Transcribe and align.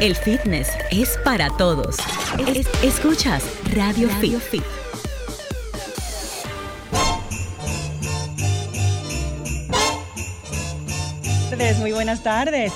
El 0.00 0.14
fitness 0.16 0.68
es 0.90 1.18
para 1.24 1.50
todos. 1.56 1.96
Es- 2.46 2.66
escuchas 2.82 3.42
Radio, 3.74 4.08
Fit. 4.20 4.38
Fit. 4.40 4.62
muy 11.78 11.92
buenas 11.92 12.22
tardes. 12.22 12.72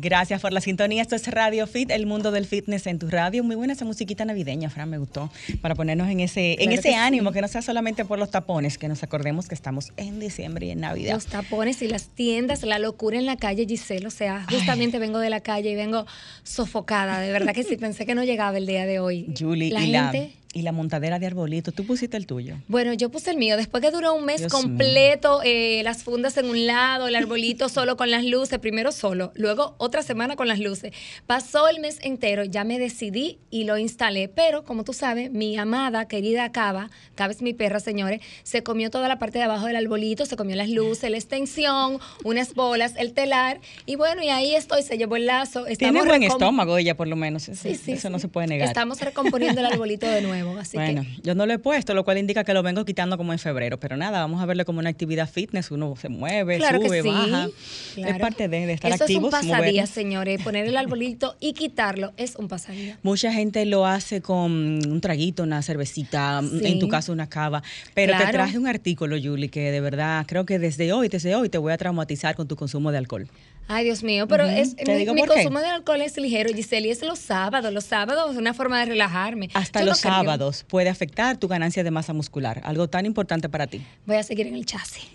Gracias 0.00 0.40
por 0.40 0.52
la 0.52 0.60
sintonía. 0.60 1.02
Esto 1.02 1.16
es 1.16 1.26
Radio 1.26 1.66
Fit, 1.66 1.90
el 1.90 2.06
mundo 2.06 2.30
del 2.30 2.46
fitness 2.46 2.86
en 2.86 3.00
tu 3.00 3.08
radio. 3.08 3.42
Muy 3.42 3.56
buena 3.56 3.72
esa 3.72 3.84
musiquita 3.84 4.24
navideña, 4.24 4.70
Fran, 4.70 4.88
me 4.88 4.98
gustó. 4.98 5.30
Para 5.60 5.74
ponernos 5.74 6.08
en 6.08 6.20
ese, 6.20 6.56
en 6.62 6.70
ese 6.70 6.90
que 6.90 6.94
ánimo, 6.94 7.30
sí. 7.30 7.34
que 7.34 7.40
no 7.40 7.48
sea 7.48 7.62
solamente 7.62 8.04
por 8.04 8.18
los 8.18 8.30
tapones, 8.30 8.78
que 8.78 8.86
nos 8.86 9.02
acordemos 9.02 9.48
que 9.48 9.56
estamos 9.56 9.92
en 9.96 10.20
diciembre 10.20 10.66
y 10.66 10.70
en 10.70 10.80
Navidad. 10.80 11.14
Los 11.14 11.26
tapones 11.26 11.82
y 11.82 11.88
las 11.88 12.08
tiendas, 12.08 12.62
la 12.62 12.78
locura 12.78 13.18
en 13.18 13.26
la 13.26 13.36
calle, 13.36 13.66
Giselle. 13.66 14.06
O 14.06 14.10
sea, 14.10 14.46
justamente 14.48 15.00
vengo 15.00 15.18
de 15.18 15.30
la 15.30 15.40
calle 15.40 15.70
y 15.70 15.74
vengo 15.74 16.06
sofocada. 16.44 17.20
De 17.20 17.32
verdad 17.32 17.52
que 17.52 17.64
sí, 17.64 17.76
pensé 17.80 18.06
que 18.06 18.14
no 18.14 18.22
llegaba 18.22 18.56
el 18.56 18.66
día 18.66 18.86
de 18.86 19.00
hoy. 19.00 19.34
Julie, 19.36 19.72
la 19.72 19.80
y, 19.80 19.92
gente. 19.92 20.32
la, 20.34 20.37
y 20.54 20.62
la 20.62 20.72
montadera 20.72 21.18
de 21.18 21.26
arbolito. 21.26 21.72
Tú 21.72 21.84
pusiste 21.84 22.16
el 22.16 22.26
tuyo. 22.26 22.56
Bueno, 22.68 22.94
yo 22.94 23.10
puse 23.10 23.30
el 23.30 23.36
mío. 23.36 23.56
Después 23.58 23.82
que 23.82 23.90
duró 23.90 24.14
un 24.14 24.24
mes 24.24 24.40
Dios 24.40 24.50
completo, 24.52 25.40
eh, 25.44 25.82
las 25.84 26.02
fundas 26.02 26.36
en 26.38 26.46
un 26.48 26.66
lado, 26.66 27.06
el 27.06 27.16
arbolito 27.16 27.68
solo 27.68 27.96
con 27.96 28.10
las 28.10 28.24
luces, 28.24 28.58
primero 28.58 28.90
solo, 28.90 29.30
luego 29.34 29.74
otra 29.78 30.02
semana 30.02 30.36
con 30.36 30.48
las 30.48 30.58
luces. 30.58 30.92
Pasó 31.26 31.68
el 31.68 31.80
mes 31.80 31.98
entero, 32.02 32.44
ya 32.44 32.64
me 32.64 32.78
decidí 32.78 33.38
y 33.50 33.64
lo 33.64 33.76
instalé. 33.76 34.28
Pero, 34.28 34.64
como 34.64 34.84
tú 34.84 34.92
sabes, 34.94 35.30
mi 35.30 35.56
amada, 35.58 36.08
querida 36.08 36.50
Cava, 36.50 36.90
Cava 37.14 37.32
es 37.32 37.42
mi 37.42 37.52
perra, 37.52 37.78
señores, 37.78 38.20
se 38.42 38.62
comió 38.62 38.90
toda 38.90 39.06
la 39.08 39.18
parte 39.18 39.38
de 39.38 39.44
abajo 39.44 39.66
del 39.66 39.76
arbolito, 39.76 40.24
se 40.24 40.36
comió 40.36 40.56
las 40.56 40.70
luces, 40.70 41.10
la 41.10 41.18
extensión, 41.18 41.98
unas 42.24 42.54
bolas, 42.54 42.94
el 42.96 43.12
telar. 43.12 43.60
Y 43.84 43.96
bueno, 43.96 44.22
y 44.22 44.30
ahí 44.30 44.54
estoy, 44.54 44.82
se 44.82 44.96
llevó 44.96 45.16
el 45.16 45.26
lazo. 45.26 45.64
Tiene 45.64 45.72
Estamos 45.98 46.06
buen 46.06 46.22
recom- 46.22 46.32
estómago 46.32 46.78
ella, 46.78 46.96
por 46.96 47.06
lo 47.06 47.16
menos. 47.16 47.42
Sí, 47.42 47.74
sí, 47.74 47.92
eso 47.92 48.08
no 48.08 48.18
sí. 48.18 48.22
se 48.22 48.28
puede 48.28 48.46
negar. 48.46 48.66
Estamos 48.68 49.00
recomponiendo 49.00 49.60
el 49.60 49.66
arbolito 49.66 50.06
de 50.08 50.22
nuevo, 50.22 50.37
así 50.58 50.76
bueno, 50.76 51.02
que... 51.02 51.08
yo 51.22 51.34
no 51.34 51.46
lo 51.46 51.52
he 51.52 51.58
puesto, 51.58 51.94
lo 51.94 52.04
cual 52.04 52.18
indica 52.18 52.44
que 52.44 52.54
lo 52.54 52.62
vengo 52.62 52.84
quitando 52.84 53.16
como 53.16 53.32
en 53.32 53.38
febrero. 53.38 53.78
Pero 53.80 53.96
nada, 53.96 54.20
vamos 54.20 54.40
a 54.42 54.46
verlo 54.46 54.64
como 54.64 54.78
una 54.78 54.90
actividad 54.90 55.28
fitness. 55.28 55.70
Uno 55.70 55.94
se 55.96 56.08
mueve, 56.08 56.58
Claro 56.58 56.78
sube, 56.80 56.96
que 56.98 57.02
sí. 57.02 57.08
baja. 57.08 57.48
claro. 57.94 58.14
Es 58.14 58.20
parte 58.20 58.48
de, 58.48 58.66
de 58.66 58.72
estar 58.72 58.92
Eso 58.92 59.04
activos. 59.04 59.34
es 59.34 59.42
un 59.42 59.48
pasadía, 59.50 59.86
señores. 59.86 60.42
Poner 60.42 60.66
el 60.66 60.76
arbolito 60.76 61.36
y 61.40 61.52
quitarlo 61.52 62.12
es 62.16 62.36
un 62.36 62.48
pasadía. 62.48 62.98
Mucha 63.02 63.32
gente 63.32 63.64
lo 63.66 63.86
hace 63.86 64.20
con 64.22 64.50
un 64.52 65.00
traguito, 65.00 65.42
una 65.42 65.62
cervecita, 65.62 66.42
Sí. 66.42 66.60
en 66.66 66.78
tu 66.78 66.88
caso 66.88 67.12
una 67.12 67.28
cava. 67.28 67.62
Pero 67.94 68.16
te 68.16 68.26
traje 68.32 68.58
un 68.58 68.66
artículo, 68.66 69.16
Julie, 69.22 69.48
que 69.48 69.70
de 69.70 69.80
verdad 69.80 70.24
creo 70.26 70.44
que 70.46 70.58
desde 70.58 70.92
hoy, 70.92 71.08
desde 71.08 71.34
hoy 71.34 71.48
te 71.48 71.58
voy 71.58 71.72
a 71.72 71.78
traumatizar 71.78 72.34
con 72.34 72.46
tu 72.48 72.56
consumo 72.56 72.92
de 72.92 72.98
alcohol. 72.98 73.28
Ay, 73.70 73.84
Dios 73.84 74.02
mío, 74.02 74.26
pero 74.26 74.46
es, 74.46 74.76
mi, 74.86 75.26
consumo 75.26 75.58
de 75.60 75.66
alcohol 75.66 76.00
es 76.00 76.16
ligero, 76.16 76.50
Giselle, 76.54 76.88
y 76.88 76.90
es 76.90 77.02
los 77.02 77.18
sábados. 77.18 77.70
Los 77.70 77.84
sábados 77.84 78.30
es 78.32 78.38
una 78.38 78.54
forma 78.54 78.80
de 78.80 78.86
relajarme. 78.86 79.50
Hasta 79.52 79.80
Yo 79.80 79.84
no 79.84 79.90
los 79.92 80.00
creo- 80.00 80.14
sábados 80.28 80.66
puede 80.68 80.90
afectar 80.90 81.38
tu 81.38 81.48
ganancia 81.48 81.82
de 81.82 81.90
masa 81.90 82.12
muscular, 82.12 82.60
algo 82.64 82.86
tan 82.88 83.06
importante 83.06 83.48
para 83.48 83.66
ti. 83.66 83.82
Voy 84.04 84.16
a 84.16 84.22
seguir 84.22 84.46
en 84.46 84.54
el 84.54 84.66
chasis. 84.66 85.04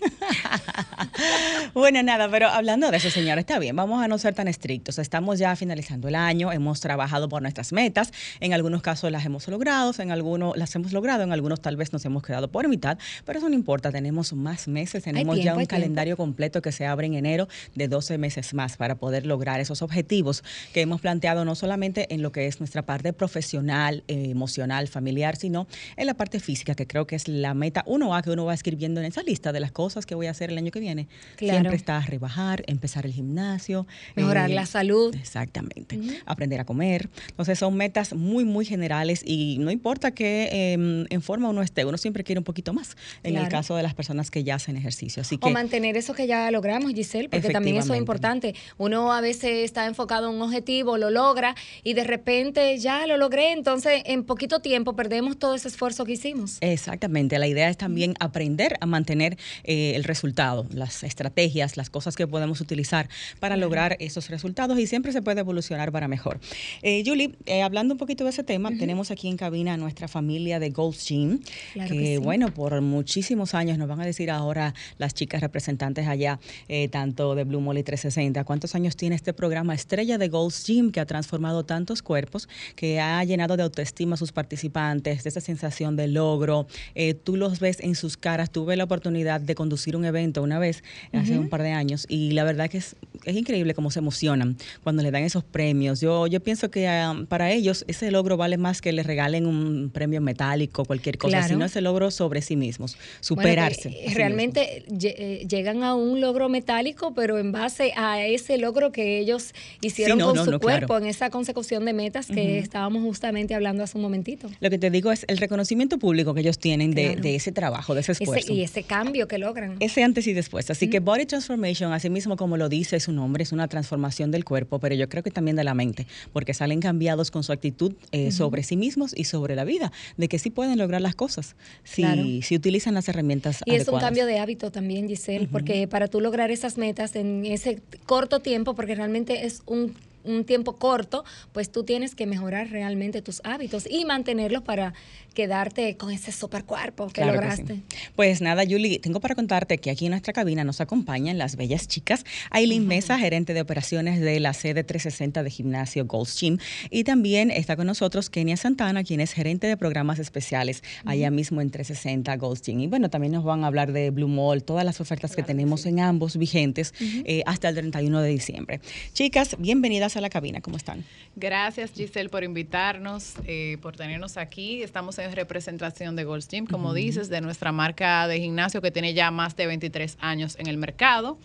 Bueno, 1.74 2.02
nada, 2.02 2.28
pero 2.30 2.48
hablando 2.48 2.90
de 2.90 2.96
eso, 2.96 3.10
señora, 3.10 3.40
está 3.40 3.58
bien, 3.58 3.74
vamos 3.74 4.02
a 4.02 4.08
no 4.08 4.16
ser 4.18 4.34
tan 4.34 4.48
estrictos. 4.48 4.98
Estamos 4.98 5.38
ya 5.38 5.54
finalizando 5.56 6.08
el 6.08 6.14
año, 6.14 6.52
hemos 6.52 6.80
trabajado 6.80 7.28
por 7.28 7.42
nuestras 7.42 7.72
metas, 7.72 8.12
en 8.40 8.52
algunos 8.52 8.82
casos 8.82 9.10
las 9.10 9.24
hemos 9.24 9.46
logrado, 9.48 9.92
en 9.98 10.10
algunos 10.10 10.56
las 10.56 10.74
hemos 10.74 10.92
logrado, 10.92 11.22
en 11.22 11.32
algunos 11.32 11.60
tal 11.60 11.76
vez 11.76 11.92
nos 11.92 12.04
hemos 12.04 12.22
quedado 12.22 12.50
por 12.50 12.68
mitad, 12.68 12.98
pero 13.24 13.38
eso 13.38 13.48
no 13.48 13.54
importa, 13.54 13.90
tenemos 13.90 14.32
más 14.32 14.68
meses, 14.68 15.04
tenemos 15.04 15.38
ya 15.40 15.54
un 15.54 15.66
calendario 15.66 16.16
completo 16.16 16.62
que 16.62 16.72
se 16.72 16.86
abre 16.86 17.06
en 17.06 17.14
enero 17.14 17.48
de 17.74 17.88
12 17.88 18.18
meses 18.18 18.54
más 18.54 18.76
para 18.76 18.96
poder 18.96 19.26
lograr 19.26 19.60
esos 19.60 19.82
objetivos 19.82 20.44
que 20.72 20.80
hemos 20.80 21.00
planteado 21.00 21.44
no 21.44 21.54
solamente 21.54 22.12
en 22.14 22.22
lo 22.22 22.32
que 22.32 22.46
es 22.46 22.60
nuestra 22.60 22.82
parte 22.82 23.12
profesional, 23.12 24.04
eh, 24.08 24.30
emocional, 24.30 24.88
familiar, 24.88 25.03
sino 25.38 25.66
en 25.96 26.06
la 26.06 26.14
parte 26.14 26.40
física, 26.40 26.74
que 26.74 26.86
creo 26.86 27.06
que 27.06 27.16
es 27.16 27.28
la 27.28 27.54
meta 27.54 27.84
1A 27.86 28.22
que 28.22 28.30
uno 28.30 28.44
va 28.44 28.54
escribiendo 28.54 29.00
en 29.00 29.06
esa 29.06 29.22
lista 29.22 29.52
de 29.52 29.60
las 29.60 29.72
cosas 29.72 30.06
que 30.06 30.14
voy 30.14 30.26
a 30.26 30.30
hacer 30.30 30.50
el 30.50 30.58
año 30.58 30.70
que 30.70 30.80
viene. 30.80 31.08
Claro. 31.36 31.60
Siempre 31.60 31.76
está 31.76 32.00
rebajar, 32.00 32.62
empezar 32.66 33.06
el 33.06 33.12
gimnasio. 33.12 33.86
Mejorar 34.14 34.50
eh, 34.50 34.54
la 34.54 34.66
salud. 34.66 35.14
Exactamente. 35.14 35.98
Aprender 36.26 36.60
a 36.60 36.64
comer. 36.64 37.08
Entonces 37.28 37.58
son 37.58 37.76
metas 37.76 38.14
muy, 38.14 38.44
muy 38.44 38.64
generales 38.64 39.22
y 39.24 39.58
no 39.58 39.70
importa 39.70 40.12
que 40.12 40.48
eh, 40.52 40.72
en 40.72 41.22
forma 41.22 41.48
uno 41.48 41.62
esté, 41.62 41.84
uno 41.84 41.98
siempre 41.98 42.24
quiere 42.24 42.38
un 42.38 42.44
poquito 42.44 42.72
más 42.72 42.96
en 43.22 43.36
el 43.36 43.48
caso 43.48 43.76
de 43.76 43.82
las 43.82 43.94
personas 43.94 44.30
que 44.30 44.44
ya 44.44 44.56
hacen 44.56 44.76
ejercicio. 44.76 45.22
Así 45.22 45.36
O 45.36 45.40
que 45.40 45.50
mantener 45.50 45.96
eso 45.96 46.14
que 46.14 46.26
ya 46.26 46.50
logramos, 46.50 46.92
Giselle, 46.92 47.28
porque 47.28 47.50
también 47.50 47.76
eso 47.76 47.94
es 47.94 47.98
importante. 47.98 48.54
Uno 48.78 49.12
a 49.12 49.20
veces 49.20 49.64
está 49.64 49.86
enfocado 49.86 50.28
en 50.28 50.36
un 50.36 50.42
objetivo, 50.42 50.98
lo 50.98 51.10
logra 51.10 51.54
y 51.82 51.94
de 51.94 52.04
repente 52.04 52.78
ya 52.78 53.06
lo 53.06 53.16
logré, 53.16 53.52
entonces 53.52 54.02
en 54.06 54.24
poquito 54.24 54.60
tiempo 54.60 54.93
perdemos 54.94 55.38
todo 55.38 55.54
ese 55.54 55.68
esfuerzo 55.68 56.04
que 56.04 56.12
hicimos. 56.12 56.58
Exactamente, 56.60 57.38
la 57.38 57.46
idea 57.46 57.68
es 57.68 57.76
también 57.76 58.14
aprender 58.20 58.76
a 58.80 58.86
mantener 58.86 59.36
eh, 59.64 59.92
el 59.94 60.04
resultado, 60.04 60.66
las 60.70 61.02
estrategias, 61.02 61.76
las 61.76 61.90
cosas 61.90 62.16
que 62.16 62.26
podemos 62.26 62.60
utilizar 62.60 63.08
para 63.40 63.56
lograr 63.56 63.96
esos 64.00 64.30
resultados 64.30 64.78
y 64.78 64.86
siempre 64.86 65.12
se 65.12 65.22
puede 65.22 65.40
evolucionar 65.40 65.92
para 65.92 66.08
mejor. 66.08 66.40
Eh, 66.82 67.02
Julie, 67.04 67.34
eh, 67.46 67.62
hablando 67.62 67.94
un 67.94 67.98
poquito 67.98 68.24
de 68.24 68.30
ese 68.30 68.44
tema, 68.44 68.70
tenemos 68.78 69.10
aquí 69.10 69.28
en 69.28 69.36
cabina 69.36 69.74
a 69.74 69.76
nuestra 69.76 70.08
familia 70.08 70.58
de 70.58 70.70
Gold's 70.70 71.06
Gym, 71.08 71.40
Claro 71.72 71.90
que, 71.90 71.98
que 71.98 72.06
sí. 72.06 72.16
bueno, 72.18 72.52
por 72.52 72.80
muchísimos 72.80 73.54
años 73.54 73.78
nos 73.78 73.88
van 73.88 74.00
a 74.00 74.06
decir 74.06 74.30
ahora 74.30 74.74
las 74.98 75.14
chicas 75.14 75.40
representantes 75.40 76.06
allá, 76.06 76.38
eh, 76.68 76.88
tanto 76.88 77.34
de 77.34 77.44
Blue 77.44 77.60
Molly 77.60 77.82
360, 77.82 78.44
cuántos 78.44 78.74
años 78.74 78.96
tiene 78.96 79.16
este 79.16 79.32
programa 79.32 79.74
estrella 79.74 80.18
de 80.18 80.28
Gold's 80.28 80.64
Gym 80.66 80.90
que 80.90 81.00
ha 81.00 81.06
transformado 81.06 81.64
tantos 81.64 82.02
cuerpos, 82.02 82.48
que 82.76 83.00
ha 83.00 83.22
llenado 83.24 83.56
de 83.56 83.62
autoestima 83.62 84.14
a 84.14 84.16
sus 84.16 84.32
participantes, 84.32 84.83
de 84.94 85.12
esa 85.12 85.40
sensación 85.40 85.96
de 85.96 86.08
logro. 86.08 86.66
Eh, 86.94 87.14
tú 87.14 87.36
los 87.36 87.60
ves 87.60 87.78
en 87.80 87.94
sus 87.94 88.16
caras. 88.16 88.50
Tuve 88.50 88.76
la 88.76 88.84
oportunidad 88.84 89.40
de 89.40 89.54
conducir 89.54 89.96
un 89.96 90.04
evento 90.04 90.42
una 90.42 90.58
vez, 90.58 90.82
hace 91.12 91.38
un 91.38 91.48
par 91.48 91.62
de 91.62 91.70
años, 91.72 92.06
y 92.08 92.32
la 92.32 92.44
verdad 92.44 92.68
que 92.68 92.78
es, 92.78 92.96
es 93.24 93.36
increíble 93.36 93.74
cómo 93.74 93.90
se 93.90 94.00
emocionan 94.00 94.56
cuando 94.82 95.02
le 95.02 95.10
dan 95.10 95.22
esos 95.22 95.44
premios. 95.44 96.00
Yo, 96.00 96.26
yo 96.26 96.40
pienso 96.40 96.70
que 96.70 96.88
ah, 96.88 97.14
para 97.28 97.50
ellos 97.52 97.84
ese 97.88 98.10
logro 98.10 98.36
vale 98.36 98.58
más 98.58 98.80
que 98.80 98.92
les 98.92 99.06
regalen 99.06 99.46
un 99.46 99.90
premio 99.92 100.20
metálico, 100.20 100.84
cualquier 100.84 101.18
cosa, 101.18 101.38
Claro. 101.38 101.48
sino 101.48 101.64
ese 101.64 101.80
logro 101.80 102.10
sobre 102.10 102.42
sí 102.42 102.56
mismos, 102.56 102.96
superarse. 103.20 103.90
sí 103.90 104.14
realmente 104.14 104.84
eh, 105.02 105.46
llegan 105.48 105.82
a 105.82 105.94
un 105.94 106.20
logro 106.20 106.48
metálico, 106.48 107.14
pero 107.14 107.38
en 107.38 107.52
base 107.52 107.92
a 107.96 108.24
ese 108.24 108.58
logro 108.58 108.92
que 108.92 109.18
ellos 109.18 109.52
hicieron 109.80 110.18
no, 110.18 110.26
con 110.26 110.36
no, 110.36 110.44
su 110.44 110.50
no, 110.52 110.60
cuerpo, 110.60 110.88
claro. 110.88 111.04
en 111.04 111.10
esa 111.10 111.30
consecución 111.30 111.84
de 111.84 111.92
metas 111.92 112.26
que 112.26 112.58
estábamos 112.58 113.02
justamente 113.02 113.54
hablando 113.54 113.82
hace 113.82 113.96
un 113.98 114.02
momentito. 114.02 114.48
Lo 114.60 114.70
que 114.70 114.73
te 114.78 114.90
digo 114.90 115.12
es 115.12 115.24
el 115.28 115.38
reconocimiento 115.38 115.98
público 115.98 116.34
que 116.34 116.40
ellos 116.40 116.58
tienen 116.58 116.92
de, 116.92 117.04
Claro. 117.06 117.20
de 117.22 117.34
ese 117.36 117.52
trabajo, 117.52 117.94
de 117.94 118.00
ese 118.00 118.12
Ese- 118.12 118.24
esfuerzo. 118.24 118.52
y 118.52 118.62
ese 118.62 118.82
cambio 118.82 119.28
que 119.28 119.38
logran. 119.38 119.76
Ese 119.80 120.02
antes 120.02 120.26
y 120.26 120.32
después. 120.32 120.70
Así 120.70 120.88
que 120.90 121.00
Body 121.00 121.26
Transformation, 121.26 121.92
así 121.92 122.10
mismo 122.10 122.36
como 122.36 122.56
lo 122.56 122.68
dice 122.68 122.98
su 123.00 123.12
nombre, 123.12 123.42
es 123.42 123.52
una 123.52 123.68
transformación 123.68 124.30
del 124.30 124.44
cuerpo, 124.44 124.78
pero 124.78 124.94
yo 124.94 125.08
creo 125.08 125.22
que 125.22 125.30
también 125.30 125.56
de 125.56 125.64
la 125.64 125.74
mente, 125.74 126.06
porque 126.32 126.54
salen 126.54 126.80
cambiados 126.80 127.30
con 127.30 127.42
su 127.42 127.52
actitud 127.52 127.94
eh, 128.12 128.30
sobre 128.32 128.62
sí 128.62 128.76
mismos 128.76 129.12
y 129.16 129.24
sobre 129.24 129.54
la 129.56 129.64
vida, 129.64 129.92
de 130.16 130.28
que 130.28 130.38
sí 130.38 130.50
pueden 130.50 130.78
lograr 130.78 131.00
las 131.00 131.14
cosas 131.14 131.56
si, 131.84 132.02
Claro. 132.02 132.22
si 132.42 132.54
utilizan 132.56 132.94
las 132.94 133.08
herramientas 133.08 133.60
Y 133.66 133.74
es 133.74 133.88
un 133.88 133.98
cambio 134.00 134.26
de 134.26 134.38
hábito 134.38 134.70
también, 134.70 135.08
Giselle, 135.08 135.48
porque 135.50 135.86
para 135.88 136.08
tú 136.08 136.20
lograr 136.20 136.50
esas 136.50 136.78
metas 136.78 137.16
en 137.16 137.44
ese 137.46 137.80
corto 138.06 138.40
tiempo, 138.40 138.74
porque 138.74 138.94
realmente 138.94 139.46
es 139.46 139.62
un, 139.66 139.94
un 140.24 140.44
tiempo 140.44 140.76
corto, 140.76 141.24
pues 141.52 141.70
tú 141.70 141.84
tienes 141.84 142.14
que 142.14 142.26
mejorar 142.26 142.70
realmente 142.70 143.22
tus 143.22 143.40
hábitos 143.44 143.86
y 143.88 144.04
mantenerlos 144.04 144.62
para 144.62 144.94
quedarte 145.34 145.96
con 145.96 146.10
ese 146.10 146.32
super 146.32 146.64
cuerpo 146.64 147.08
que 147.08 147.14
Claro 147.14 147.32
que 147.32 147.36
lograste. 147.38 147.74
sí. 147.74 147.82
Pues 148.16 148.40
nada, 148.40 148.62
Julie, 148.68 148.98
tengo 148.98 149.20
para 149.20 149.34
contarte 149.34 149.78
que 149.78 149.90
aquí 149.90 150.06
en 150.06 150.10
nuestra 150.12 150.32
cabina 150.32 150.64
nos 150.64 150.80
acompañan 150.80 151.36
las 151.36 151.56
bellas 151.56 151.88
chicas. 151.88 152.24
Aileen 152.50 152.86
Mesa, 152.86 153.18
gerente 153.18 153.52
de 153.54 153.60
operaciones 153.60 154.20
de 154.20 154.40
la 154.40 154.52
sede 154.52 154.84
360 154.84 155.42
de 155.42 155.50
gimnasio 155.50 156.06
Gold's 156.06 156.38
Gym. 156.40 156.58
Y 156.90 157.04
también 157.04 157.50
está 157.50 157.76
con 157.76 157.86
nosotros 157.86 158.30
Kenia 158.30 158.56
Santana, 158.56 159.04
quien 159.04 159.20
es 159.20 159.32
gerente 159.32 159.66
de 159.66 159.76
programas 159.76 160.18
especiales 160.18 160.82
allá 161.04 161.30
mismo 161.30 161.60
en 161.60 161.70
360 161.70 162.36
Gold's 162.36 162.62
Gym. 162.62 162.80
Y 162.80 162.86
bueno, 162.86 163.10
también 163.10 163.32
nos 163.32 163.44
van 163.44 163.64
a 163.64 163.66
hablar 163.66 163.92
de 163.92 164.10
Blue 164.10 164.28
Mall, 164.28 164.62
todas 164.62 164.84
las 164.84 165.00
ofertas 165.00 165.34
que 165.34 165.42
tenemos 165.42 165.84
en 165.86 166.00
ambos 166.00 166.36
vigentes 166.36 166.94
eh, 167.00 167.42
hasta 167.46 167.68
el 167.68 167.74
31 167.74 168.20
de 168.20 168.28
diciembre. 168.28 168.80
Chicas, 169.12 169.56
bienvenidas 169.58 170.16
a 170.16 170.20
la 170.20 170.30
cabina. 170.30 170.60
¿Cómo 170.60 170.76
están? 170.76 171.04
Gracias 171.36 171.90
Giselle 171.92 172.28
por 172.28 172.44
invitarnos, 172.44 173.34
eh, 173.46 173.78
por 173.82 173.96
tenernos 173.96 174.36
aquí. 174.36 174.82
Estamos 174.82 175.18
en 175.18 175.23
representación 175.32 176.16
de 176.16 176.24
Gold's 176.24 176.48
Gym, 176.48 176.66
como 176.66 176.92
dices, 176.94 177.28
de 177.28 177.40
nuestra 177.40 177.72
marca 177.72 178.26
de 178.28 178.40
gimnasio 178.40 178.82
que 178.82 178.90
tiene 178.90 179.14
ya 179.14 179.30
más 179.30 179.56
de 179.56 179.66
23 179.66 180.18
años 180.20 180.56
en 180.58 180.66
el 180.66 180.76
mercado. 180.76 181.38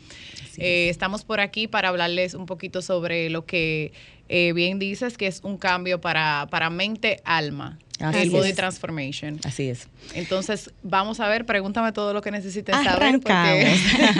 Eh, 0.57 0.89
estamos 0.89 1.23
por 1.23 1.39
aquí 1.39 1.67
para 1.67 1.89
hablarles 1.89 2.33
un 2.33 2.45
poquito 2.45 2.81
sobre 2.81 3.29
lo 3.29 3.45
que 3.45 3.93
eh, 4.27 4.53
bien 4.53 4.79
dices, 4.79 5.17
que 5.17 5.27
es 5.27 5.41
un 5.43 5.57
cambio 5.57 6.01
para, 6.01 6.47
para 6.49 6.69
mente-alma. 6.69 7.79
Así 7.99 8.19
el 8.19 8.29
Body 8.29 8.49
es. 8.49 8.55
Transformation. 8.55 9.39
Así 9.43 9.69
es. 9.69 9.87
Entonces, 10.13 10.71
vamos 10.83 11.19
a 11.19 11.27
ver, 11.27 11.45
pregúntame 11.45 11.91
todo 11.91 12.13
lo 12.13 12.21
que 12.21 12.31
necesiten 12.31 12.73
saber. 12.83 13.19
porque- 13.19 13.31
Arrancamos. 13.33 13.79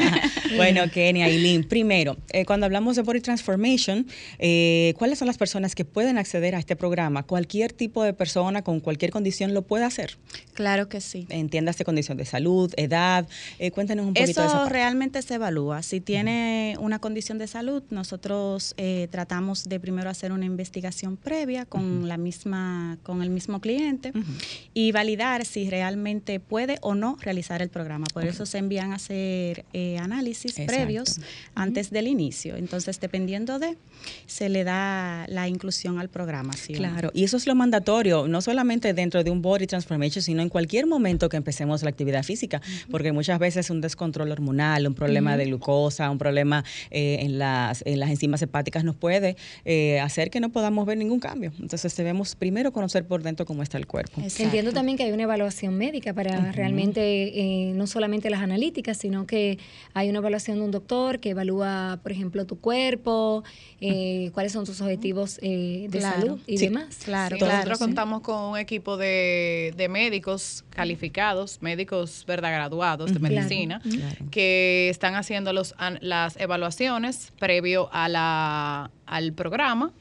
bueno, 0.57 0.81
Kenia, 0.91 1.25
Aileen, 1.25 1.63
primero, 1.63 2.17
eh, 2.31 2.45
cuando 2.45 2.65
hablamos 2.65 2.95
de 2.95 3.03
Body 3.03 3.21
Transformation, 3.21 4.05
eh, 4.37 4.93
¿cuáles 4.97 5.19
son 5.19 5.27
las 5.27 5.37
personas 5.37 5.75
que 5.75 5.85
pueden 5.85 6.17
acceder 6.17 6.55
a 6.55 6.59
este 6.59 6.75
programa? 6.75 7.23
Cualquier 7.23 7.71
tipo 7.71 8.03
de 8.03 8.13
persona 8.13 8.63
con 8.63 8.79
cualquier 8.81 9.11
condición 9.11 9.53
lo 9.53 9.61
puede 9.61 9.85
hacer. 9.85 10.17
Claro 10.53 10.89
que 10.89 10.99
sí. 10.99 11.25
Entiéndase 11.29 11.85
condición 11.85 12.17
de 12.17 12.25
salud, 12.25 12.73
edad. 12.77 13.27
Eh, 13.59 13.71
cuéntenos 13.71 14.05
un 14.05 14.13
poquito 14.13 14.25
de 14.25 14.31
esa 14.31 14.45
Eso 14.45 14.57
parte. 14.63 14.73
realmente 14.73 15.21
se 15.21 15.35
evalúa. 15.35 15.83
Si 15.83 16.01
tiene 16.01 16.75
una 16.79 16.99
condición 16.99 17.37
de 17.37 17.47
salud, 17.47 17.81
nosotros 17.91 18.73
eh, 18.77 19.07
tratamos 19.09 19.69
de 19.69 19.79
primero 19.79 20.09
hacer 20.09 20.31
una 20.33 20.45
investigación 20.45 21.15
previa 21.15 21.65
con 21.65 22.07
la 22.09 22.17
misma, 22.17 22.97
con 23.03 23.21
el 23.21 23.29
mismo 23.29 23.61
cliente 23.61 23.69
y 24.74 24.92
validar 24.92 25.45
si 25.45 25.69
realmente 25.69 26.39
puede 26.39 26.77
o 26.81 26.95
no 26.95 27.18
realizar 27.21 27.62
el 27.62 27.69
programa. 27.69 28.06
Por 28.13 28.25
eso 28.25 28.45
se 28.45 28.57
envían 28.57 28.92
a 28.92 28.95
hacer 28.95 29.66
eh, 29.74 29.98
análisis 29.98 30.51
Exacto. 30.51 30.74
previos 30.74 31.19
antes 31.56 31.89
del 31.89 32.07
inicio. 32.07 32.56
Entonces, 32.56 33.00
dependiendo 33.00 33.60
de, 33.60 33.77
se 34.25 34.50
le 34.50 34.63
da 34.63 35.25
la 35.27 35.48
inclusión 35.48 36.00
al 36.00 36.10
programa. 36.10 36.54
Claro, 36.74 37.12
y 37.13 37.24
eso 37.24 37.38
es 37.38 37.48
lo 37.48 37.56
mandatorio, 37.56 38.27
no 38.27 38.42
solamente 38.42 38.94
dentro 38.94 39.24
de 39.24 39.31
un 39.31 39.42
body 39.42 39.68
transformation, 39.68 40.22
sino 40.22 40.42
en 40.42 40.50
cualquier 40.50 40.88
momento 40.88 41.30
que 41.30 41.38
empecemos 41.38 41.83
la 41.83 41.89
actividad 41.89 42.24
física, 42.24 42.62
porque 42.89 43.12
muchas 43.12 43.39
veces 43.39 43.69
un 43.69 43.81
descontrol 43.81 44.31
hormonal, 44.31 44.88
un 44.88 44.94
problema 44.94 45.38
de 45.38 45.45
glucosa, 45.45 46.10
un 46.10 46.18
problema 46.18 46.63
eh, 46.92 47.18
en, 47.22 47.39
las, 47.39 47.83
en 47.86 48.00
las 48.00 48.10
enzimas 48.10 48.42
hepáticas 48.42 48.83
nos 48.83 48.95
puede 48.95 49.36
eh, 49.65 50.00
hacer 50.00 50.30
que 50.30 50.39
no 50.39 50.50
podamos 50.50 50.86
ver 50.86 50.98
ningún 50.98 51.19
cambio. 51.19 51.51
Entonces 51.60 51.95
debemos 51.95 52.36
primero 52.36 52.72
conocer 52.72 53.06
por 53.06 53.24
dentro 53.24 53.45
cómo 53.45 53.58
está 53.63 53.77
el 53.77 53.88
cuerpo. 53.88 54.21
Exacto. 54.21 54.44
Entiendo 54.44 54.71
también 54.73 54.97
que 54.97 55.03
hay 55.03 55.11
una 55.11 55.23
evaluación 55.23 55.77
médica 55.77 56.13
para 56.13 56.51
realmente, 56.51 57.00
eh, 57.39 57.73
no 57.73 57.88
solamente 57.88 58.29
las 58.29 58.41
analíticas, 58.41 58.97
sino 58.97 59.25
que 59.25 59.57
hay 59.94 60.09
una 60.09 60.19
evaluación 60.19 60.57
de 60.59 60.63
un 60.65 60.71
doctor 60.71 61.19
que 61.19 61.29
evalúa, 61.31 62.00
por 62.03 62.11
ejemplo, 62.11 62.45
tu 62.45 62.59
cuerpo, 62.59 63.44
eh, 63.81 64.31
cuáles 64.33 64.51
son 64.51 64.65
tus 64.65 64.79
objetivos 64.81 65.39
eh, 65.41 65.88
de 65.89 66.00
Claro. 66.00 66.19
salud 66.21 66.39
y 66.47 66.57
Sí. 66.57 66.65
demás. 66.65 67.00
Claro, 67.03 67.35
Sí, 67.35 67.39
claro. 67.39 67.53
nosotros 67.56 67.77
sí. 67.79 67.83
contamos 67.85 68.21
con 68.21 68.41
un 68.51 68.57
equipo 68.57 68.97
de, 68.97 69.73
de 69.77 69.89
médicos 69.89 70.63
calificados, 70.69 71.62
médicos 71.62 72.23
verdad 72.27 72.51
graduados 72.51 73.13
de 73.13 73.19
medicina, 73.19 73.81
Claro. 73.81 74.25
Que 74.31 74.89
están 74.89 75.15
haciendo 75.15 75.53
los, 75.53 75.73
an- 75.77 76.00
las 76.01 76.38
evaluaciones 76.38 77.31
previo 77.39 77.89
a 77.91 78.09
la, 78.09 78.91
al 79.05 79.33
programa. 79.33 79.91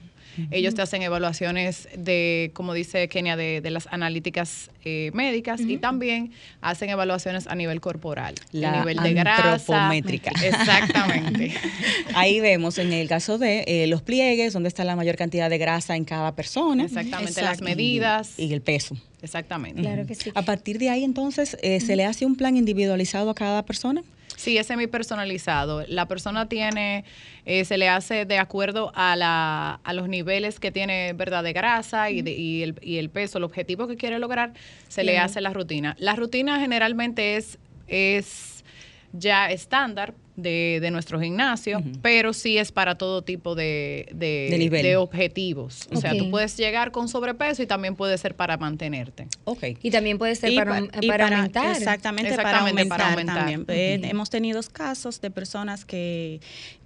Ellos 0.51 0.75
te 0.75 0.83
hacen 0.83 1.03
evaluaciones 1.03 1.89
de, 1.97 2.51
como 2.55 2.75
dice 2.75 3.09
Kenia, 3.09 3.37
de, 3.37 3.61
de 3.61 3.71
las 3.71 3.89
analíticas 3.91 4.71
eh, 4.85 5.11
médicas 5.13 5.61
y 5.61 5.77
también 5.79 6.33
hacen 6.61 6.91
evaluaciones 6.91 7.47
a 7.47 7.55
nivel 7.55 7.81
corporal, 7.81 8.35
La 8.53 8.73
a 8.73 8.79
nivel 8.79 8.99
de 8.99 9.15
grasa. 9.15 9.53
antropométrica. 9.55 10.31
Exactamente. 10.45 11.53
Ahí 12.15 12.41
vemos 12.41 12.79
en 12.79 12.93
el 12.93 13.09
caso 13.09 13.39
de 13.39 13.65
eh, 13.67 13.87
los 13.89 14.03
pliegues, 14.03 14.53
donde 14.53 14.69
está 14.69 14.85
la 14.85 14.97
mayor 14.97 15.17
cantidad 15.17 15.51
de 15.51 15.59
grasa 15.59 15.97
en 15.97 16.05
cada 16.05 16.35
persona. 16.35 16.85
Exactamente, 16.85 17.43
las 17.43 17.61
medidas. 17.61 18.39
Y 18.39 18.53
el 18.53 18.61
peso. 18.61 18.97
Exactamente. 19.23 19.83
Claro 19.83 20.07
que 20.07 20.15
sí. 20.15 20.31
A 20.35 20.43
partir 20.43 20.79
de 20.79 20.91
ahí, 20.91 21.05
entonces, 21.05 21.57
eh, 21.63 21.81
¿se 21.81 21.97
le 21.97 22.05
hace 22.05 22.25
un 22.27 22.37
plan 22.37 22.57
individualizado 22.57 23.31
a 23.31 23.35
cada 23.35 23.65
persona? 23.65 24.03
Sí, 24.39 24.57
es 24.57 24.69
semi-personalizado. 24.69 25.85
La 25.89 26.07
persona 26.07 26.49
tiene, 26.49 27.05
eh, 27.45 27.65
se 27.65 27.77
le 27.77 27.89
hace 27.89 28.25
de 28.25 28.39
acuerdo 28.39 28.93
a, 28.95 29.17
la, 29.17 29.81
a 29.83 29.93
los 29.95 30.09
niveles 30.09 30.61
que 30.61 30.71
tiene, 30.71 31.13
¿verdad?, 31.13 31.43
de 31.43 31.53
grasa 31.53 32.11
y, 32.11 32.23
de- 32.23 32.33
y 32.35 32.63
el, 32.63 32.79
y 32.81 32.99
el 32.99 33.11
peso, 33.11 33.39
el 33.39 33.45
objetivo 33.45 33.89
que 33.89 33.97
quiere 33.97 34.21
lograr, 34.21 34.53
se 34.87 35.03
le 35.03 35.19
hace 35.19 35.41
la 35.41 35.53
rutina. 35.53 35.97
La 35.99 36.15
rutina 36.15 36.61
generalmente 36.61 37.35
es, 37.35 37.59
es 37.89 38.65
ya 39.13 39.51
estándar 39.51 40.15
de, 40.39 40.79
de 40.81 40.91
nuestro 40.93 41.21
gimnasio, 41.21 41.83
pero 42.01 42.33
sí 42.33 42.59
es 42.59 42.71
para 42.71 42.97
todo 42.97 43.23
tipo 43.23 43.57
de, 43.57 44.09
de, 44.15 44.47
De 44.51 44.57
nivel. 44.59 44.83
de 44.83 44.97
objetivos. 44.97 45.89
O 45.93 45.97
sea, 46.01 46.17
tú 46.17 46.31
puedes 46.31 46.57
llegar 46.57 46.93
con 46.93 47.09
sobrepeso 47.09 47.61
y 47.63 47.67
también 47.67 47.97
puede 47.97 48.17
ser 48.19 48.37
para 48.37 48.57
mantenerte. 48.57 49.27
Ok. 49.45 49.65
Y 49.83 49.91
también 49.91 50.17
puede 50.17 50.37
ser 50.37 50.55
para, 50.55 50.83
para 51.07 51.29
aumentar. 51.37 51.77
Exactamente, 51.77 52.31
para 52.31 52.43
Exactamente, 52.43 52.71
aumentar, 52.83 52.99
para 52.99 53.11
aumentar. 53.11 53.37
también. 53.37 53.65
Eh, 53.69 54.01
Hemos 54.09 54.31
tenido 54.31 54.61
casos 54.73 55.21
de 55.21 55.31
personas 55.33 55.85
que, 55.85 56.41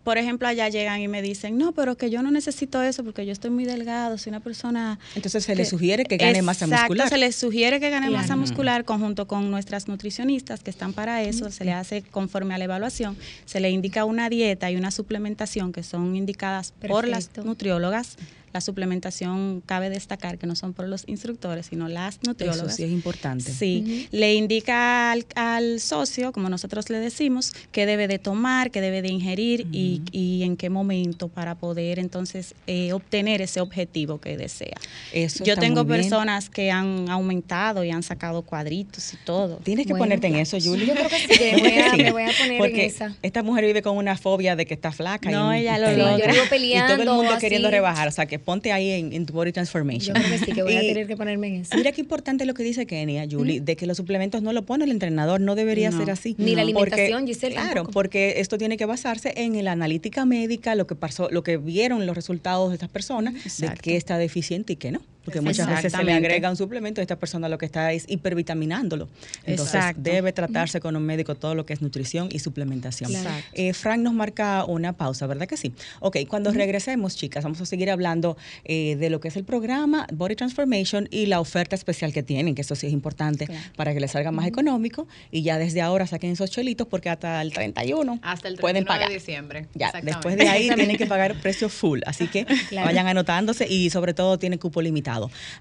por 0.04 0.18
ejemplo, 0.18 0.48
allá 0.48 0.68
llegan 0.68 1.00
y 1.00 1.08
me 1.08 1.22
dicen, 1.22 1.56
no, 1.58 1.72
pero 1.72 1.96
que 1.96 2.10
yo 2.10 2.22
no 2.22 2.30
necesito 2.30 2.82
eso 2.82 3.04
porque 3.04 3.24
yo 3.24 3.32
estoy 3.32 3.50
muy 3.50 3.64
delgado, 3.64 4.18
soy 4.18 4.30
una 4.30 4.40
persona... 4.40 4.98
Entonces 5.14 5.44
se 5.44 5.54
le 5.54 5.64
sugiere 5.64 6.04
que 6.04 6.16
gane 6.16 6.42
masa 6.42 6.64
Exacto, 6.64 6.82
muscular. 6.86 7.08
se 7.08 7.18
les 7.18 7.36
sugiere 7.36 7.78
que 7.80 7.90
gane 7.90 8.10
masa 8.10 8.26
Claro. 8.26 8.40
muscular 8.40 8.84
conjunto 8.84 9.26
con 9.28 9.50
nuestras 9.50 9.88
nutricionistas 9.88 10.62
que 10.62 10.70
están 10.70 10.92
para 10.92 11.22
eso, 11.22 11.50
se 11.50 11.64
le 11.64 11.72
hace 11.72 12.02
conforme 12.02 12.54
a 12.54 12.58
la 12.58 12.64
evaluación, 12.64 13.16
se 13.44 13.60
le 13.60 13.70
indica 13.70 14.04
una 14.04 14.28
dieta 14.28 14.70
y 14.70 14.76
una 14.76 14.90
suplementación 14.90 15.72
que 15.72 15.82
son 15.82 16.16
indicadas 16.16 16.72
por 16.88 17.06
las 17.06 17.30
nutriólogas. 17.44 18.16
La 18.52 18.60
suplementación 18.60 19.62
cabe 19.64 19.88
destacar 19.90 20.38
que 20.38 20.46
no 20.46 20.54
son 20.56 20.72
por 20.74 20.86
los 20.88 21.04
instructores, 21.06 21.66
sino 21.66 21.88
las 21.88 22.16
Eso 22.16 22.20
nutriólogas. 22.30 22.76
sí 22.76 22.82
es 22.84 22.90
importante. 22.90 23.50
Sí, 23.52 24.08
le 24.10 24.34
indica 24.34 25.12
al, 25.12 25.24
al 25.34 25.80
socio, 25.80 26.32
como 26.32 26.48
nosotros 26.48 26.90
le 26.90 26.98
decimos, 26.98 27.52
qué 27.72 27.86
debe 27.86 28.08
de 28.08 28.18
tomar, 28.18 28.70
qué 28.70 28.80
debe 28.80 29.00
de 29.02 29.08
ingerir 29.08 29.66
y, 29.72 30.02
y 30.12 30.42
en 30.42 30.56
qué 30.56 30.68
momento 30.70 31.28
para 31.28 31.54
poder 31.54 31.98
entonces 31.98 32.54
eh, 32.66 32.92
obtener 32.92 33.40
ese 33.42 33.60
objetivo 33.60 34.18
que 34.20 34.36
desea. 34.36 34.76
Eso 35.12 35.44
Yo 35.44 35.56
tengo 35.56 35.86
personas 35.86 36.50
que 36.50 36.70
han 36.70 37.08
aumentado 37.08 37.84
y 37.84 37.90
han 37.90 38.02
sacado 38.02 38.42
cuadritos 38.42 39.14
y 39.14 39.16
todo. 39.24 39.56
Tienes 39.58 39.86
que 39.86 39.92
Bueno, 39.92 40.04
ponerte 40.04 40.26
en 40.26 40.36
eso, 40.36 40.58
Julie. 40.62 40.86
Yo 40.86 40.94
creo 40.94 41.08
que 41.08 41.18
sí, 41.18 41.26
que 41.28 41.52
me 41.56 41.60
voy 41.62 41.78
a- 41.78 41.96
me 41.96 42.12
voy 42.12 42.22
a 42.24 42.26
poner 42.36 42.52
en 42.52 42.58
Porque 42.58 42.86
esa. 42.86 43.14
esta 43.22 43.42
mujer 43.42 43.64
vive 43.64 43.82
con 43.82 43.96
una 43.96 44.16
fobia 44.16 44.56
de 44.56 44.66
que 44.66 44.74
está 44.74 44.92
flaca. 44.92 45.30
No, 45.30 45.54
y, 45.54 45.60
ella 45.60 45.78
lo 45.78 45.90
y- 45.92 45.96
logra. 45.96 46.32
y 46.32 46.36
Yo 46.36 46.44
vivo 46.50 46.86
todo 46.86 47.02
el 47.02 47.08
mundo 47.08 47.32
así. 47.32 47.40
queriendo 47.40 47.70
rebajar. 47.70 48.08
O 48.08 48.10
sea, 48.10 48.26
que 48.26 48.38
ponte 48.42 48.72
ahí 48.72 48.90
en, 48.90 49.12
en 49.12 49.24
tu 49.26 49.32
body 49.32 49.52
transformation. 49.52 50.14
Yo 50.16 50.22
creo 50.22 50.38
que 50.38 50.44
sí, 50.44 50.52
que 50.52 50.62
voy 50.62 50.76
a 50.76 50.80
tener 50.82 51.06
que 51.06 51.16
ponerme 51.16 51.46
en 51.48 51.54
eso. 51.62 51.76
Mira 51.76 51.92
qué 51.92 52.00
importante 52.00 52.44
lo 52.44 52.54
que 52.54 52.62
dice 52.62 52.86
Kenia, 52.86 53.26
Julie, 53.30 53.60
de 53.60 53.76
que 53.76 53.86
los 53.86 53.96
suplementos 53.96 54.42
no 54.42 54.52
lo 54.52 54.62
pone 54.66 54.84
el 54.84 54.90
entrenador, 54.90 55.40
no 55.40 55.54
debería 55.54 55.90
No. 55.90 55.98
ser 55.98 56.10
así. 56.10 56.34
Ni 56.38 56.54
la 56.54 56.62
Porque- 56.62 56.72
alimentación, 56.72 57.26
Giselle, 57.26 57.54
Claro, 57.54 57.74
tampoco. 57.74 57.92
porque 57.92 58.34
esto 58.38 58.58
tiene 58.58 58.76
que 58.76 58.84
basarse 58.86 59.32
en 59.36 59.62
la 59.64 59.72
analítica 59.72 60.24
médica, 60.26 60.74
lo 60.74 60.86
que 60.86 60.94
pasó, 60.94 61.28
lo 61.30 61.42
que 61.42 61.56
vieron 61.56 62.06
los 62.06 62.14
resultados 62.14 62.68
de 62.70 62.74
estas 62.74 62.90
personas, 62.90 63.34
de 63.58 63.70
qué 63.80 63.96
está 63.96 64.18
deficiente 64.18 64.74
y 64.74 64.76
qué 64.76 64.92
no. 64.92 65.00
Porque 65.24 65.40
muchas 65.40 65.68
veces 65.68 65.92
se 65.92 66.02
le 66.04 66.12
agrega 66.12 66.50
un 66.50 66.56
suplemento 66.56 67.00
y 67.00 67.02
esta 67.02 67.16
persona 67.16 67.48
lo 67.48 67.58
que 67.58 67.66
está 67.66 67.92
es 67.92 68.04
hipervitaminándolo. 68.08 69.08
Entonces 69.44 69.74
Exacto. 69.76 70.00
debe 70.02 70.32
tratarse 70.32 70.80
con 70.80 70.96
un 70.96 71.02
médico 71.04 71.34
todo 71.34 71.54
lo 71.54 71.64
que 71.66 71.72
es 71.72 71.82
nutrición 71.82 72.28
y 72.32 72.38
suplementación. 72.40 73.10
Eh, 73.52 73.72
Frank 73.72 74.00
nos 74.00 74.14
marca 74.14 74.64
una 74.64 74.94
pausa, 74.94 75.26
¿verdad 75.26 75.46
que 75.46 75.56
sí? 75.56 75.72
Ok, 76.00 76.18
cuando 76.28 76.50
regresemos, 76.52 77.16
chicas, 77.16 77.44
vamos 77.44 77.60
a 77.60 77.66
seguir 77.66 77.90
hablando 77.90 78.36
eh, 78.64 78.96
de 78.96 79.10
lo 79.10 79.20
que 79.20 79.28
es 79.28 79.36
el 79.36 79.44
programa 79.44 80.06
Body 80.12 80.34
Transformation 80.36 81.08
y 81.10 81.26
la 81.26 81.40
oferta 81.40 81.76
especial 81.76 82.12
que 82.12 82.22
tienen, 82.22 82.54
que 82.54 82.62
eso 82.62 82.74
sí 82.74 82.86
es 82.86 82.92
importante 82.92 83.46
Claro. 83.46 83.60
para 83.76 83.94
que 83.94 84.00
les 84.00 84.10
salga 84.12 84.30
más 84.32 84.46
económico 84.46 85.06
y 85.30 85.42
ya 85.42 85.58
desde 85.58 85.80
ahora 85.82 86.06
saquen 86.06 86.30
esos 86.32 86.50
chelitos 86.50 86.86
porque 86.86 87.08
hasta 87.10 87.40
el 87.42 87.52
31 87.52 88.18
Hasta 88.22 88.48
el 88.48 88.56
31 88.56 88.60
pueden 88.60 88.84
pagar. 88.84 89.08
de 89.08 89.14
diciembre. 89.14 89.66
Ya, 89.74 89.92
después 90.02 90.36
de 90.36 90.48
ahí 90.48 90.68
tienen 90.74 90.96
que 90.96 91.06
pagar 91.06 91.40
precio 91.40 91.68
full, 91.68 92.00
así 92.06 92.26
que 92.28 92.44
Claro. 92.68 92.86
vayan 92.86 93.06
anotándose 93.06 93.66
y 93.68 93.90
sobre 93.90 94.14
todo 94.14 94.38
tiene 94.38 94.58
cupo 94.58 94.80
limitado. 94.82 95.11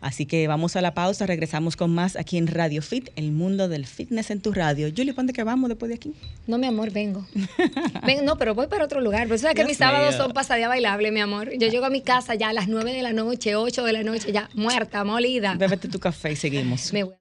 Así 0.01 0.25
que 0.25 0.47
vamos 0.47 0.75
a 0.75 0.81
la 0.81 0.93
pausa, 0.93 1.25
regresamos 1.25 1.75
con 1.75 1.93
más 1.93 2.15
aquí 2.15 2.37
en 2.37 2.47
Radio 2.47 2.81
Fit, 2.81 3.09
el 3.15 3.31
mundo 3.31 3.67
del 3.67 3.85
fitness 3.85 4.31
en 4.31 4.41
tu 4.41 4.51
radio. 4.53 4.89
Julie, 4.95 5.13
¿cuándo 5.13 5.33
que 5.33 5.43
vamos 5.43 5.69
después 5.69 5.89
de 5.89 5.95
aquí? 5.95 6.13
No, 6.47 6.57
mi 6.57 6.67
amor, 6.67 6.91
vengo. 6.91 7.25
Ven, 8.05 8.25
no, 8.25 8.37
pero 8.37 8.55
voy 8.55 8.67
para 8.67 8.85
otro 8.85 9.01
lugar. 9.01 9.27
Pero 9.27 9.37
sabes 9.37 9.55
que 9.55 9.65
mis 9.65 9.77
sábados 9.77 10.15
son 10.15 10.31
pasadía 10.33 10.67
bailable, 10.67 11.11
mi 11.11 11.19
amor. 11.19 11.49
Yo 11.57 11.67
llego 11.67 11.85
a 11.85 11.89
mi 11.89 12.01
casa 12.01 12.35
ya 12.35 12.49
a 12.49 12.53
las 12.53 12.67
9 12.67 12.93
de 12.93 13.01
la 13.01 13.13
noche, 13.13 13.55
8 13.55 13.83
de 13.83 13.93
la 13.93 14.03
noche, 14.03 14.31
ya 14.31 14.49
muerta, 14.53 15.03
molida. 15.03 15.55
Bébete 15.55 15.87
tu 15.87 15.99
café 15.99 16.31
y 16.31 16.35
seguimos. 16.35 16.93
Me 16.93 17.03
voy. 17.03 17.20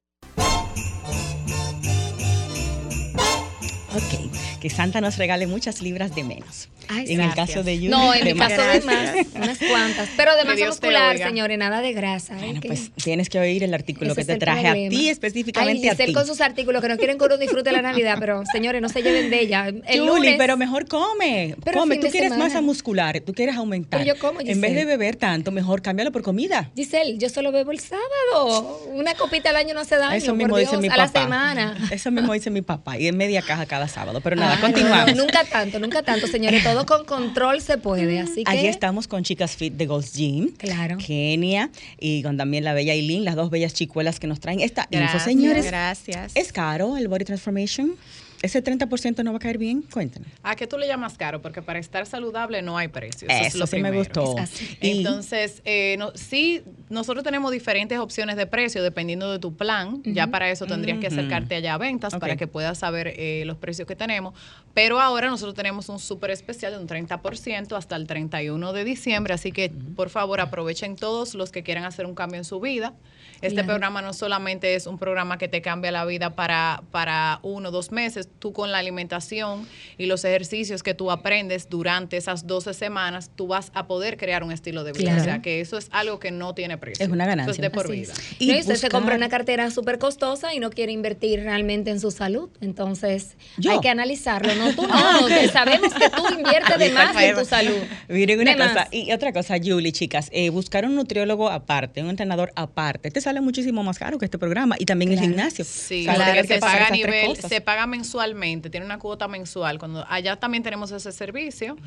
Que 4.61 4.69
Santa 4.69 5.01
nos 5.01 5.17
regale 5.17 5.47
muchas 5.47 5.81
libras 5.81 6.13
de 6.15 6.23
menos. 6.23 6.69
Ay, 6.87 7.05
en 7.13 7.21
el 7.21 7.33
caso 7.33 7.63
de 7.63 7.75
Julie, 7.75 7.89
No, 7.89 8.13
en 8.13 8.25
de 8.25 8.33
mi 8.33 8.39
más. 8.39 8.49
caso 8.53 8.69
de 8.69 8.81
más, 8.81 9.15
unas 9.35 9.57
cuantas. 9.59 10.09
Pero 10.17 10.35
de 10.35 10.43
masa 10.45 10.65
muscular, 10.65 11.17
señores, 11.17 11.57
nada 11.57 11.81
de 11.81 11.93
grasa. 11.93 12.35
Bueno, 12.35 12.59
pues 12.65 12.91
tienes 13.01 13.29
que 13.29 13.39
oír 13.39 13.63
el 13.63 13.73
artículo 13.73 14.11
Ese 14.11 14.21
que 14.21 14.25
te 14.25 14.37
traje 14.37 14.67
a 14.67 14.73
ti, 14.73 14.79
Ay, 14.91 15.09
específicamente 15.09 15.87
a 15.89 15.91
Giselle 15.91 16.07
ti. 16.09 16.13
con 16.13 16.27
sus 16.27 16.41
artículos 16.41 16.81
que 16.81 16.89
no 16.89 16.97
quieren 16.97 17.17
que 17.17 17.25
uno 17.25 17.37
disfrute 17.37 17.71
la 17.71 17.81
Navidad, 17.81 18.17
pero 18.19 18.43
señores, 18.51 18.81
no 18.81 18.89
se 18.89 19.01
lleven 19.03 19.29
de 19.29 19.39
ella. 19.41 19.67
El 19.67 19.81
Julie, 20.01 20.05
lunes, 20.05 20.35
pero 20.37 20.57
mejor 20.57 20.87
come. 20.87 21.55
Pero 21.63 21.79
come. 21.79 21.95
Tú 21.97 22.07
quieres 22.09 22.31
semana. 22.31 22.45
masa 22.49 22.61
muscular, 22.61 23.19
tú 23.21 23.33
quieres 23.33 23.55
aumentar. 23.55 24.01
Pero 24.01 24.13
yo 24.15 24.19
como, 24.19 24.39
En 24.41 24.47
vez 24.47 24.55
de 24.61 24.67
Giselle. 24.69 24.85
beber 24.85 25.15
tanto, 25.15 25.51
mejor 25.51 25.81
cámbialo 25.81 26.11
por 26.11 26.21
comida. 26.23 26.71
Giselle, 26.75 27.17
yo 27.17 27.29
solo 27.29 27.51
bebo 27.51 27.71
el 27.71 27.79
sábado. 27.79 28.81
Una 28.93 29.13
copita 29.15 29.49
al 29.49 29.55
año 29.55 29.73
no 29.73 29.79
hace 29.81 29.95
daño, 29.97 30.15
Eso 30.15 30.27
por 30.27 30.35
mismo 30.37 30.57
Dios, 30.57 30.71
dice 30.71 30.81
mi 30.81 30.87
a 30.89 30.97
la 30.97 31.07
papá. 31.07 31.21
semana. 31.23 31.77
Eso 31.91 32.11
mismo 32.11 32.33
dice 32.33 32.49
mi 32.49 32.61
papá. 32.61 32.97
Y 32.99 33.07
en 33.07 33.17
media 33.17 33.41
caja 33.41 33.65
cada 33.65 33.87
sábado. 33.87 34.19
Pero 34.21 34.35
nada, 34.35 34.50
nada. 34.55 34.61
Continuamos. 34.61 35.15
Nunca 35.15 35.43
tanto, 35.43 35.79
nunca 35.79 36.03
tanto, 36.03 36.27
señores. 36.27 36.63
Todo 36.71 36.85
con 36.85 37.05
control 37.05 37.61
se 37.61 37.77
puede. 37.77 38.19
Así 38.19 38.43
que. 38.43 38.51
Allí 38.51 38.67
estamos 38.67 39.07
con 39.07 39.23
Chicas 39.23 39.55
Fit 39.55 39.73
de 39.73 39.85
Gold's 39.85 40.13
Gym. 40.13 40.51
Claro. 40.57 40.97
Kenia 40.97 41.69
y 41.99 42.23
con 42.23 42.37
también 42.37 42.63
la 42.63 42.73
bella 42.73 42.93
Eileen, 42.93 43.25
las 43.25 43.35
dos 43.35 43.49
bellas 43.49 43.73
chicuelas 43.73 44.19
que 44.19 44.27
nos 44.27 44.39
traen 44.39 44.59
esta 44.59 44.87
info. 44.91 45.19
Señores, 45.19 45.65
Gracias. 45.65 46.31
¿es 46.35 46.51
caro 46.51 46.97
el 46.97 47.07
Body 47.07 47.25
Transformation? 47.25 47.95
¿Ese 48.41 48.63
30% 48.63 49.23
no 49.23 49.31
va 49.33 49.37
a 49.37 49.39
caer 49.39 49.57
bien? 49.59 49.83
Cuéntanos. 49.83 50.27
¿A 50.41 50.55
qué 50.55 50.65
tú 50.65 50.77
le 50.79 50.87
llamas 50.87 51.15
caro? 51.17 51.41
Porque 51.43 51.61
para 51.61 51.77
estar 51.77 52.07
saludable 52.07 52.61
no 52.63 52.75
hay 52.77 52.87
precio. 52.87 53.27
Eso, 53.29 53.43
es 53.45 53.55
lo 53.55 53.67
sí 53.67 53.75
me 53.77 53.89
primero. 53.91 53.99
gustó. 53.99 54.37
Así. 54.39 54.77
Y- 54.81 54.97
Entonces, 54.97 55.61
eh, 55.63 55.95
no- 55.99 56.11
sí, 56.15 56.63
nosotros 56.89 57.23
tenemos 57.23 57.51
diferentes 57.51 57.99
opciones 57.99 58.37
de 58.37 58.47
precio 58.47 58.81
dependiendo 58.81 59.31
de 59.31 59.37
tu 59.37 59.55
plan. 59.55 60.01
Ya 60.05 60.27
para 60.27 60.49
eso 60.49 60.65
tendrías 60.65 60.97
que 60.99 61.07
acercarte 61.07 61.55
allá 61.55 61.75
a 61.75 61.77
ventas 61.77 62.15
para 62.15 62.35
que 62.35 62.47
puedas 62.47 62.79
saber 62.79 63.13
eh, 63.15 63.43
los 63.45 63.57
precios 63.57 63.87
que 63.87 63.95
tenemos. 63.95 64.33
Pero 64.73 64.99
ahora 64.99 65.27
nosotros 65.29 65.53
tenemos 65.53 65.87
un 65.89 65.99
súper 65.99 66.31
especial 66.31 66.71
de 66.73 66.79
un 66.79 66.87
30% 66.87 67.75
hasta 67.77 67.95
el 67.95 68.07
31 68.07 68.73
de 68.73 68.83
diciembre. 68.83 69.33
Así 69.35 69.51
que, 69.51 69.69
por 69.69 70.09
favor, 70.09 70.41
aprovechen 70.41 70.95
todos 70.95 71.35
los 71.35 71.51
que 71.51 71.61
quieran 71.61 71.83
hacer 71.83 72.05
un 72.07 72.15
cambio 72.15 72.37
en 72.39 72.45
su 72.45 72.59
vida. 72.59 72.93
Este 73.41 73.55
Claro. 73.55 73.67
programa 73.67 74.01
no 74.01 74.13
solamente 74.13 74.75
es 74.75 74.85
un 74.87 74.97
programa 74.97 75.37
que 75.37 75.47
te 75.47 75.61
cambia 75.61 75.91
la 75.91 76.05
vida 76.05 76.35
para, 76.35 76.83
para 76.91 77.39
uno 77.43 77.69
o 77.69 77.71
dos 77.71 77.91
meses, 77.91 78.29
tú 78.39 78.53
con 78.53 78.71
la 78.71 78.77
alimentación 78.79 79.67
y 79.97 80.05
los 80.05 80.23
ejercicios 80.25 80.83
que 80.83 80.93
tú 80.93 81.11
aprendes 81.11 81.69
durante 81.69 82.17
esas 82.17 82.47
12 82.47 82.73
semanas, 82.73 83.31
tú 83.35 83.47
vas 83.47 83.71
a 83.73 83.87
poder 83.87 84.17
crear 84.17 84.43
un 84.43 84.51
estilo 84.51 84.83
de 84.83 84.93
vida. 84.93 85.03
Claro. 85.11 85.21
O 85.21 85.25
sea, 85.25 85.41
que 85.41 85.61
eso 85.61 85.77
es 85.77 85.87
algo 85.91 86.19
que 86.19 86.31
no 86.31 86.53
tiene 86.55 86.77
precio. 86.77 87.05
Es 87.05 87.11
una 87.11 87.23
Eso 87.25 87.29
ganancia. 87.29 87.51
es 87.51 87.57
de 87.61 87.69
por 87.69 87.89
vida. 87.91 88.13
es. 88.13 88.35
Y 88.39 88.51
No, 88.51 88.59
usted 88.59 88.75
se 88.75 88.89
compra 88.89 89.15
una 89.15 89.29
cartera 89.29 89.69
súper 89.71 89.99
costosa 89.99 90.53
y 90.53 90.59
no 90.59 90.69
quiere 90.69 90.91
invertir 90.91 91.41
realmente 91.41 91.91
en 91.91 91.99
su 91.99 92.11
salud. 92.11 92.49
Entonces, 92.61 93.35
Yo. 93.57 93.71
hay 93.71 93.79
que 93.79 93.89
analizarlo. 93.89 94.53
No, 94.55 94.73
tú 94.75 94.87
no, 94.87 95.27
que 95.27 95.47
sabemos 95.49 95.93
que 95.93 96.09
tú 96.09 96.23
inviertes 96.33 96.77
de 96.79 96.89
más 96.93 97.15
en 97.21 97.35
tu 97.35 97.45
salud. 97.45 97.77
Miren 98.09 98.39
una 98.39 98.51
De 98.51 98.57
cosa, 98.57 98.73
más. 98.73 98.87
y 98.91 99.11
otra 99.11 99.33
cosa, 99.33 99.55
Julie, 99.63 99.91
chicas, 99.91 100.29
eh, 100.31 100.49
buscar 100.49 100.85
un 100.85 100.95
nutriólogo 100.95 101.49
aparte, 101.49 102.01
un 102.01 102.09
entrenador 102.09 102.51
aparte, 102.55 103.11
te 103.11 103.21
sale 103.21 103.41
muchísimo 103.41 103.83
más 103.83 103.99
caro 103.99 104.17
que 104.17 104.25
este 104.25 104.37
programa 104.37 104.75
y 104.79 104.85
también 104.85 105.11
el 105.11 105.19
gimnasio. 105.19 105.65
Sí, 105.65 106.01
O 106.01 106.03
sea, 106.05 106.13
porque 106.15 106.29
tener 106.31 106.47
que 106.47 106.53
se 106.55 106.59
paga 106.59 106.87
a 106.87 106.91
nivel, 106.91 107.35
se 107.37 107.61
paga 107.61 107.87
mensualmente, 108.21 108.69
tiene 108.69 108.85
una 108.85 108.99
cuota 108.99 109.27
mensual. 109.27 109.79
Cuando 109.79 110.05
allá 110.07 110.35
también 110.35 110.63
tenemos 110.63 110.91
ese 110.91 111.11
servicio, 111.11 111.77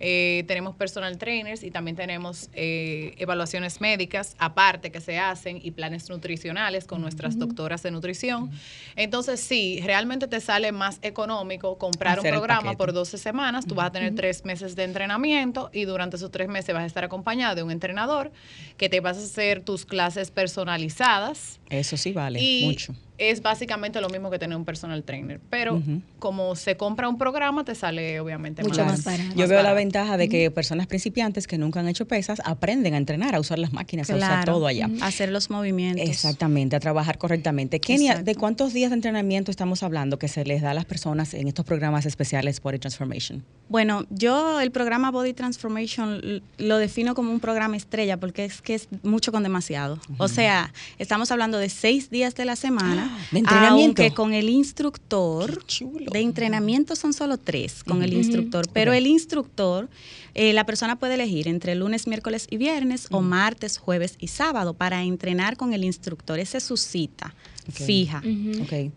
eh, 0.00 0.44
tenemos 0.46 0.74
personal 0.74 1.16
trainers 1.18 1.62
y 1.62 1.70
también 1.70 1.96
tenemos 1.96 2.48
eh, 2.52 3.14
evaluaciones 3.18 3.80
médicas 3.80 4.34
aparte 4.38 4.90
que 4.90 5.00
se 5.00 5.18
hacen 5.18 5.60
y 5.62 5.70
planes 5.70 6.08
nutricionales 6.10 6.84
con 6.84 7.00
nuestras 7.00 7.38
doctoras 7.38 7.82
de 7.82 7.90
nutrición. 7.90 8.50
Entonces 8.96 9.40
sí, 9.40 9.80
realmente 9.84 10.26
te 10.26 10.40
sale 10.40 10.72
más 10.72 10.98
económico 11.02 11.78
comprar 11.78 12.18
Hacer 12.18 12.32
un 12.32 12.38
programa 12.38 12.74
por 12.74 12.92
12 12.92 13.18
semanas. 13.18 13.66
Tú 13.66 13.74
vas 13.74 13.86
a 13.86 13.92
tener 13.92 14.14
tres 14.14 14.44
meses 14.44 14.74
de 14.74 14.84
entrenamiento 14.84 15.70
y 15.72 15.84
durante 15.84 16.16
esos 16.16 16.30
tres 16.30 16.48
meses 16.48 16.74
vas 16.74 16.84
a 16.84 16.86
estar 16.86 17.04
acompañada 17.04 17.54
de 17.54 17.62
un 17.62 17.70
entrenador 17.70 18.32
que 18.76 18.88
te 18.88 19.00
vas 19.00 19.16
a 19.16 19.20
hacer 19.20 19.62
tus 19.62 19.84
clases 19.84 20.30
personalizadas. 20.30 21.60
Eso 21.70 21.96
sí 21.96 22.12
vale 22.12 22.40
Y 22.40 22.64
mucho. 22.66 22.94
Es 23.18 23.42
básicamente 23.42 24.00
lo 24.00 24.08
mismo 24.08 24.30
que 24.30 24.38
tener 24.38 24.56
un 24.56 24.64
personal 24.64 25.02
trainer. 25.04 25.40
Pero 25.50 25.82
como 26.18 26.56
se 26.56 26.76
compra 26.76 27.08
un 27.08 27.18
programa, 27.18 27.64
te 27.64 27.74
sale 27.74 28.20
obviamente 28.20 28.62
Mucho 28.62 28.84
más, 28.84 28.98
más 28.98 29.04
barato. 29.04 29.34
Yo 29.36 29.48
veo 29.48 29.62
la 29.62 29.72
ventaja 29.72 30.16
de 30.16 30.28
que 30.28 30.50
personas 30.50 30.86
principiantes 30.86 31.46
que 31.46 31.58
nunca 31.58 31.80
han 31.80 31.88
hecho 31.88 32.06
pesas 32.06 32.40
aprenden 32.44 32.94
a 32.94 32.96
entrenar, 32.96 33.34
a 33.34 33.40
usar 33.40 33.58
las 33.58 33.72
máquinas, 33.72 34.10
a 34.10 34.16
usar 34.16 34.44
todo 34.44 34.66
allá. 34.66 34.88
Hacer 35.00 35.30
los 35.30 35.50
movimientos. 35.50 36.08
Exactamente, 36.08 36.76
a 36.76 36.80
trabajar 36.80 37.18
correctamente. 37.18 37.80
Kenia, 37.80 38.12
Exacto. 38.12 38.30
¿de 38.30 38.34
cuántos 38.34 38.72
días 38.72 38.90
de 38.90 38.94
entrenamiento 38.94 39.50
estamos 39.50 39.82
hablando 39.82 40.18
que 40.18 40.28
se 40.28 40.44
les 40.44 40.62
da 40.62 40.72
a 40.72 40.74
las 40.74 40.84
personas 40.84 41.34
en 41.34 41.48
estos 41.48 41.64
programas 41.64 42.06
especiales 42.06 42.60
Body 42.60 42.78
Transformation? 42.78 43.44
Bueno, 43.68 44.04
yo 44.10 44.60
el 44.60 44.70
programa 44.70 45.10
Body 45.10 45.32
Transformation 45.32 46.42
lo 46.58 46.78
defino 46.78 47.14
como 47.14 47.30
un 47.30 47.40
programa 47.40 47.76
estrella 47.76 48.18
porque 48.18 48.44
es 48.44 48.60
que 48.60 48.74
es 48.74 48.88
mucho 49.02 49.32
con 49.32 49.42
demasiado. 49.42 49.98
O 50.18 50.28
sea, 50.28 50.72
estamos 50.98 51.30
hablando 51.30 51.58
de 51.58 51.68
seis 51.68 52.10
días 52.10 52.34
de 52.34 52.44
la 52.44 52.56
semana. 52.56 53.03
¿De 53.30 53.40
entrenamiento? 53.40 54.02
Aunque 54.02 54.14
con 54.14 54.34
el 54.34 54.48
instructor, 54.48 55.64
chulo. 55.66 56.10
de 56.10 56.20
entrenamiento 56.20 56.96
son 56.96 57.12
solo 57.12 57.38
tres 57.38 57.84
con 57.84 58.02
el 58.02 58.12
instructor. 58.12 58.66
Pero 58.72 58.92
el 58.92 59.06
instructor, 59.06 59.88
eh, 60.34 60.52
la 60.52 60.66
persona 60.66 60.96
puede 60.96 61.14
elegir 61.14 61.48
entre 61.48 61.74
lunes, 61.74 62.06
miércoles 62.06 62.46
y 62.50 62.56
viernes 62.56 63.08
o 63.10 63.20
martes, 63.20 63.78
jueves 63.78 64.16
y 64.18 64.28
sábado 64.28 64.74
para 64.74 65.02
entrenar 65.02 65.56
con 65.56 65.72
el 65.72 65.84
instructor. 65.84 66.38
Esa 66.38 66.58
es 66.58 66.64
su 66.64 66.76
cita 66.76 67.34
fija. 67.70 68.22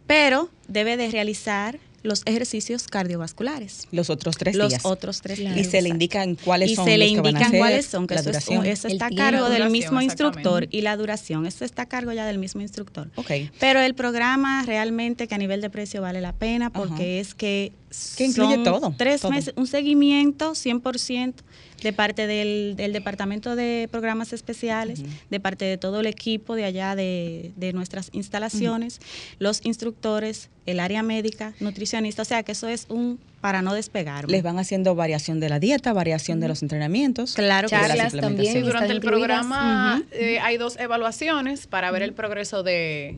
Pero 0.06 0.50
debe 0.68 0.98
de 0.98 1.10
realizar 1.10 1.80
los 2.08 2.24
ejercicios 2.26 2.88
cardiovasculares. 2.88 3.88
Los 3.92 4.10
otros 4.10 4.38
tres 4.38 4.56
los 4.56 4.70
días. 4.70 4.86
otros 4.86 5.22
tres 5.22 5.40
Claro. 5.40 5.56
días. 5.56 5.68
Y 5.68 5.70
se 5.70 5.82
le 5.82 5.90
indican 5.90 6.36
cuáles 6.36 6.72
y 6.72 6.76
son 6.76 6.86
se 6.86 6.98
le 6.98 7.06
los 7.06 7.14
que 7.16 7.22
van 7.22 7.26
a 7.26 7.30
indican 7.30 7.48
hacer, 7.48 7.60
cuáles 7.60 7.86
son, 7.86 8.08
que 8.08 8.16
la 8.16 8.22
eso, 8.22 8.30
es- 8.32 8.38
eso 8.66 8.88
está 8.88 9.06
a 9.08 9.12
cargo 9.12 9.50
del 9.50 9.70
mismo 9.70 10.02
instructor 10.02 10.68
y 10.72 10.82
la 10.82 10.96
duración, 10.98 11.46
eso 11.46 11.66
está 11.66 11.84
a 11.84 11.86
cargo 11.88 12.12
ya 12.14 12.26
del 12.26 12.38
mismo 12.40 12.62
instructor. 12.62 13.10
Ok. 13.16 13.32
Pero 13.60 13.80
el 13.82 13.94
programa 13.96 14.64
realmente 14.66 15.28
que 15.28 15.36
a 15.36 15.38
nivel 15.38 15.62
de 15.62 15.70
precio 15.70 16.02
vale 16.02 16.22
la 16.22 16.34
pena 16.34 16.72
porque 16.72 17.20
es 17.20 17.34
que 17.36 17.72
Que 18.18 18.26
incluye 18.26 18.56
son 18.56 18.64
todo, 18.66 18.94
Tres 18.98 19.22
todo. 19.22 19.32
meses, 19.32 19.54
un 19.56 19.66
seguimiento 19.66 20.56
100% 20.56 21.34
de 21.82 21.94
parte 21.94 22.28
del, 22.28 22.76
del 22.76 22.94
Departamento 22.94 23.56
de 23.56 23.88
Programas 23.92 24.34
Especiales, 24.34 25.02
de 25.30 25.40
parte 25.40 25.66
de 25.66 25.78
todo 25.78 26.00
el 26.00 26.08
equipo 26.08 26.56
de 26.56 26.66
allá 26.66 26.96
de, 26.96 27.52
de 27.56 27.74
nuestras 27.74 28.10
instalaciones, 28.14 29.00
los 29.40 29.66
instructores, 29.66 30.50
el 30.66 30.80
área 30.80 31.04
médica, 31.04 31.54
nutricionista, 31.60 32.24
o 32.24 32.26
sea 32.26 32.44
que 32.44 32.54
eso 32.54 32.68
es 32.68 32.88
un 32.90 33.20
para 33.42 33.62
no 33.62 33.74
despegar. 33.74 34.30
Les 34.30 34.42
van 34.42 34.58
haciendo 34.58 34.96
variación 34.96 35.40
de 35.40 35.50
la 35.50 35.60
dieta, 35.60 35.94
variación 35.94 36.40
de 36.40 36.48
los 36.48 36.64
entrenamientos. 36.64 37.34
Claro 37.36 37.70
que 37.70 37.76
de 37.76 37.82
la 37.82 37.88
Charlas 37.88 38.14
también. 38.16 38.54
Sí, 38.54 38.62
durante 38.62 38.92
el 38.92 38.98
incluidas. 38.98 39.20
programa 39.20 40.04
eh, 40.12 40.40
hay 40.40 40.58
dos 40.58 40.78
evaluaciones 40.78 41.68
para 41.68 41.92
ver 41.92 42.02
el 42.02 42.14
progreso 42.14 42.64
de... 42.64 43.18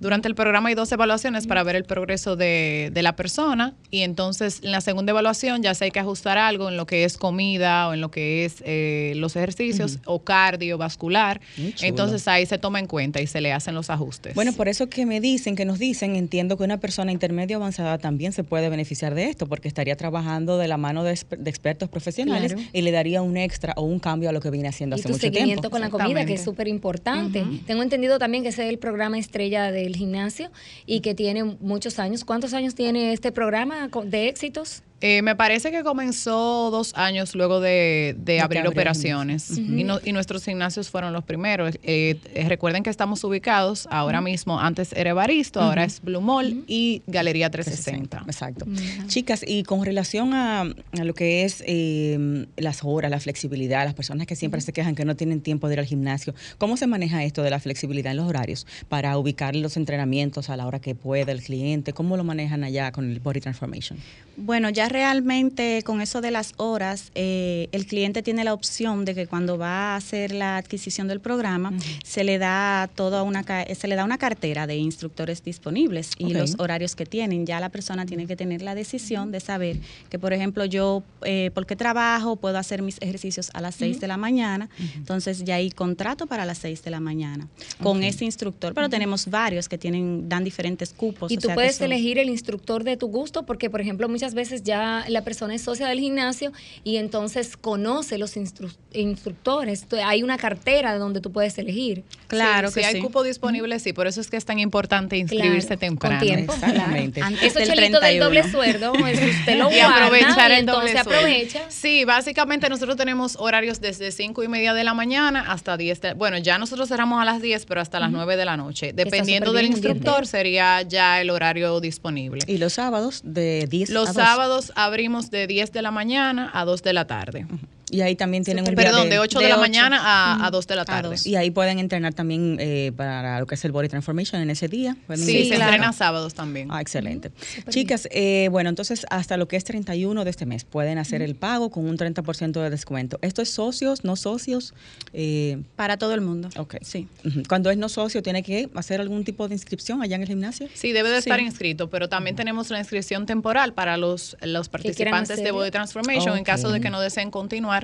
Durante 0.00 0.26
el 0.28 0.34
programa 0.34 0.70
hay 0.70 0.74
dos 0.74 0.90
evaluaciones 0.92 1.46
para 1.46 1.62
ver 1.62 1.76
el 1.76 1.84
progreso 1.84 2.34
de, 2.34 2.90
de 2.92 3.02
la 3.02 3.14
persona 3.16 3.74
y 3.90 4.00
entonces 4.00 4.60
en 4.62 4.72
la 4.72 4.80
segunda 4.80 5.10
evaluación 5.10 5.62
ya 5.62 5.74
se 5.74 5.84
hay 5.84 5.90
que 5.90 6.00
ajustar 6.00 6.38
algo 6.38 6.68
en 6.70 6.76
lo 6.76 6.86
que 6.86 7.04
es 7.04 7.16
comida 7.18 7.86
o 7.88 7.92
en 7.94 8.00
lo 8.00 8.10
que 8.10 8.44
es 8.46 8.62
eh, 8.64 9.12
los 9.16 9.36
ejercicios 9.36 9.98
o 10.06 10.20
cardiovascular. 10.24 11.40
Entonces 11.82 12.26
ahí 12.28 12.46
se 12.46 12.58
toma 12.58 12.78
en 12.78 12.86
cuenta 12.86 13.20
y 13.20 13.26
se 13.26 13.40
le 13.40 13.52
hacen 13.52 13.74
los 13.74 13.90
ajustes. 13.90 14.34
Bueno, 14.34 14.52
por 14.52 14.68
eso 14.68 14.88
que 14.88 15.06
me 15.06 15.20
dicen, 15.20 15.56
que 15.56 15.64
nos 15.64 15.78
dicen, 15.78 16.16
entiendo 16.16 16.56
que 16.56 16.64
una 16.64 16.78
persona 16.78 17.12
intermedio 17.12 17.56
avanzada 17.56 17.98
también 17.98 18.32
se 18.32 18.44
puede 18.44 18.68
beneficiar 18.68 19.14
de 19.14 19.24
esto, 19.24 19.46
porque 19.46 19.68
estaría 19.68 19.96
trabajando 19.96 20.58
de 20.58 20.68
la 20.68 20.76
mano 20.76 21.04
de, 21.04 21.12
exper- 21.12 21.38
de 21.38 21.50
expertos 21.50 21.88
profesionales 21.88 22.52
Claro. 22.54 22.68
y 22.72 22.82
le 22.82 22.90
daría 22.90 23.22
un 23.22 23.36
extra 23.36 23.74
o 23.76 23.82
un 23.82 23.98
cambio 23.98 24.28
a 24.28 24.32
lo 24.32 24.40
que 24.40 24.50
viene 24.50 24.68
haciendo 24.68 24.96
Y 24.96 25.00
hace 25.00 25.08
tu 25.08 25.14
mucho 25.14 25.20
seguimiento 25.22 25.62
tiempo. 25.62 25.70
con 25.70 25.80
la 25.80 25.90
comida, 25.90 26.24
que 26.24 26.34
es 26.34 26.44
súper 26.44 26.68
importante. 26.68 27.44
Tengo 27.66 27.82
entendido 27.82 28.18
también 28.18 28.42
que 28.42 28.48
ese 28.50 28.64
es 28.64 28.70
el 28.70 28.78
programa 28.78 29.18
estrella 29.18 29.70
del 29.90 29.98
gimnasio 29.98 30.50
y 30.86 31.00
que 31.00 31.14
tiene 31.14 31.44
muchos 31.44 31.98
años. 31.98 32.24
¿Cuántos 32.24 32.54
años 32.54 32.74
tiene 32.74 33.12
este 33.12 33.32
programa 33.32 33.88
de 34.04 34.28
éxitos? 34.28 34.82
Eh, 35.02 35.22
me 35.22 35.34
parece 35.34 35.70
que 35.70 35.82
comenzó 35.82 36.70
dos 36.70 36.92
años 36.94 37.34
luego 37.34 37.60
de, 37.60 38.14
abrir 38.42 38.66
operaciones 38.66 39.56
y, 39.56 39.84
no- 39.84 39.98
y 40.04 40.12
nuestros 40.12 40.44
gimnasios 40.44 40.90
fueron 40.90 41.12
los 41.12 41.24
primeros. 41.24 41.76
Eh, 41.82 42.16
eh, 42.34 42.48
recuerden 42.48 42.82
que 42.82 42.90
estamos 42.90 43.24
ubicados 43.24 43.88
ahora 43.90 44.20
mismo, 44.20 44.60
antes 44.60 44.92
era 44.92 45.10
Evaristo, 45.10 45.60
ahora 45.60 45.84
es 45.84 46.02
Blue 46.02 46.20
Mall 46.20 46.64
y 46.66 47.02
Galería 47.06 47.50
360. 47.50 48.24
Exacto. 48.26 48.66
Chicas, 49.06 49.42
y 49.46 49.62
con 49.62 49.84
relación 49.84 50.34
a, 50.34 50.62
a 50.62 51.04
lo 51.04 51.14
que 51.14 51.44
es 51.44 51.62
eh, 51.66 52.46
las 52.56 52.80
horas, 52.84 53.10
la 53.10 53.20
flexibilidad, 53.20 53.84
las 53.84 53.94
personas 53.94 54.26
que 54.26 54.36
siempre 54.36 54.60
se 54.60 54.72
quejan 54.72 54.94
que 54.94 55.04
no 55.04 55.16
tienen 55.16 55.40
tiempo 55.40 55.68
de 55.68 55.74
ir 55.74 55.80
al 55.80 55.86
gimnasio, 55.86 56.34
¿cómo 56.58 56.76
se 56.76 56.86
maneja 56.86 57.24
esto 57.24 57.42
de 57.42 57.50
la 57.50 57.58
flexibilidad 57.60 58.10
en 58.10 58.18
los 58.18 58.28
horarios 58.28 58.66
para 58.88 59.16
ubicar 59.16 59.56
los 59.56 59.76
entrenamientos 59.76 60.50
a 60.50 60.56
la 60.56 60.66
hora 60.66 60.78
que 60.80 60.94
pueda 60.94 61.32
el 61.32 61.42
cliente? 61.42 61.92
¿Cómo 61.94 62.16
lo 62.18 62.24
manejan 62.24 62.64
allá 62.64 62.92
con 62.92 63.10
el 63.10 63.20
Body 63.20 63.40
Transformation? 63.40 63.98
Bueno, 64.42 64.70
ya 64.70 64.88
realmente 64.88 65.82
con 65.84 66.00
eso 66.00 66.20
de 66.20 66.30
las 66.30 66.54
horas, 66.56 67.12
eh, 67.14 67.68
el 67.72 67.86
cliente 67.86 68.22
tiene 68.22 68.42
la 68.42 68.54
opción 68.54 69.04
de 69.04 69.14
que 69.14 69.26
cuando 69.26 69.58
va 69.58 69.92
a 69.92 69.96
hacer 69.96 70.32
la 70.32 70.56
adquisición 70.56 71.08
del 71.08 71.20
programa, 71.20 71.72
se 72.04 72.24
le 72.24 72.38
da 72.38 72.88
toda 72.94 73.22
una 73.22 73.44
se 73.74 73.88
le 73.88 73.96
da 73.96 74.04
una 74.04 74.18
cartera 74.18 74.66
de 74.66 74.76
instructores 74.76 75.42
disponibles 75.42 76.12
y 76.18 76.32
los 76.32 76.54
horarios 76.58 76.96
que 76.96 77.04
tienen. 77.04 77.44
Ya 77.44 77.60
la 77.60 77.68
persona 77.68 78.06
tiene 78.06 78.26
que 78.26 78.36
tener 78.36 78.62
la 78.62 78.74
decisión 78.74 79.30
de 79.30 79.40
saber 79.40 79.78
que, 80.08 80.18
por 80.18 80.32
ejemplo, 80.32 80.64
yo 80.64 81.02
eh, 81.22 81.50
porque 81.54 81.76
trabajo 81.76 82.36
puedo 82.36 82.56
hacer 82.56 82.82
mis 82.82 82.96
ejercicios 83.00 83.50
a 83.52 83.60
las 83.60 83.74
6 83.74 84.00
de 84.00 84.08
la 84.08 84.16
mañana, 84.16 84.70
entonces 84.96 85.44
ya 85.44 85.56
hay 85.56 85.70
contrato 85.70 86.26
para 86.26 86.46
las 86.46 86.58
6 86.58 86.82
de 86.82 86.90
la 86.90 87.00
mañana 87.00 87.48
con 87.82 88.02
ese 88.02 88.24
instructor, 88.24 88.72
pero 88.74 88.88
tenemos 88.88 89.26
varios 89.26 89.68
que 89.68 89.76
tienen 89.76 90.28
dan 90.28 90.44
diferentes 90.44 90.92
cupos. 90.92 91.30
Y 91.30 91.36
o 91.36 91.40
tú 91.40 91.46
sea 91.48 91.54
puedes 91.54 91.80
elegir 91.80 92.18
el 92.18 92.28
instructor 92.30 92.84
de 92.84 92.96
tu 92.96 93.08
gusto, 93.08 93.44
porque, 93.44 93.68
por 93.68 93.80
ejemplo, 93.80 94.08
muchas 94.08 94.29
muchas 94.30 94.34
veces 94.50 94.62
ya 94.62 95.04
la 95.08 95.22
persona 95.24 95.54
es 95.54 95.62
socia 95.62 95.88
del 95.88 95.98
gimnasio 95.98 96.52
y 96.84 96.96
entonces 96.98 97.56
conoce 97.56 98.16
los 98.18 98.36
instru- 98.36 98.72
instructores. 98.92 99.86
Hay 100.04 100.22
una 100.22 100.38
cartera 100.38 100.96
donde 100.98 101.20
tú 101.20 101.32
puedes 101.32 101.58
elegir. 101.58 102.04
Claro 102.28 102.68
Sí, 102.68 102.74
que 102.74 102.80
si 102.80 102.86
hay 102.86 102.94
sí. 102.94 103.00
cupo 103.00 103.22
disponible, 103.24 103.78
sí. 103.80 103.92
Por 103.92 104.06
eso 104.06 104.20
es 104.20 104.28
que 104.30 104.36
es 104.36 104.44
tan 104.44 104.58
importante 104.60 105.16
inscribirse 105.16 105.66
Claro, 105.76 105.80
temprano. 105.80 106.18
Con 106.18 106.26
tiempo. 106.28 106.52
Exactamente. 106.54 107.20
claro. 107.20 107.34
Antes 107.34 107.42
Esos 107.42 107.54
del 107.54 107.66
chelitos 107.74 108.00
del 108.00 108.18
31. 108.18 108.24
doble 108.24 108.50
sueldo, 108.50 108.92
eso 109.08 109.26
usted 109.40 109.58
lo 109.58 109.70
y 109.70 109.74
guarda 109.76 110.06
aprovechar 110.06 110.50
y 110.50 110.54
el 110.54 110.66
doble 110.66 110.92
sueldo. 110.92 111.10
aprovecha. 111.10 111.60
Sí, 111.70 112.04
básicamente 112.04 112.68
nosotros 112.68 112.96
tenemos 112.96 113.36
horarios 113.38 113.80
desde 113.80 114.12
5 114.12 114.44
y 114.44 114.48
media 114.48 114.74
de 114.74 114.84
la 114.84 114.94
mañana 114.94 115.50
hasta 115.52 115.76
10. 115.76 116.00
de- 116.00 116.14
bueno, 116.14 116.38
ya 116.38 116.58
nosotros 116.58 116.88
cerramos 116.88 117.20
a 117.20 117.24
las 117.24 117.42
10, 117.42 117.66
pero 117.66 117.80
hasta 117.80 117.98
las 117.98 118.10
9 118.12 118.36
de 118.36 118.44
la 118.44 118.56
noche. 118.56 118.92
Dependiendo 118.92 119.52
del 119.52 119.66
instructor, 119.66 120.26
sería 120.26 120.82
ya 120.82 121.20
el 121.20 121.30
horario 121.30 121.80
disponible. 121.80 122.40
Y 122.46 122.58
los 122.58 122.74
sábados 122.74 123.22
de 123.24 123.66
10 123.68 123.90
a 123.90 123.92
Los 123.92 124.14
2. 124.14 124.19
Sábados 124.24 124.72
abrimos 124.76 125.30
de 125.30 125.46
10 125.46 125.72
de 125.72 125.82
la 125.82 125.90
mañana 125.90 126.50
a 126.52 126.64
2 126.64 126.82
de 126.82 126.92
la 126.92 127.06
tarde. 127.06 127.46
Y 127.90 128.02
ahí 128.02 128.14
también 128.16 128.44
tienen 128.44 128.64
un 128.68 128.74
día 128.74 128.84
Perdón, 128.86 129.10
de 129.10 129.18
8 129.18 129.38
de, 129.38 129.44
de 129.46 129.50
la 129.50 129.56
mañana 129.56 129.98
a, 130.00 130.46
a 130.46 130.50
2 130.50 130.66
de 130.66 130.76
la 130.76 130.84
tarde. 130.84 131.16
Y 131.24 131.34
ahí 131.34 131.50
pueden 131.50 131.78
entrenar 131.78 132.14
también 132.14 132.56
eh, 132.60 132.92
para 132.96 133.40
lo 133.40 133.46
que 133.46 133.56
es 133.56 133.64
el 133.64 133.72
Body 133.72 133.88
Transformation 133.88 134.40
en 134.40 134.50
ese 134.50 134.68
día. 134.68 134.96
Pueden 135.06 135.24
Sí, 135.24 135.32
ingresar. 135.32 135.48
se 135.50 135.56
claro. 135.56 135.72
entrena 135.72 135.92
sábados 135.92 136.34
también. 136.34 136.68
Ah, 136.70 136.80
excelente. 136.80 137.32
Chicas, 137.68 138.08
eh, 138.12 138.48
bueno, 138.50 138.68
entonces 138.70 139.06
hasta 139.10 139.36
lo 139.36 139.48
que 139.48 139.56
es 139.56 139.64
31 139.64 140.24
de 140.24 140.30
este 140.30 140.46
mes 140.46 140.64
pueden 140.64 140.98
hacer 140.98 141.20
el 141.22 141.34
pago 141.34 141.70
con 141.70 141.86
un 141.88 141.98
30% 141.98 142.62
de 142.62 142.70
descuento. 142.70 143.18
¿Esto 143.22 143.42
es 143.42 143.50
socios, 143.50 144.04
no 144.04 144.16
socios? 144.16 144.72
Eh, 145.12 145.58
Para 145.76 145.96
todo 145.96 146.14
el 146.14 146.20
mundo. 146.20 146.48
ok. 146.56 146.76
Sí. 146.82 147.08
Cuando 147.48 147.70
es 147.70 147.76
no 147.78 147.88
socio, 147.88 148.22
¿tiene 148.22 148.42
que 148.42 148.68
hacer 148.74 149.00
algún 149.00 149.24
tipo 149.24 149.48
de 149.48 149.54
inscripción 149.54 150.02
allá 150.02 150.16
en 150.16 150.22
el 150.22 150.28
gimnasio? 150.28 150.68
Sí, 150.74 150.92
debe 150.92 151.08
de 151.10 151.18
estar 151.18 151.38
Sí. 151.40 151.44
inscrito, 151.46 151.90
pero 151.90 152.08
también 152.08 152.36
tenemos 152.36 152.70
la 152.70 152.78
inscripción 152.78 153.26
temporal 153.26 153.74
para 153.74 153.96
los, 153.96 154.36
los 154.42 154.68
participantes 154.68 155.42
de. 155.42 155.50
Body 155.50 155.70
Transformation 155.70 156.38
en 156.38 156.44
caso 156.44 156.70
de 156.70 156.80
que 156.80 156.90
no 156.90 157.00
deseen 157.00 157.30
continuar. 157.30 157.79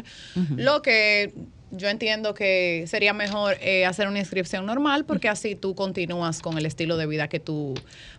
Lo 0.56 0.82
que 0.82 1.32
yo 1.73 1.88
entiendo 1.88 2.32
que 2.32 2.85
sería 2.87 3.12
mejor 3.12 3.56
eh, 3.61 3.85
hacer 3.87 4.06
una 4.08 4.18
inscripción 4.20 4.64
normal 4.66 5.04
porque 5.04 5.28
así 5.28 5.54
tú 5.56 5.75
continúas 5.75 6.40
con 6.40 6.56
el 6.58 6.64
estilo 6.66 6.96
de 6.96 7.06
vida 7.06 7.28
que 7.28 7.40
tú 7.40 7.75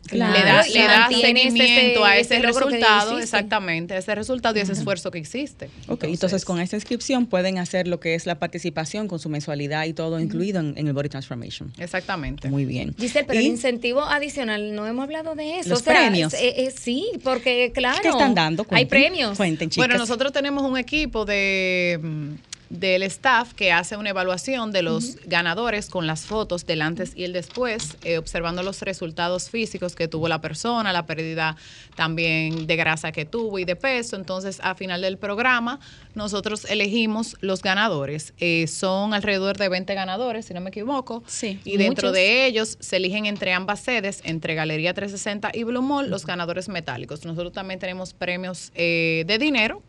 Claro, 0.08 0.34
le 0.38 0.44
das, 0.46 0.70
y 0.70 0.74
le 0.74 0.84
das 0.84 1.00
mantienes 1.12 1.44
seguimiento 1.54 2.06
a 2.06 2.18
ese- 2.18 2.40
resultado, 2.40 3.20
exactamente, 3.20 3.98
ese 3.98 4.16
resultado 4.16 4.58
y 4.58 4.62
ese 4.62 4.72
esfuerzo 4.74 5.12
que 5.12 5.20
hiciste. 5.20 5.70
Ok, 5.88 6.06
entonces, 6.06 6.46
con 6.46 6.60
esta 6.62 6.76
inscripción 6.78 7.26
pueden 7.26 7.58
hacer 7.58 7.88
lo 7.88 8.00
que 8.00 8.16
es 8.16 8.26
la 8.26 8.36
participación 8.40 9.08
con 9.08 9.20
su 9.20 9.28
mensualidad 9.30 9.86
y 9.86 9.94
todo 9.94 10.20
incluido 10.20 10.60
en, 10.62 10.74
en 10.78 10.88
el 10.88 10.94
Body 10.94 11.10
Transformation. 11.10 11.74
Exactamente. 11.78 12.50
Muy 12.50 12.66
bien. 12.66 12.96
Giselle, 12.98 13.26
pero 13.28 13.40
Y- 13.40 13.46
el 13.46 13.52
incentivo 13.52 14.02
adicional, 14.02 14.76
no 14.76 14.88
hemos 14.88 15.04
hablado 15.04 15.36
de 15.36 15.60
eso. 15.60 15.70
Los 15.70 15.82
o 15.82 15.84
sea, 15.84 15.94
premios. 15.94 16.34
eh, 16.36 16.54
eh, 16.68 16.72
sí, 16.78 17.06
porque 17.24 17.72
claro. 17.74 18.00
¿Qué 18.02 18.10
están 18.10 18.34
dando? 18.36 18.64
Hay 18.64 18.86
Cuenten. 18.86 18.88
premios. 18.88 19.38
Cuenten, 19.38 19.70
chicas. 19.70 19.88
Bueno, 19.88 20.00
nosotros 20.00 20.32
tenemos 20.32 20.64
un 20.64 20.78
equipo 20.78 21.26
de 21.26 22.00
mm, 22.02 22.32
del 22.70 23.04
staff 23.04 23.54
que 23.54 23.72
hace 23.72 23.98
una 23.98 24.10
evaluación 24.10 24.72
de 24.72 24.82
los 24.82 25.18
ganadores 25.26 25.90
con 25.90 26.08
las 26.08 26.26
fotos 26.26 26.66
del 26.66 26.82
antes 26.82 27.14
y 27.16 27.24
el 27.24 27.34
después, 27.34 27.98
eh, 28.04 28.18
observando 28.18 28.64
los 28.64 28.82
resultados 28.82 29.50
físicos 29.50 29.96
que 29.96 30.08
tuvo 30.08 30.28
la 30.28 30.42
persona, 30.42 30.92
la 30.94 31.06
pérdida 31.06 31.56
también 31.96 32.68
de 32.68 32.76
grasa 32.76 33.12
que 33.12 33.26
tuvo 33.26 33.60
y 33.60 33.66
de 33.66 33.76
peso. 33.76 34.16
Entonces, 34.16 34.60
a 34.62 34.76
final 34.76 35.02
del 35.02 35.18
programa, 35.18 35.80
nosotros 36.16 36.66
elegimos 36.66 37.36
los 37.42 37.62
ganadores. 37.62 38.34
Eh, 38.40 38.68
son 38.68 39.14
alrededor 39.14 39.58
de 39.58 39.70
20 39.70 39.94
ganadores, 39.94 40.46
si 40.46 40.54
no 40.54 40.62
me 40.62 40.70
equivoco. 40.70 41.24
Sí, 41.28 41.60
Y 41.64 41.78
dentro 41.78 42.10
muchos. 42.10 42.14
de 42.14 42.46
ellos 42.46 42.78
se 42.80 42.98
eligen 42.98 43.26
entre 43.26 43.54
ambas 43.54 43.80
sedes, 43.80 44.22
entre 44.24 44.56
Galería 44.56 44.94
360 44.94 45.52
y 45.54 45.64
Blue 45.64 45.82
Mall, 45.82 46.10
los 46.10 46.26
ganadores 46.26 46.70
metálicos. 46.70 47.26
Nosotros 47.26 47.54
también 47.54 47.80
tenemos 47.80 48.14
premios 48.14 48.72
eh, 48.76 49.24
de 49.28 49.38
dinero 49.38 49.82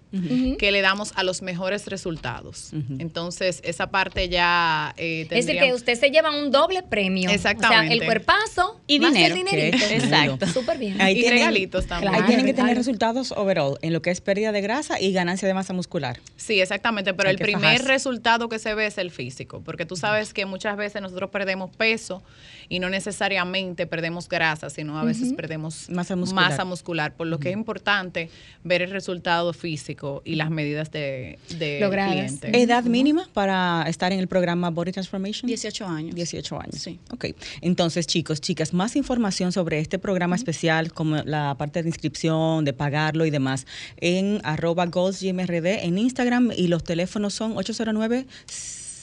que 0.59 0.71
le 0.73 0.81
damos 0.81 1.13
a 1.17 1.23
los 1.23 1.43
mejores 1.43 1.87
resultados. 1.87 2.71
Entonces, 2.99 3.61
esa 3.65 3.91
parte 3.91 4.29
ya 4.29 4.95
eh, 4.97 5.27
Es 5.31 5.47
decir, 5.47 5.61
que 5.61 5.73
usted 5.75 5.99
se 5.99 6.11
lleva 6.11 6.31
un 6.31 6.51
doble 6.51 6.83
premio. 6.83 7.31
Exactamente. 7.31 7.85
O 7.85 7.89
sea, 7.89 7.93
el 7.95 8.05
cuerpazo 8.05 8.81
Y 8.87 9.01
más 9.01 9.13
dinero. 9.13 9.35
el 9.35 9.45
dinerito. 9.45 9.79
Qué 9.87 9.97
Exacto. 9.97 10.47
Súper 10.47 10.79
bien. 10.79 11.01
Ahí 11.01 11.19
y 11.19 11.21
tienen- 11.23 11.39
regalitos 11.41 11.87
también. 11.87 12.09
Ahí 12.15 12.19
Claro, 12.21 12.27
tienen 12.29 12.47
que 12.47 12.53
tener 12.55 12.71
claro. 12.71 12.79
resultados 12.81 13.33
overall 13.33 13.77
en 13.83 13.93
lo 13.93 14.01
que 14.03 14.11
es 14.11 14.21
pérdida 14.21 14.53
de 14.53 14.61
grasa 14.61 15.01
y 15.01 15.13
ganancia 15.13 15.47
de 15.47 15.55
masa 15.55 15.73
muscular. 15.73 16.19
Sí, 16.37 16.61
exactamente, 16.61 17.13
pero 17.15 17.29
Hay 17.29 17.35
el 17.35 17.41
primer 17.41 17.63
fajarse. 17.63 17.89
resultado 17.89 18.49
que 18.49 18.59
se 18.59 18.75
ve 18.75 18.87
es 18.87 18.99
el 18.99 19.11
físico, 19.11 19.61
porque 19.65 19.85
tú 19.85 19.97
sabes 19.97 20.33
que 20.33 20.47
muchas 20.47 20.77
veces 20.77 21.03
nosotros 21.03 21.31
perdemos 21.31 21.71
peso 21.77 22.23
y 22.69 22.81
no 22.81 22.91
necesariamente 22.91 23.87
perdemos 23.87 24.29
grasa, 24.29 24.71
sino 24.71 24.99
a 24.99 25.05
veces 25.05 25.33
perdemos 25.33 25.89
Masa 25.91 26.17
muscular. 26.17 26.51
masa 26.51 26.65
muscular, 26.65 27.15
por 27.15 27.27
lo 27.27 27.39
que 27.39 27.49
es 27.51 27.55
importante 27.55 28.31
ver 28.65 28.83
el 28.83 28.91
resultado 28.91 29.53
físico 29.53 30.23
y 30.25 30.35
las 30.35 30.51
medidas 30.51 30.91
de, 30.91 31.39
de 31.59 31.81
Logradas. 31.81 32.13
cliente. 32.13 32.61
¿Edad 32.63 32.85
mínima 32.85 33.29
para 33.33 33.85
estar 33.89 34.13
en 34.13 34.19
el 34.19 34.29
programa 34.29 34.71
Body 34.71 34.93
Transformation? 34.93 35.47
18 35.47 35.87
años. 35.87 36.15
18 36.15 36.61
años. 36.61 36.75
Sí. 36.77 36.99
Ok. 37.11 37.27
Entonces, 37.61 38.07
chicos, 38.07 38.41
chicas, 38.41 38.73
más 38.73 38.97
información 38.97 39.53
sobre 39.53 39.79
este 39.81 39.99
programa 39.99 40.37
especial, 40.37 40.93
como 40.93 41.17
la 41.25 41.55
parte 41.59 41.83
de 41.83 41.89
inscripción, 41.89 42.65
de 42.65 42.73
pagarlo 42.73 43.25
y 43.27 43.31
demás, 43.31 43.67
en 43.97 44.41
arroba 44.45 44.87
goalsgmrd 44.87 45.67
en 45.67 45.99
Instagram 45.99 46.51
y 46.57 46.69
los 46.69 46.85
teléfonos 46.85 47.35
son 47.35 47.57
809 47.57 48.27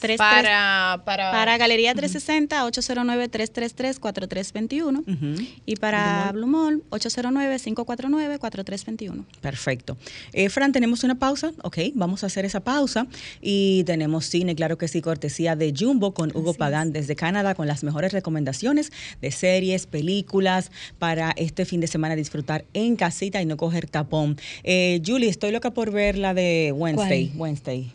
tres- 0.00 0.18
para, 0.18 1.02
para, 1.04 1.30
para 1.32 1.58
Galería 1.58 1.92
360, 1.94 2.64
809-333-4321. 2.66 5.02
Ujú. 5.06 5.34
Y 5.64 5.76
para 5.76 6.30
Blue 6.32 6.46
Mall, 6.46 6.82
809-549-4321. 6.90 9.24
Perfecto. 9.40 9.96
Eh, 10.32 10.48
Fran, 10.48 10.72
tenemos 10.72 11.04
una 11.04 11.16
pausa. 11.18 11.52
Ok, 11.62 11.78
vamos 11.94 12.22
a 12.24 12.26
hacer 12.26 12.44
esa 12.44 12.60
pausa. 12.60 13.06
Y 13.40 13.84
tenemos 13.84 14.26
cine, 14.26 14.54
claro 14.54 14.78
que 14.78 14.88
sí, 14.88 15.00
cortesía 15.00 15.56
de 15.56 15.72
Jumbo 15.76 16.12
con 16.14 16.30
Hugo 16.36 16.54
Pagán 16.54 16.92
desde 16.92 17.16
Canadá 17.16 17.54
con 17.54 17.66
las 17.66 17.82
mejores 17.84 18.12
recomendaciones 18.12 18.92
de 19.20 19.30
series, 19.30 19.86
películas 19.86 20.70
para 20.98 21.32
este 21.36 21.64
fin 21.64 21.80
de 21.80 21.86
semana 21.86 22.16
disfrutar 22.16 22.64
en 22.74 22.96
casita 22.96 23.40
y 23.42 23.46
no 23.46 23.56
coger 23.56 23.86
tapón. 23.88 24.38
Eh, 24.64 25.00
Julie, 25.04 25.28
estoy 25.28 25.52
loca 25.52 25.70
por 25.72 25.90
ver 25.90 26.16
la 26.18 26.34
de 26.34 26.72
Wednesday. 26.74 27.28
¿Cuál? 27.28 27.40
Wednesday. 27.40 27.92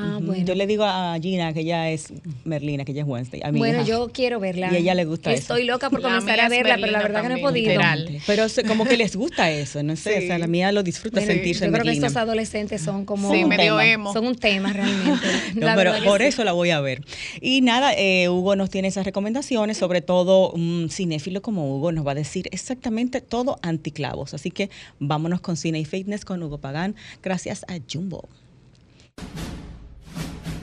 Ah, 0.00 0.18
bueno. 0.22 0.44
Yo 0.44 0.54
le 0.54 0.66
digo 0.66 0.84
a 0.84 1.16
Gina 1.20 1.52
que 1.52 1.60
ella 1.60 1.90
es 1.90 2.12
Merlina, 2.44 2.84
que 2.84 2.92
ella 2.92 3.02
es 3.02 3.08
Wednesday. 3.08 3.40
A 3.44 3.50
mi 3.52 3.58
Bueno, 3.58 3.78
hija. 3.78 3.88
yo 3.88 4.08
quiero 4.12 4.38
verla. 4.40 4.72
Y 4.72 4.76
a 4.76 4.78
ella 4.78 4.94
le 4.94 5.04
gusta 5.04 5.32
eso. 5.32 5.40
Estoy 5.40 5.64
loca 5.64 5.90
por 5.90 6.00
La 6.00 6.08
comenzar 6.08 6.40
a 6.40 6.48
verla, 6.48 6.76
pero 6.80 6.92
la 6.92 7.02
verdad 7.02 7.22
que 7.22 7.28
no 7.30 7.36
he 7.36 7.40
podido. 7.40 7.68
literal. 7.70 8.20
Pero 8.26 8.48
se- 8.48 8.64
como 8.64 8.84
que 8.84 8.96
les 8.96 9.16
gusta 9.16 9.50
eso, 9.50 9.82
no 9.82 9.96
sé, 9.96 10.18
o 10.18 10.20
sea, 10.22 10.36
Sí. 10.36 10.40
la 10.40 10.46
mía 10.46 10.70
lo 10.72 10.82
disfruta 10.82 11.20
Bueno, 11.20 11.32
sentirse 11.32 11.64
yo 11.66 11.72
creo 11.72 11.84
que 11.84 11.90
estos 11.90 12.16
adolescentes 12.16 12.80
son 12.82 13.04
como 13.04 13.32
Sí, 13.32 13.42
un 13.42 13.48
medio 13.48 13.76
tema. 13.78 13.86
emo. 13.86 14.12
son 14.12 14.26
un 14.26 14.34
tema 14.36 14.72
realmente. 14.72 15.26
No, 15.56 15.68
pero 15.74 15.92
por 16.04 16.20
sí. 16.20 16.26
eso 16.26 16.44
la 16.44 16.52
voy 16.52 16.70
a 16.70 16.80
ver. 16.80 17.02
Y 17.40 17.60
nada, 17.60 17.92
eh, 17.96 18.28
Hugo 18.28 18.54
nos 18.56 18.70
tiene 18.70 18.88
esas 18.88 19.04
recomendaciones, 19.04 19.76
sobre 19.76 20.00
todo 20.02 20.50
un 20.52 20.88
cinéfilo 20.90 21.42
como 21.42 21.74
Hugo 21.76 21.92
nos 21.92 22.06
va 22.06 22.12
a 22.12 22.14
decir 22.14 22.48
exactamente 22.52 23.20
todo 23.20 23.58
anticlavos. 23.62 24.34
Así 24.34 24.50
que 24.50 24.70
vámonos 24.98 25.40
con 25.40 25.56
Cine 25.56 25.80
y 25.80 25.84
Fitness 25.84 26.24
con 26.24 26.42
Hugo 26.42 26.58
Pagán, 26.58 26.94
gracias 27.22 27.64
a 27.68 27.78
Jumbo. 27.92 28.28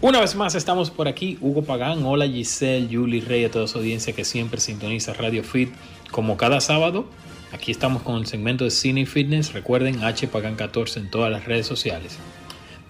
Una 0.05 0.19
vez 0.19 0.35
más 0.35 0.53
estamos 0.53 0.91
por 0.91 1.07
aquí, 1.07 1.39
Hugo 1.41 1.63
Pagán, 1.63 2.05
hola 2.05 2.27
Giselle, 2.27 2.95
Julie 2.95 3.21
Rey, 3.21 3.43
a 3.43 3.49
toda 3.49 3.67
su 3.67 3.79
audiencia 3.79 4.13
que 4.13 4.23
siempre 4.23 4.61
sintoniza 4.61 5.13
Radio 5.13 5.43
Fit. 5.43 5.71
Como 6.11 6.37
cada 6.37 6.61
sábado, 6.61 7.07
aquí 7.51 7.71
estamos 7.71 8.03
con 8.03 8.17
el 8.17 8.27
segmento 8.27 8.65
de 8.65 8.69
Cine 8.69 9.07
Fitness, 9.07 9.53
recuerden 9.53 10.03
H 10.03 10.27
Pagán 10.27 10.57
14 10.57 10.99
en 10.99 11.09
todas 11.09 11.31
las 11.31 11.45
redes 11.45 11.65
sociales. 11.65 12.19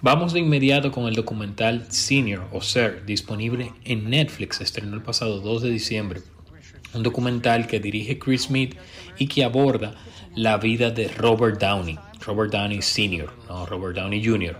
Vamos 0.02 0.34
de 0.34 0.40
inmediato 0.40 0.92
con 0.92 1.06
el 1.06 1.14
documental 1.14 1.86
Senior 1.88 2.48
o 2.52 2.60
Ser, 2.60 3.06
disponible 3.06 3.72
en 3.86 4.10
Netflix, 4.10 4.60
estrenó 4.60 4.94
el 4.94 5.02
pasado 5.02 5.40
2 5.40 5.62
de 5.62 5.70
diciembre. 5.70 6.20
Un 6.92 7.02
documental 7.02 7.66
que 7.66 7.80
dirige 7.80 8.18
Chris 8.18 8.42
Smith 8.42 8.76
y 9.16 9.26
que 9.26 9.42
aborda 9.42 9.94
la 10.34 10.58
vida 10.58 10.90
de 10.90 11.08
Robert 11.08 11.58
Downey, 11.58 11.98
Robert 12.26 12.52
Downey 12.52 12.82
Sr., 12.82 13.32
no 13.48 13.64
Robert 13.64 13.96
Downey 13.96 14.22
Jr. 14.22 14.54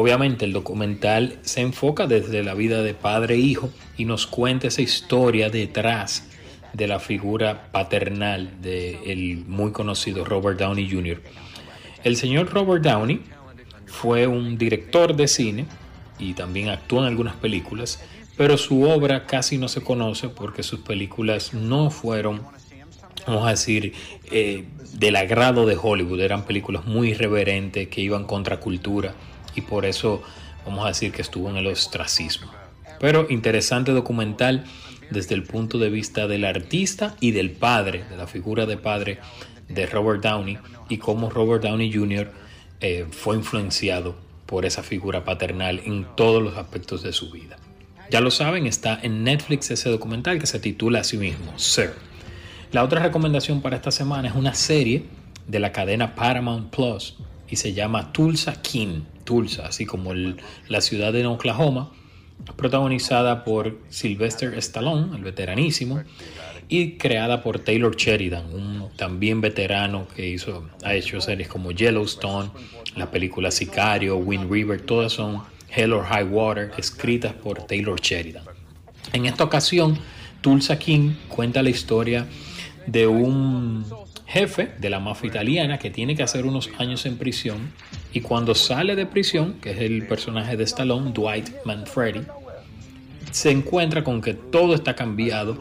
Obviamente 0.00 0.44
el 0.44 0.52
documental 0.52 1.40
se 1.42 1.60
enfoca 1.60 2.06
desde 2.06 2.44
la 2.44 2.54
vida 2.54 2.84
de 2.84 2.94
padre 2.94 3.34
e 3.34 3.38
hijo 3.38 3.68
y 3.96 4.04
nos 4.04 4.28
cuenta 4.28 4.68
esa 4.68 4.80
historia 4.80 5.50
detrás 5.50 6.28
de 6.72 6.86
la 6.86 7.00
figura 7.00 7.72
paternal 7.72 8.62
del 8.62 9.44
muy 9.48 9.72
conocido 9.72 10.24
Robert 10.24 10.60
Downey 10.60 10.88
Jr. 10.88 11.20
El 12.04 12.14
señor 12.14 12.48
Robert 12.52 12.84
Downey 12.84 13.22
fue 13.86 14.28
un 14.28 14.56
director 14.56 15.16
de 15.16 15.26
cine 15.26 15.66
y 16.16 16.34
también 16.34 16.68
actuó 16.68 17.00
en 17.00 17.08
algunas 17.08 17.34
películas, 17.34 18.00
pero 18.36 18.56
su 18.56 18.84
obra 18.84 19.26
casi 19.26 19.58
no 19.58 19.66
se 19.66 19.80
conoce 19.80 20.28
porque 20.28 20.62
sus 20.62 20.78
películas 20.78 21.54
no 21.54 21.90
fueron, 21.90 22.42
vamos 23.26 23.48
a 23.48 23.50
decir, 23.50 23.94
eh, 24.30 24.64
del 24.92 25.16
agrado 25.16 25.66
de 25.66 25.76
Hollywood. 25.76 26.20
Eran 26.20 26.44
películas 26.44 26.84
muy 26.84 27.08
irreverentes 27.08 27.88
que 27.88 28.00
iban 28.00 28.26
contra 28.26 28.60
cultura 28.60 29.16
y 29.58 29.60
por 29.60 29.84
eso 29.84 30.22
vamos 30.64 30.84
a 30.84 30.88
decir 30.88 31.12
que 31.12 31.22
estuvo 31.22 31.50
en 31.50 31.56
el 31.56 31.66
ostracismo. 31.66 32.50
Pero 33.00 33.26
interesante 33.28 33.92
documental 33.92 34.64
desde 35.10 35.34
el 35.34 35.42
punto 35.42 35.78
de 35.78 35.90
vista 35.90 36.26
del 36.28 36.44
artista 36.44 37.16
y 37.20 37.32
del 37.32 37.50
padre, 37.50 38.04
de 38.08 38.16
la 38.16 38.26
figura 38.26 38.66
de 38.66 38.76
padre 38.76 39.18
de 39.68 39.86
Robert 39.86 40.22
Downey 40.22 40.58
y 40.88 40.98
cómo 40.98 41.28
Robert 41.28 41.62
Downey 41.62 41.92
Jr. 41.92 42.30
Eh, 42.80 43.06
fue 43.10 43.36
influenciado 43.36 44.16
por 44.46 44.64
esa 44.64 44.82
figura 44.82 45.24
paternal 45.24 45.80
en 45.84 46.06
todos 46.16 46.42
los 46.42 46.56
aspectos 46.56 47.02
de 47.02 47.12
su 47.12 47.30
vida. 47.30 47.56
Ya 48.10 48.20
lo 48.20 48.30
saben, 48.30 48.66
está 48.66 48.98
en 49.02 49.24
Netflix 49.24 49.70
ese 49.70 49.90
documental 49.90 50.38
que 50.38 50.46
se 50.46 50.60
titula 50.60 51.00
a 51.00 51.04
sí 51.04 51.18
mismo, 51.18 51.58
Sir. 51.58 51.92
La 52.70 52.84
otra 52.84 53.02
recomendación 53.02 53.60
para 53.60 53.76
esta 53.76 53.90
semana 53.90 54.28
es 54.28 54.34
una 54.34 54.54
serie 54.54 55.04
de 55.46 55.58
la 55.58 55.72
cadena 55.72 56.14
Paramount 56.14 56.70
Plus 56.70 57.16
y 57.48 57.56
se 57.56 57.72
llama 57.72 58.12
Tulsa 58.12 58.60
King, 58.62 59.02
Tulsa, 59.28 59.66
así 59.66 59.84
como 59.84 60.14
la 60.14 60.80
ciudad 60.80 61.12
de 61.12 61.26
Oklahoma, 61.26 61.92
protagonizada 62.56 63.44
por 63.44 63.78
Sylvester 63.90 64.54
Stallone, 64.54 65.14
el 65.14 65.22
veteranísimo, 65.22 66.02
y 66.66 66.92
creada 66.92 67.42
por 67.42 67.58
Taylor 67.58 67.94
Sheridan, 67.94 68.46
un 68.54 68.88
también 68.96 69.42
veterano 69.42 70.08
que 70.16 70.26
hizo, 70.30 70.70
ha 70.82 70.94
hecho 70.94 71.20
series 71.20 71.46
como 71.46 71.72
Yellowstone, 71.72 72.48
la 72.96 73.10
película 73.10 73.50
Sicario, 73.50 74.16
Wind 74.16 74.50
River, 74.50 74.80
todas 74.80 75.12
son 75.12 75.42
Hell 75.68 75.92
or 75.92 76.06
High 76.06 76.24
Water, 76.24 76.72
escritas 76.78 77.34
por 77.34 77.62
Taylor 77.64 78.00
Sheridan. 78.00 78.44
En 79.12 79.26
esta 79.26 79.44
ocasión, 79.44 79.98
Tulsa 80.40 80.78
King 80.78 81.16
cuenta 81.28 81.62
la 81.62 81.68
historia 81.68 82.26
de 82.86 83.06
un 83.06 83.84
jefe 84.28 84.72
de 84.78 84.90
la 84.90 85.00
mafia 85.00 85.28
italiana 85.28 85.78
que 85.78 85.90
tiene 85.90 86.14
que 86.14 86.22
hacer 86.22 86.44
unos 86.44 86.68
años 86.78 87.06
en 87.06 87.16
prisión 87.16 87.72
y 88.12 88.20
cuando 88.20 88.54
sale 88.54 88.94
de 88.94 89.06
prisión, 89.06 89.54
que 89.54 89.70
es 89.70 89.78
el 89.78 90.06
personaje 90.06 90.56
de 90.56 90.64
Stallone, 90.64 91.12
Dwight 91.12 91.48
Manfredi, 91.64 92.20
se 93.30 93.50
encuentra 93.50 94.04
con 94.04 94.20
que 94.20 94.34
todo 94.34 94.74
está 94.74 94.94
cambiado 94.94 95.58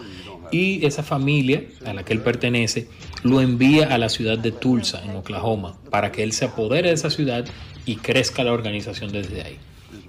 y 0.51 0.85
esa 0.85 1.01
familia 1.01 1.63
a 1.85 1.93
la 1.93 2.03
que 2.03 2.13
él 2.13 2.21
pertenece 2.21 2.89
lo 3.23 3.41
envía 3.41 3.87
a 3.87 3.97
la 3.97 4.09
ciudad 4.09 4.37
de 4.37 4.51
Tulsa, 4.51 5.01
en 5.03 5.15
Oklahoma, 5.15 5.77
para 5.89 6.11
que 6.11 6.23
él 6.23 6.33
se 6.33 6.45
apodere 6.45 6.89
de 6.89 6.95
esa 6.95 7.09
ciudad 7.09 7.45
y 7.85 7.95
crezca 7.95 8.43
la 8.43 8.51
organización 8.51 9.11
desde 9.11 9.43
ahí. 9.43 9.57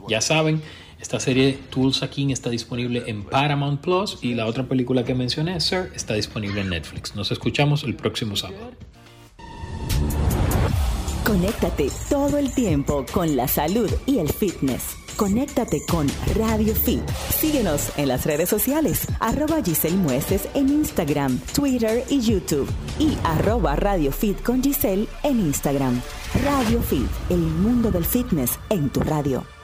Ya 0.08 0.20
saben, 0.20 0.62
esta 1.00 1.20
serie 1.20 1.58
Tulsa 1.70 2.10
King 2.10 2.28
está 2.30 2.50
disponible 2.50 3.04
en 3.06 3.22
Paramount 3.22 3.80
Plus 3.80 4.18
y 4.22 4.34
la 4.34 4.46
otra 4.46 4.64
película 4.64 5.04
que 5.04 5.14
mencioné, 5.14 5.60
Sir, 5.60 5.90
está 5.94 6.14
disponible 6.14 6.60
en 6.60 6.70
Netflix. 6.70 7.14
Nos 7.14 7.30
escuchamos 7.30 7.84
el 7.84 7.94
próximo 7.94 8.36
sábado. 8.36 8.72
Conéctate 11.24 11.90
todo 12.08 12.38
el 12.38 12.54
tiempo 12.54 13.04
con 13.12 13.36
la 13.36 13.46
salud 13.48 13.90
y 14.06 14.18
el 14.18 14.28
fitness. 14.28 14.96
Conéctate 15.18 15.82
con 15.90 16.06
Radio 16.36 16.74
Fit. 16.74 17.06
Síguenos 17.10 17.90
en 17.98 18.08
las 18.08 18.24
redes 18.24 18.48
sociales, 18.48 19.06
arroba 19.20 19.62
Giselle 19.62 19.96
Mueces 19.96 20.48
en 20.54 20.68
Instagram, 20.68 21.38
Twitter 21.54 22.04
y 22.08 22.20
YouTube. 22.20 22.70
Y 22.98 23.18
arroba 23.24 23.76
Radio 23.76 24.10
Fit 24.10 24.40
con 24.42 24.62
Giselle 24.62 25.06
en 25.22 25.40
Instagram. 25.40 26.00
Radio 26.44 26.80
Fit, 26.80 27.08
el 27.30 27.40
mundo 27.40 27.90
del 27.90 28.04
fitness 28.04 28.58
en 28.70 28.88
tu 28.90 29.00
radio. 29.00 29.57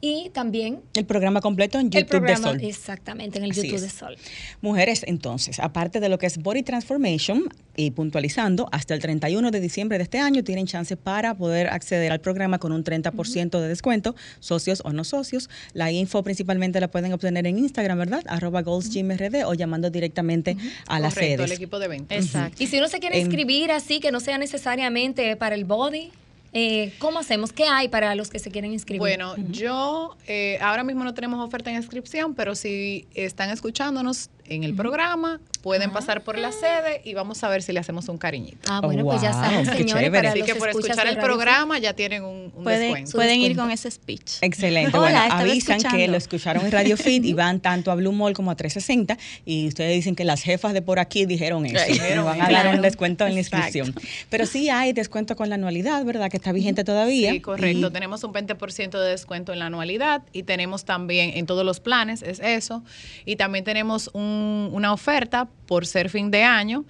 y 0.00 0.30
también 0.30 0.80
El 0.94 1.04
programa 1.06 1.40
completo 1.40 1.78
en 1.78 1.86
el 1.86 1.90
YouTube 1.92 2.08
programa 2.08 2.52
de 2.52 2.58
Sol. 2.60 2.68
exactamente 2.68 3.38
en 3.38 3.44
el 3.44 3.50
Así 3.52 3.62
YouTube 3.62 3.76
es. 3.76 3.82
de 3.82 3.90
Sol. 3.90 4.16
Mujeres, 4.60 5.04
entonces, 5.06 5.58
aparte 5.60 6.00
de 6.00 6.08
lo 6.08 6.18
que 6.18 6.26
es 6.26 6.38
Body 6.38 6.62
Transformation 6.62 7.44
y 7.76 7.90
puntualizando, 7.92 8.68
hasta 8.72 8.94
el 8.94 9.00
31 9.00 9.50
de 9.50 9.60
diciembre 9.60 9.98
de 9.98 10.04
este 10.04 10.18
año 10.18 10.42
tienen 10.42 10.66
chance 10.66 10.96
para 10.96 11.34
poder 11.34 11.68
acceder 11.68 12.10
al 12.12 12.20
programa 12.20 12.58
con 12.58 12.72
un 12.72 12.82
30% 12.84 13.60
de 13.60 13.68
descuento, 13.68 14.16
socios 14.40 14.82
o 14.84 14.92
no 14.92 15.04
socios. 15.04 15.48
La 15.74 15.90
info 15.92 16.22
principalmente 16.24 16.80
la 16.80 16.88
pueden 16.88 17.12
obtener 17.12 17.46
en 17.46 17.58
Instagram, 17.58 17.98
¿verdad? 17.98 18.24
Arroba 18.26 18.62
GoldsGymRD 18.62 19.44
o 19.46 19.54
llamando 19.54 19.90
directamente 19.90 20.56
a 20.88 20.98
las 20.98 21.14
Correcto, 21.14 21.42
el 21.44 21.48
sedes. 21.48 21.58
equipo 21.60 21.78
de 21.78 21.88
ventas. 21.88 22.24
Exacto. 22.24 22.62
Y 22.62 22.66
si 22.66 22.78
uno 22.78 22.88
se 22.88 22.98
quiere 22.98 23.18
inscribir 23.20 23.70
así, 23.70 24.00
que 24.00 24.10
no 24.10 24.20
sea 24.20 24.38
necesariamente 24.38 25.36
para 25.36 25.54
el 25.54 25.64
body, 25.64 26.10
eh, 26.52 26.92
¿cómo 26.98 27.18
hacemos? 27.18 27.52
¿Qué 27.52 27.64
hay 27.64 27.88
para 27.88 28.14
los 28.14 28.30
que 28.30 28.38
se 28.38 28.50
quieren 28.50 28.72
inscribir? 28.72 29.00
Bueno, 29.00 29.34
yo 29.50 30.16
eh, 30.26 30.58
ahora 30.60 30.84
mismo 30.84 31.04
no 31.04 31.14
tenemos 31.14 31.44
oferta 31.46 31.70
en 31.70 31.76
inscripción, 31.76 32.34
pero 32.34 32.54
si 32.54 33.06
están 33.14 33.50
escuchándonos 33.50 34.30
en 34.48 34.64
el 34.64 34.74
programa, 34.74 35.40
pueden 35.62 35.90
pasar 35.90 36.22
por 36.24 36.38
la 36.38 36.52
sede 36.52 37.02
y 37.04 37.14
vamos 37.14 37.42
a 37.44 37.48
ver 37.48 37.62
si 37.62 37.72
le 37.72 37.80
hacemos 37.80 38.08
un 38.08 38.18
cariñito. 38.18 38.58
Ah, 38.70 38.80
Oh, 38.82 38.86
bueno, 38.86 39.04
pues 39.04 39.20
ya 39.22 39.32
saben, 39.32 39.66
señores, 39.66 40.10
para 40.10 40.30
Así 40.30 40.38
los 40.38 40.46
que 40.48 40.54
por 40.54 40.68
escuchar 40.68 41.06
el 41.06 41.16
Radio 41.16 41.22
programa 41.22 41.78
ya 41.78 41.92
tienen 41.94 42.22
un, 42.24 42.52
un 42.54 42.62
Pueden, 42.64 42.80
descuento. 42.80 43.12
pueden 43.12 43.40
ir 43.40 43.56
con 43.56 43.70
ese 43.70 43.90
speech. 43.90 44.38
Excelente. 44.40 44.96
Hola, 44.96 45.26
bueno, 45.28 45.34
avisan 45.34 45.80
que 45.82 46.06
lo 46.08 46.16
escucharon 46.16 46.64
en 46.64 46.72
Radio 46.72 46.96
Fit 46.96 47.24
y 47.24 47.32
van 47.34 47.60
tanto 47.60 47.90
a 47.90 47.94
Blue 47.96 48.12
Mall 48.12 48.32
como 48.34 48.50
a 48.50 48.56
360 48.56 49.18
y 49.44 49.66
ustedes 49.68 49.94
dicen 49.94 50.14
que 50.14 50.24
las 50.24 50.42
jefas 50.42 50.72
de 50.72 50.82
por 50.82 50.98
aquí 50.98 51.26
dijeron 51.26 51.66
eso. 51.66 51.84
Dijeron 51.86 52.24
van 52.24 52.40
a 52.40 52.48
dar 52.50 52.74
un 52.74 52.80
descuento 52.80 53.26
en 53.26 53.34
la 53.34 53.40
Exacto. 53.40 53.78
inscripción. 53.78 53.94
Pero 54.30 54.46
sí 54.46 54.68
hay 54.70 54.92
descuento 54.92 55.36
con 55.36 55.48
la 55.48 55.56
anualidad, 55.56 56.04
¿verdad? 56.04 56.30
Que 56.30 56.36
está 56.36 56.52
vigente 56.52 56.84
todavía. 56.84 57.32
Sí, 57.32 57.40
correcto. 57.40 57.88
Y- 57.88 57.90
Tenemos 57.90 58.22
un 58.24 58.32
20% 58.32 58.98
de 59.00 59.10
descuento 59.10 59.52
en 59.52 59.58
la 59.58 59.66
anualidad 59.66 60.22
y 60.32 60.44
tenemos 60.44 60.84
también 60.84 61.32
en 61.36 61.46
todos 61.46 61.64
los 61.64 61.80
planes, 61.80 62.22
es 62.22 62.38
eso. 62.40 62.82
Y 63.24 63.36
también 63.36 63.64
tenemos 63.64 64.08
un- 64.12 64.37
una 64.72 64.92
oferta 64.92 65.48
por 65.66 65.86
ser 65.86 66.08
fin 66.10 66.30
de 66.30 66.42
año, 66.42 66.84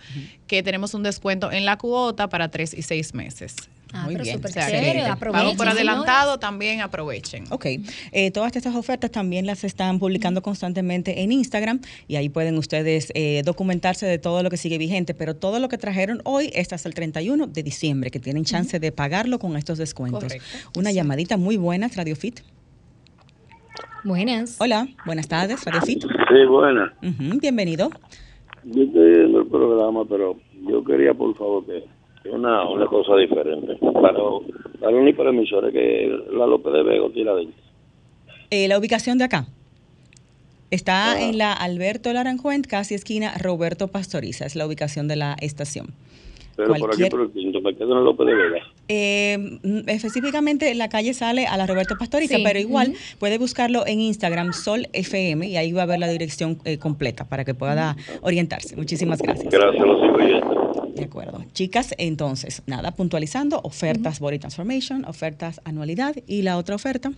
que 0.47 0.63
tenemos 0.63 0.95
un 0.95 1.03
descuento 1.03 1.51
en 1.53 1.65
la 1.65 1.77
cuota 1.79 2.29
para 2.29 2.49
tres 2.51 2.75
y 2.75 2.83
seis 2.83 3.15
meses. 3.15 3.55
Ah, 3.91 4.03
Muy 4.05 4.15
pero 4.17 4.25
bien. 4.25 4.37
súper 4.37 4.51
O 4.51 4.53
sea, 4.53 5.13
aprovechen, 5.13 5.57
por 5.57 5.67
señores. 5.67 5.73
adelantado, 5.73 6.39
también 6.39 6.83
aprovechen. 6.83 7.45
Ok, 7.49 7.67
Eh, 8.13 8.31
todas 8.33 8.55
estas 8.55 8.75
ofertas 8.75 9.11
también 9.11 9.47
las 9.47 9.65
están 9.65 9.99
publicando 9.99 10.43
constantemente 10.43 11.23
en 11.23 11.33
Instagram 11.33 11.81
y 12.07 12.17
ahí 12.17 12.29
pueden 12.29 12.59
ustedes 12.59 13.11
eh, 13.15 13.41
documentarse 13.47 14.05
de 14.05 14.19
todo 14.19 14.43
lo 14.43 14.51
que 14.51 14.59
sigue 14.59 14.77
vigente, 14.77 15.15
pero 15.15 15.35
todo 15.37 15.59
lo 15.59 15.71
que 15.71 15.79
trajeron 15.79 16.21
hoy 16.25 16.51
está 16.55 16.75
hasta 16.75 16.87
el 16.89 16.95
31 16.95 17.47
de 17.47 17.63
diciembre, 17.63 18.11
que 18.11 18.21
tienen 18.21 18.45
chance 18.45 18.79
de 18.79 18.93
pagarlo 18.93 19.39
con 19.39 19.57
estos 19.57 19.79
descuentos. 19.79 20.23
Correcto. 20.25 20.47
Una 20.77 20.93
llamadita 20.93 21.39
muy 21.39 21.57
buena, 21.57 21.89
Radio 21.89 22.15
Fit. 22.15 22.41
Buenas. 24.05 24.57
Hola, 24.61 24.89
buenas 25.05 25.29
tardes, 25.29 25.65
Radio 25.65 25.81
Fit. 25.83 26.03
Sí, 26.03 26.45
buena. 26.49 26.93
Ujú, 27.03 27.39
bienvenido. 27.41 27.91
Yo 28.65 28.83
estoy 28.85 29.11
viendo 29.11 29.41
el 29.41 29.47
programa, 29.47 30.05
pero 30.09 30.37
yo 30.69 30.85
quería, 30.85 31.15
por 31.15 31.35
favor, 31.37 31.65
que, 31.67 31.85
una, 32.31 32.69
una 32.69 32.87
cosa 32.87 33.17
diferente. 33.17 33.77
Para, 33.93 34.15
para 34.81 34.97
un 34.97 35.09
hiperemisor 35.09 35.73
que 35.73 36.11
la 36.33 36.47
López 36.47 36.73
de 36.73 36.83
Vega 36.83 37.07
tira 37.13 37.35
de 37.35 37.49
Eh, 38.51 38.69
la 38.69 38.79
ubicación 38.79 39.19
de 39.19 39.25
acá. 39.25 39.47
Está 40.71 41.13
Ah. 41.13 41.21
en 41.23 41.39
la 41.39 41.53
Alberto 41.53 42.13
Laranjuent, 42.13 42.67
casi 42.67 42.95
esquina 42.95 43.33
Roberto 43.39 43.89
Pastoriza, 43.89 44.45
es 44.47 44.55
la 44.55 44.67
ubicación 44.67 45.09
de 45.09 45.17
la 45.17 45.35
estación. 45.41 45.89
Pero 46.57 46.75
por 46.75 46.93
aquí 46.93 47.09
por 47.09 47.23
el 47.23 47.31
quinto, 47.31 47.61
me 47.61 47.75
quedo 47.75 47.99
en 47.99 48.05
López 48.05 48.27
de 48.27 48.35
Vega. 48.35 48.67
Eh, 48.89 49.59
mm, 49.63 49.89
específicamente 49.89 50.75
la 50.75 50.89
calle 50.89 51.13
sale 51.15 51.47
a 51.47 51.57
la 51.57 51.67
Roberto 51.67 51.97
Pastoriza, 51.99 52.37
Sí, 52.37 52.43
pero 52.43 52.59
igual 52.59 52.95
puede 53.19 53.37
buscarlo 53.39 53.87
en 53.87 54.01
Instagram 54.01 54.53
Sol 54.55 54.89
FM 54.95 55.47
y 55.47 55.57
ahí 55.59 55.73
va 55.73 55.83
a 55.83 55.87
ver 55.87 55.99
la 55.99 56.09
dirección 56.09 56.59
eh, 56.65 56.79
completa 56.79 57.25
para 57.25 57.45
que 57.45 57.55
pueda 57.55 57.97
orientarse. 58.23 58.77
Muchísimas 58.77 59.21
gracias. 59.21 59.51
Gracias, 59.53 59.87
lo 59.87 60.01
sigo 60.01 60.15
oyendo. 60.17 60.93
De 60.95 61.05
acuerdo. 61.05 61.45
Chicas, 61.53 61.95
entonces, 61.99 62.63
nada, 62.67 62.93
puntualizando, 62.93 63.61
ofertas 63.63 64.19
Body 64.21 64.39
Transformation, 64.39 65.05
ofertas 65.05 65.61
anualidad 65.65 66.15
y 66.27 66.43
la 66.43 66.57
otra 66.57 66.75
oferta. 66.75 67.13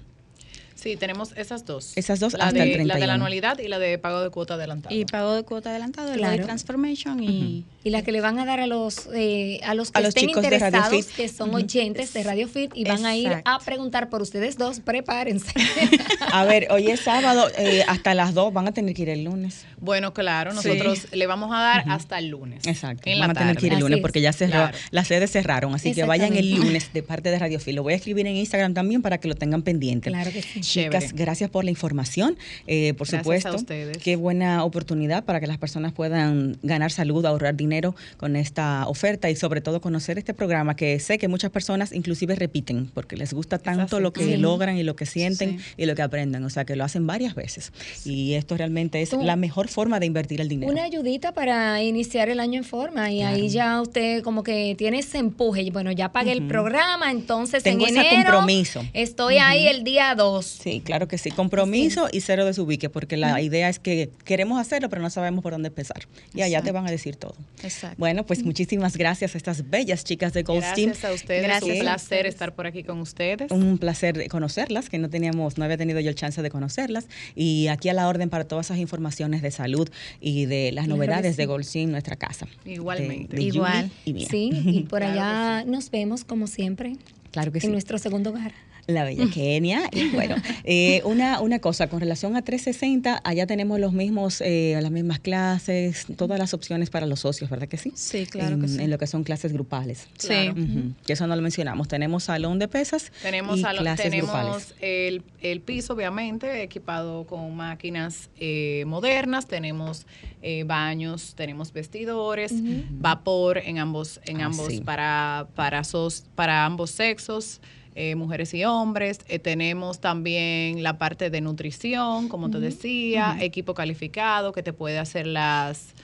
Sí, 0.75 0.97
tenemos 0.97 1.33
esas 1.37 1.67
dos. 1.67 1.93
Esas 1.97 2.21
dos 2.21 2.33
la 2.33 2.47
hasta 2.47 2.65
de, 2.65 2.73
el 2.75 2.89
La 2.89 2.95
de 2.95 3.01
31. 3.01 3.07
la 3.07 3.13
anualidad 3.15 3.59
y 3.59 3.69
la 3.69 3.79
de 3.79 3.99
pago 3.99 4.23
de 4.23 4.31
cuota 4.31 4.55
adelantada. 4.55 4.95
Y 4.95 5.05
pago 5.05 5.35
de 5.35 5.43
cuota 5.43 5.71
adelantado, 5.71 6.11
el 6.13 6.19
Claro. 6.19 6.37
Body 6.37 6.45
Transformation 6.47 7.23
y... 7.23 7.65
Y 7.83 7.91
la 7.91 8.03
que 8.03 8.13
le 8.13 8.21
van 8.21 8.39
a 8.39 8.45
dar 8.45 8.61
a 8.61 8.67
los 8.67 9.09
eh, 9.15 9.59
a 9.65 9.75
los 9.75 9.91
que 9.91 9.99
A 9.99 10.03
los 10.03 10.09
estén 10.11 10.29
chicos 10.29 10.43
de 10.43 10.51
Radio 10.59 10.67
interesados, 10.79 11.07
que 11.17 11.29
son 11.29 11.55
oyentes 11.55 12.13
de 12.13 12.23
Radio 12.23 12.47
Fit 12.47 12.73
y 12.75 12.85
van 12.85 13.07
a 13.07 13.17
ir 13.17 13.41
a 13.45 13.59
preguntar 13.61 14.11
por 14.11 14.21
ustedes 14.21 14.59
dos, 14.59 14.81
prepárense. 14.81 15.53
A 16.33 16.45
ver, 16.45 16.69
hoy 16.71 16.89
es 16.89 17.01
sábado, 17.01 17.49
eh, 17.57 17.83
hasta 17.89 18.15
las 18.15 18.35
2 18.35 18.53
van 18.53 18.69
a 18.69 18.73
tener 18.73 18.95
que 18.95 19.03
ir 19.03 19.09
el 19.09 19.25
lunes. 19.25 19.65
Bueno, 19.79 20.13
claro, 20.13 20.51
Sí. 20.51 20.57
nosotros 20.69 21.07
le 21.13 21.27
vamos 21.27 21.51
a 21.55 21.61
dar 21.61 21.85
hasta 21.89 22.19
el 22.19 22.29
lunes. 22.29 22.67
Exacto. 22.67 23.03
En 23.07 23.19
van 23.19 23.29
la 23.29 23.33
a 23.33 23.35
tener 23.35 23.57
que 23.57 23.67
ir 23.69 23.73
el 23.73 23.81
lunes 23.81 23.97
es. 23.97 24.03
porque 24.03 24.21
ya 24.21 24.33
cerró, 24.35 24.51
Claro. 24.53 24.77
las 24.91 25.09
sedes 25.09 25.31
cerraron, 25.31 25.75
así 25.75 25.93
que 25.95 26.05
vayan 26.05 26.37
el 26.37 26.55
lunes 26.55 26.93
de 26.93 27.03
parte 27.03 27.31
de 27.31 27.39
Radio 27.39 27.59
Fit. 27.61 27.75
Lo 27.75 27.83
voy 27.83 27.95
a 27.95 27.97
escribir 27.97 28.27
en 28.27 28.37
Instagram 28.37 28.75
también 28.75 29.01
para 29.01 29.19
que 29.19 29.27
lo 29.29 29.35
tengan 29.37 29.63
pendiente. 29.63 30.11
claro 30.11 30.31
que 30.31 30.43
sí. 30.43 30.61
Chévere. 30.61 30.99
Chicas, 31.01 31.15
gracias 31.15 31.49
por 31.49 31.65
la 31.65 31.71
información. 31.71 32.37
Eh, 32.67 32.93
por 32.93 33.07
Gracias 33.09 33.23
supuesto, 33.23 33.49
a 33.49 33.57
ustedes. 33.57 33.97
qué 33.99 34.17
buena 34.17 34.65
oportunidad 34.65 35.25
para 35.25 35.41
que 35.41 35.47
las 35.47 35.57
personas 35.57 35.93
puedan 35.95 36.59
ganar 36.63 36.93
salud, 36.93 37.25
ahorrar 37.25 37.57
dinero 37.57 37.70
con 38.17 38.37
esta 38.37 38.87
oferta 38.89 39.31
y 39.31 39.37
sobre 39.37 39.61
todo 39.61 39.81
conocer 39.81 40.19
este 40.19 40.35
programa 40.35 40.77
que 40.77 40.99
sé 41.01 41.19
que 41.19 41.29
muchas 41.29 41.51
personas 41.51 41.93
inclusive 41.93 42.35
repiten 42.35 42.91
porque 42.93 43.17
les 43.17 43.33
gusta 43.33 43.59
tanto 43.59 44.01
lo 44.01 44.13
que 44.13 44.25
Sí. 44.25 44.37
logran 44.37 44.77
y 44.77 44.83
lo 44.83 44.97
que 44.97 45.07
sienten 45.07 45.59
Sí. 45.59 45.65
y 45.77 45.87
lo 45.87 45.95
que 45.95 46.03
aprenden. 46.03 46.45
O 46.45 46.51
sea, 46.51 46.65
que 46.65 46.77
lo 46.77 46.85
hacen 46.85 47.07
varias 47.07 47.35
veces. 47.35 47.73
Y 48.05 48.35
esto 48.35 48.57
realmente 48.57 49.01
es 49.03 49.11
Tú- 49.11 49.23
la 49.23 49.37
mejor 49.37 49.69
forma 49.69 50.01
de 50.01 50.07
invertir 50.07 50.41
el 50.41 50.49
dinero. 50.49 50.71
Una 50.73 50.85
ayudita 50.85 51.33
para 51.33 51.83
iniciar 51.83 52.29
el 52.29 52.41
año 52.41 52.59
en 52.59 52.65
forma 52.65 53.11
y 53.11 53.23
ahí 53.23 53.49
ya 53.49 53.81
usted 53.81 54.23
como 54.23 54.43
que 54.43 54.75
tiene 54.77 54.99
ese 54.99 55.19
empuje. 55.19 55.63
Y 55.63 55.71
Bueno, 55.71 55.93
ya 55.93 56.11
pagué 56.13 56.33
el 56.33 56.47
programa, 56.47 57.11
entonces 57.11 57.63
Tengo 57.63 57.87
en 57.87 57.97
ese 57.97 58.09
enero 58.09 58.33
compromiso. 58.33 58.83
estoy 58.93 59.37
ahí 59.39 59.67
el 59.69 59.85
día 59.85 60.15
2. 60.15 60.45
Sí, 60.47 60.81
claro 60.85 61.07
que 61.09 61.17
sí. 61.19 61.31
Compromiso 61.31 62.09
y 62.13 62.21
cero 62.21 62.45
desubique, 62.45 62.89
porque 62.91 63.17
la 63.17 63.41
idea 63.41 63.69
es 63.69 63.79
que 63.79 64.11
queremos 64.25 64.61
hacerlo, 64.61 64.89
pero 64.89 65.01
no 65.03 65.11
sabemos 65.11 65.43
por 65.43 65.53
dónde 65.53 65.69
empezar. 65.69 66.07
Y 66.35 66.43
allá 66.43 66.63
te 66.63 66.73
van 66.73 66.87
a 66.87 66.91
decir 66.91 67.17
todo. 67.17 67.35
Exacto. 67.63 67.97
Bueno, 67.99 68.25
pues 68.27 68.45
muchísimas 68.45 68.97
gracias 68.97 69.35
a 69.35 69.39
estas 69.39 69.69
bellas 69.71 70.05
chicas 70.05 70.33
de 70.33 70.43
Gold. 70.43 70.61
Gracias 70.63 71.05
a 71.05 71.13
ustedes. 71.13 71.43
Gracias 71.43 71.77
Un 71.77 71.81
placer 71.83 72.27
estar 72.27 72.55
por 72.55 72.67
aquí 72.67 72.83
con 72.83 73.01
ustedes. 73.01 73.51
Un 73.51 73.79
placer 73.79 74.29
conocerlas, 74.29 74.89
que 74.89 74.99
no 74.99 75.11
teníamos, 75.11 75.59
no 75.59 75.65
había 75.65 75.77
tenido 75.77 76.01
yo 76.01 76.09
el 76.11 76.15
chance 76.17 76.41
de 76.43 76.51
conocerlas. 76.51 77.07
Y 77.35 77.69
aquí 77.69 77.89
a 77.89 77.95
la 77.95 78.09
orden 78.09 78.31
para 78.31 78.45
todas 78.45 78.67
esas 78.67 78.79
informaciones 78.79 79.43
de 79.43 79.51
salud 79.51 79.89
y 80.21 80.47
de 80.47 80.73
las 80.73 80.89
novedades 80.89 81.37
de. 81.37 81.47
Gold 81.47 81.65
nuestra 81.91 82.17
casa. 82.17 82.47
Igualmente. 82.65 83.37
De- 83.37 83.43
de 83.43 83.49
Igual. 83.49 83.91
Y. 84.05 84.25
Sí, 84.27 84.51
y 84.53 84.81
por 84.85 85.01
Claro 85.01 85.13
allá 85.13 85.65
nos 85.65 85.91
vemos 85.91 86.25
como 86.25 86.47
siempre 86.47 86.97
Claro 87.33 87.53
que 87.53 87.59
en 87.59 87.63
sí. 87.63 87.69
nuestro 87.69 87.99
segundo 87.99 88.31
hogar. 88.31 88.53
La 88.91 89.05
bella 89.05 89.25
Kenia. 89.33 89.83
Y 89.93 90.09
bueno, 90.11 90.37
eh, 90.65 91.03
una, 91.05 91.41
una 91.41 91.59
cosa, 91.61 91.89
con 91.89 92.01
relación 92.01 92.37
a 92.37 92.43
360, 92.43 93.21
allá 93.25 93.47
tenemos 93.47 93.79
los 93.81 93.93
mismos, 93.93 94.41
eh, 94.41 94.79
las 94.81 94.91
mismas 94.91 95.21
clases, 95.21 96.07
todas 96.17 96.39
las 96.39 96.55
opciones 96.55 96.91
para 96.91 97.07
los 97.07 97.21
socios, 97.21 97.49
¿verdad 97.51 97.69
que 97.69 97.77
sí? 97.77 97.93
Sí, 97.95 98.27
claro 98.27 98.55
en, 98.57 98.61
que 98.63 98.69
sí. 98.69 98.81
en 98.83 98.91
lo 98.91 98.99
que 98.99 99.07
son 99.07 99.25
clases 99.25 99.53
grupales. 99.53 100.09
Sí. 100.19 100.29
Claro. 100.29 100.53
Ujú, 100.53 100.93
Que 101.07 101.13
eso 101.15 101.27
no 101.27 101.37
lo 101.37 101.43
mencionamos. 101.43 101.89
Tenemos 101.89 102.25
salón 102.25 102.59
de 102.59 102.69
pesas 102.69 103.11
Tenemos, 103.23 103.59
y 103.59 103.63
salón- 103.63 103.83
clases 103.85 104.13
grupales. 104.13 104.75
tenemos 104.75 104.75
el, 104.81 105.23
el 105.41 105.61
piso, 105.61 105.93
obviamente, 105.95 106.63
equipado 106.63 107.27
con 107.27 107.55
máquinas 107.55 108.31
eh, 108.39 108.85
modernas. 108.87 109.47
Tenemos 109.47 110.07
eh, 110.43 110.65
baños, 110.65 111.35
tenemos 111.37 111.73
vestidores, 111.73 112.53
vapor 112.91 113.59
en 113.59 113.79
ambos, 113.79 114.21
en 114.27 114.41
Ah, 114.41 114.47
ambos 114.47 114.67
sí. 114.69 114.81
para, 114.81 115.49
para, 115.55 115.85
sos- 115.85 116.25
para 116.35 116.65
ambos 116.65 116.91
sexos. 116.91 117.61
Eh, 117.95 118.15
mujeres 118.15 118.55
y 118.55 118.65
hombres. 118.65 119.19
Eh, 119.29 119.39
tenemos 119.39 120.01
también 120.01 120.83
la 120.83 120.97
parte 120.99 121.31
de 121.31 121.41
nutrición, 121.41 122.29
como 122.29 122.51
te 122.51 122.61
decía, 122.61 123.37
equipo 123.41 123.75
calificado 123.75 124.53
que 124.53 124.63
te 124.63 124.73
puede 124.73 124.99
hacer 124.99 125.27
las 125.27 125.95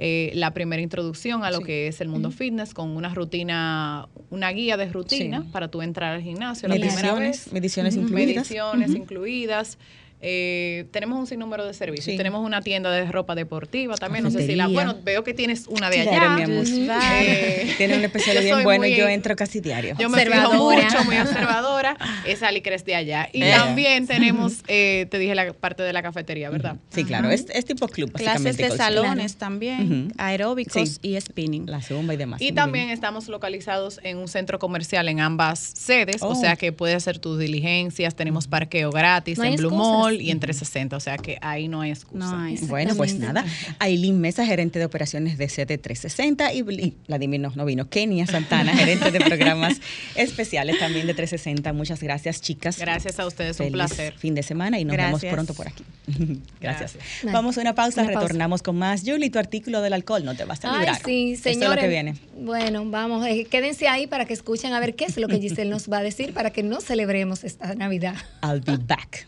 eh, 0.00 0.30
la 0.34 0.54
primera 0.54 0.80
introducción 0.80 1.42
a 1.42 1.50
lo 1.50 1.58
que 1.60 1.88
es 1.88 2.00
el 2.00 2.06
mundo 2.08 2.30
fitness 2.30 2.72
con 2.72 2.90
una 2.90 3.12
rutina, 3.12 4.06
una 4.30 4.50
guía 4.52 4.76
de 4.76 4.86
rutina 4.86 5.42
Sí. 5.42 5.48
para 5.50 5.68
tú 5.68 5.82
entrar 5.82 6.14
al 6.14 6.22
gimnasio 6.22 6.68
la 6.68 6.74
primera 6.76 6.94
Mediciones, 6.94 7.44
vez. 7.46 7.52
mediciones 7.52 7.96
Ujú. 7.96 8.04
incluidas. 8.06 8.36
Mediciones 8.36 8.90
incluidas. 8.94 9.78
Eh, 10.20 10.86
tenemos 10.90 11.18
un 11.18 11.26
sinnúmero 11.26 11.64
de 11.64 11.74
servicios. 11.74 12.06
Sí. 12.06 12.16
Tenemos 12.16 12.44
una 12.44 12.60
tienda 12.60 12.90
de 12.90 13.04
ropa 13.06 13.34
deportiva 13.34 13.94
también. 13.96 14.24
No 14.24 14.30
sé 14.30 14.46
si 14.46 14.54
la. 14.56 14.66
Bueno, 14.66 14.96
veo 15.04 15.22
que 15.24 15.32
tienes 15.34 15.66
una 15.68 15.90
de 15.90 16.02
Claro, 16.02 16.26
allá. 16.34 16.34
mi 16.36 16.42
amor. 16.42 16.64
Ujú. 16.66 16.88
Eh, 17.20 17.74
Tiene 17.76 17.96
un 17.98 18.04
especial 18.04 18.42
bien 18.42 18.62
bueno, 18.64 18.80
muy- 18.82 18.96
yo 18.96 19.06
entro 19.08 19.36
casi 19.36 19.60
diario. 19.60 19.94
yo 19.98 20.08
me 20.08 20.24
fijo 20.26 20.52
mucho, 20.54 21.04
muy 21.04 21.18
observadora. 21.18 21.96
Esa 22.26 22.50
licres 22.50 22.84
de 22.84 22.94
allá. 22.96 23.28
Y 23.32 23.42
Eh. 23.42 23.52
también 23.54 24.06
tenemos, 24.06 24.62
eh, 24.66 25.06
te 25.10 25.18
dije 25.18 25.34
la 25.34 25.52
parte 25.52 25.82
de 25.82 25.92
la 25.92 26.02
cafetería, 26.02 26.50
¿verdad? 26.50 26.76
Sí, 26.90 27.04
claro, 27.04 27.30
es, 27.30 27.46
es 27.52 27.64
tipo 27.64 27.86
club, 27.88 28.12
Clases 28.12 28.56
de 28.56 28.70
salones 28.70 29.36
también, 29.36 30.12
aeróbicos 30.18 30.98
Sí. 31.00 31.14
y 31.14 31.20
spinning. 31.20 31.66
La 31.70 31.80
zumba 31.82 32.14
y 32.14 32.16
demás. 32.16 32.40
Y 32.42 32.52
también 32.52 32.86
bien. 32.86 32.94
estamos 32.94 33.28
localizados 33.28 34.00
en 34.02 34.18
un 34.18 34.28
centro 34.28 34.58
comercial 34.58 35.08
en 35.08 35.20
ambas 35.20 35.58
sedes, 35.60 36.22
o 36.22 36.28
Oh. 36.30 36.34
sea 36.34 36.56
que 36.56 36.72
puedes 36.72 36.96
hacer 36.96 37.18
tus 37.18 37.38
diligencias, 37.38 38.14
tenemos 38.14 38.46
parqueo 38.48 38.90
gratis 38.90 39.38
No 39.38 39.44
en 39.44 39.56
Blue. 39.56 39.70
Mall 39.70 40.07
y 40.14 40.30
en 40.30 40.40
360, 40.40 40.96
o 40.96 41.00
sea 41.00 41.18
que 41.18 41.38
ahí 41.40 41.68
no 41.68 41.80
hay 41.80 41.90
excusa. 41.90 42.18
No 42.30 42.38
hay. 42.42 42.56
Bueno, 42.62 42.94
pues 42.96 43.18
nada. 43.18 43.44
Aileen 43.78 44.20
Mesa, 44.20 44.44
gerente 44.46 44.78
de 44.78 44.84
operaciones 44.84 45.38
de 45.38 45.46
CD360 45.48 46.54
y, 46.54 46.58
y 46.86 46.94
Vladimir 47.06 47.40
no, 47.40 47.52
no 47.54 47.64
vino. 47.64 47.88
Kenia 47.88 48.26
Santana, 48.26 48.72
gerente 48.76 49.10
de 49.10 49.20
programas 49.20 49.80
especiales 50.14 50.78
también 50.78 51.06
de 51.06 51.14
360. 51.14 51.72
Muchas 51.72 52.02
gracias, 52.02 52.40
chicas. 52.40 52.78
Gracias 52.78 53.18
a 53.20 53.26
ustedes, 53.26 53.58
un 53.60 53.66
Feliz 53.66 53.72
placer. 53.74 54.14
fin 54.18 54.34
de 54.34 54.42
semana 54.42 54.78
y 54.78 54.84
nos 54.84 54.96
vemos 54.96 55.24
pronto 55.24 55.54
por 55.54 55.68
aquí. 55.68 55.84
Gracias. 56.60 56.94
Gracias. 56.94 57.32
Vamos 57.32 57.58
a 57.58 57.60
una 57.60 57.74
pausa, 57.74 58.02
Una 58.02 58.12
pausa. 58.12 58.26
retornamos 58.28 58.62
con 58.62 58.76
más. 58.76 59.02
Julie, 59.04 59.30
tu 59.30 59.38
artículo 59.38 59.82
del 59.82 59.92
alcohol 59.92 60.24
no 60.24 60.34
te 60.34 60.44
vas 60.44 60.64
a 60.64 60.72
Ay, 60.72 60.78
librar. 60.80 61.02
sí, 61.04 61.32
es 61.32 61.40
señores. 61.40 61.76
lo 61.76 61.80
que 61.82 61.88
viene. 61.88 62.14
Bueno, 62.40 62.84
vamos, 62.86 63.26
eh, 63.26 63.46
quédense 63.50 63.88
ahí 63.88 64.06
para 64.06 64.24
que 64.24 64.32
escuchen 64.32 64.72
a 64.72 64.80
ver 64.80 64.94
qué 64.94 65.04
es 65.04 65.16
lo 65.18 65.28
que 65.28 65.38
Giselle 65.38 65.70
nos 65.70 65.90
va 65.90 65.98
a 65.98 66.02
decir 66.02 66.32
para 66.32 66.50
que 66.50 66.62
no 66.62 66.80
celebremos 66.80 67.44
esta 67.44 67.74
Navidad. 67.74 68.14
I'll 68.42 68.60
be 68.60 68.76
back. 68.78 69.26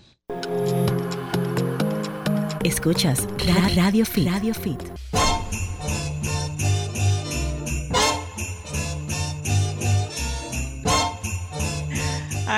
Escuchas 2.64 3.26
Ra- 3.46 3.68
Radio 3.74 4.04
Fit. 4.04 4.28
Radio 4.28 4.54
Fit. 4.54 4.80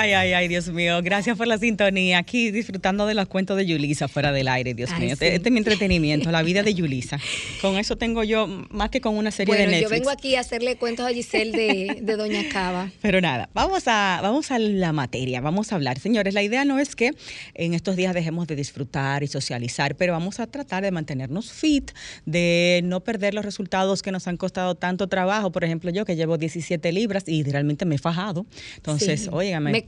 Ay, 0.03 0.11
ay, 0.11 0.33
ay, 0.33 0.47
Dios 0.49 0.67
mío. 0.67 0.99
Gracias 1.01 1.37
por 1.37 1.47
la 1.47 1.57
sintonía. 1.57 2.17
Aquí 2.17 2.51
disfrutando 2.51 3.05
de 3.05 3.13
los 3.13 3.29
cuentos 3.29 3.55
de 3.55 3.65
Yulisa 3.65 4.09
fuera 4.09 4.33
del 4.33 4.49
aire, 4.49 4.73
Dios 4.73 4.89
Ay, 4.93 4.99
mío. 5.03 5.13
Este, 5.13 5.29
sí. 5.29 5.35
este 5.35 5.47
es 5.47 5.53
mi 5.53 5.59
entretenimiento, 5.59 6.29
la 6.29 6.43
vida 6.43 6.61
de 6.61 6.73
Yulisa. 6.73 7.21
Con 7.61 7.77
eso 7.77 7.95
tengo 7.95 8.21
yo 8.25 8.45
más 8.69 8.89
que 8.89 8.99
con 8.99 9.15
una 9.15 9.31
serie 9.31 9.55
Bueno, 9.55 9.71
de 9.71 9.77
yo 9.77 9.81
Netflix. 9.83 9.99
vengo 10.01 10.09
aquí 10.09 10.35
a 10.35 10.41
hacerle 10.41 10.75
cuentos 10.75 11.05
a 11.05 11.13
Giselle 11.13 11.53
de, 11.53 12.01
de 12.01 12.17
Doña 12.17 12.43
Cava. 12.51 12.91
Pero 13.01 13.21
nada, 13.21 13.47
vamos 13.53 13.83
a, 13.87 14.19
vamos 14.21 14.51
a 14.51 14.59
la 14.59 14.91
materia, 14.91 15.39
vamos 15.39 15.71
a 15.71 15.75
hablar. 15.75 15.97
Señores, 15.99 16.33
la 16.33 16.43
idea 16.43 16.65
no 16.65 16.79
es 16.79 16.97
que 16.97 17.11
en 17.53 17.73
estos 17.73 17.95
días 17.95 18.13
dejemos 18.13 18.45
de 18.47 18.57
disfrutar 18.57 19.23
y 19.23 19.27
socializar, 19.27 19.95
pero 19.95 20.11
vamos 20.11 20.41
a 20.41 20.47
tratar 20.47 20.83
de 20.83 20.91
mantenernos 20.91 21.53
fit, 21.53 21.91
de 22.25 22.81
no 22.83 23.05
perder 23.05 23.33
los 23.33 23.45
resultados 23.45 24.01
que 24.01 24.11
nos 24.11 24.27
han 24.27 24.35
costado 24.35 24.75
tanto 24.75 25.07
trabajo. 25.07 25.53
Por 25.53 25.63
ejemplo, 25.63 25.91
yo 25.91 26.03
que 26.03 26.17
llevo 26.17 26.37
17 26.37 26.91
libras 26.91 27.23
y 27.25 27.43
realmente 27.43 27.85
me 27.85 27.95
he 27.95 27.99
fajado. 27.99 28.45
Entonces, 28.75 29.21
Sí, 29.21 29.29
óigame. 29.31 29.71
Me 29.71 29.85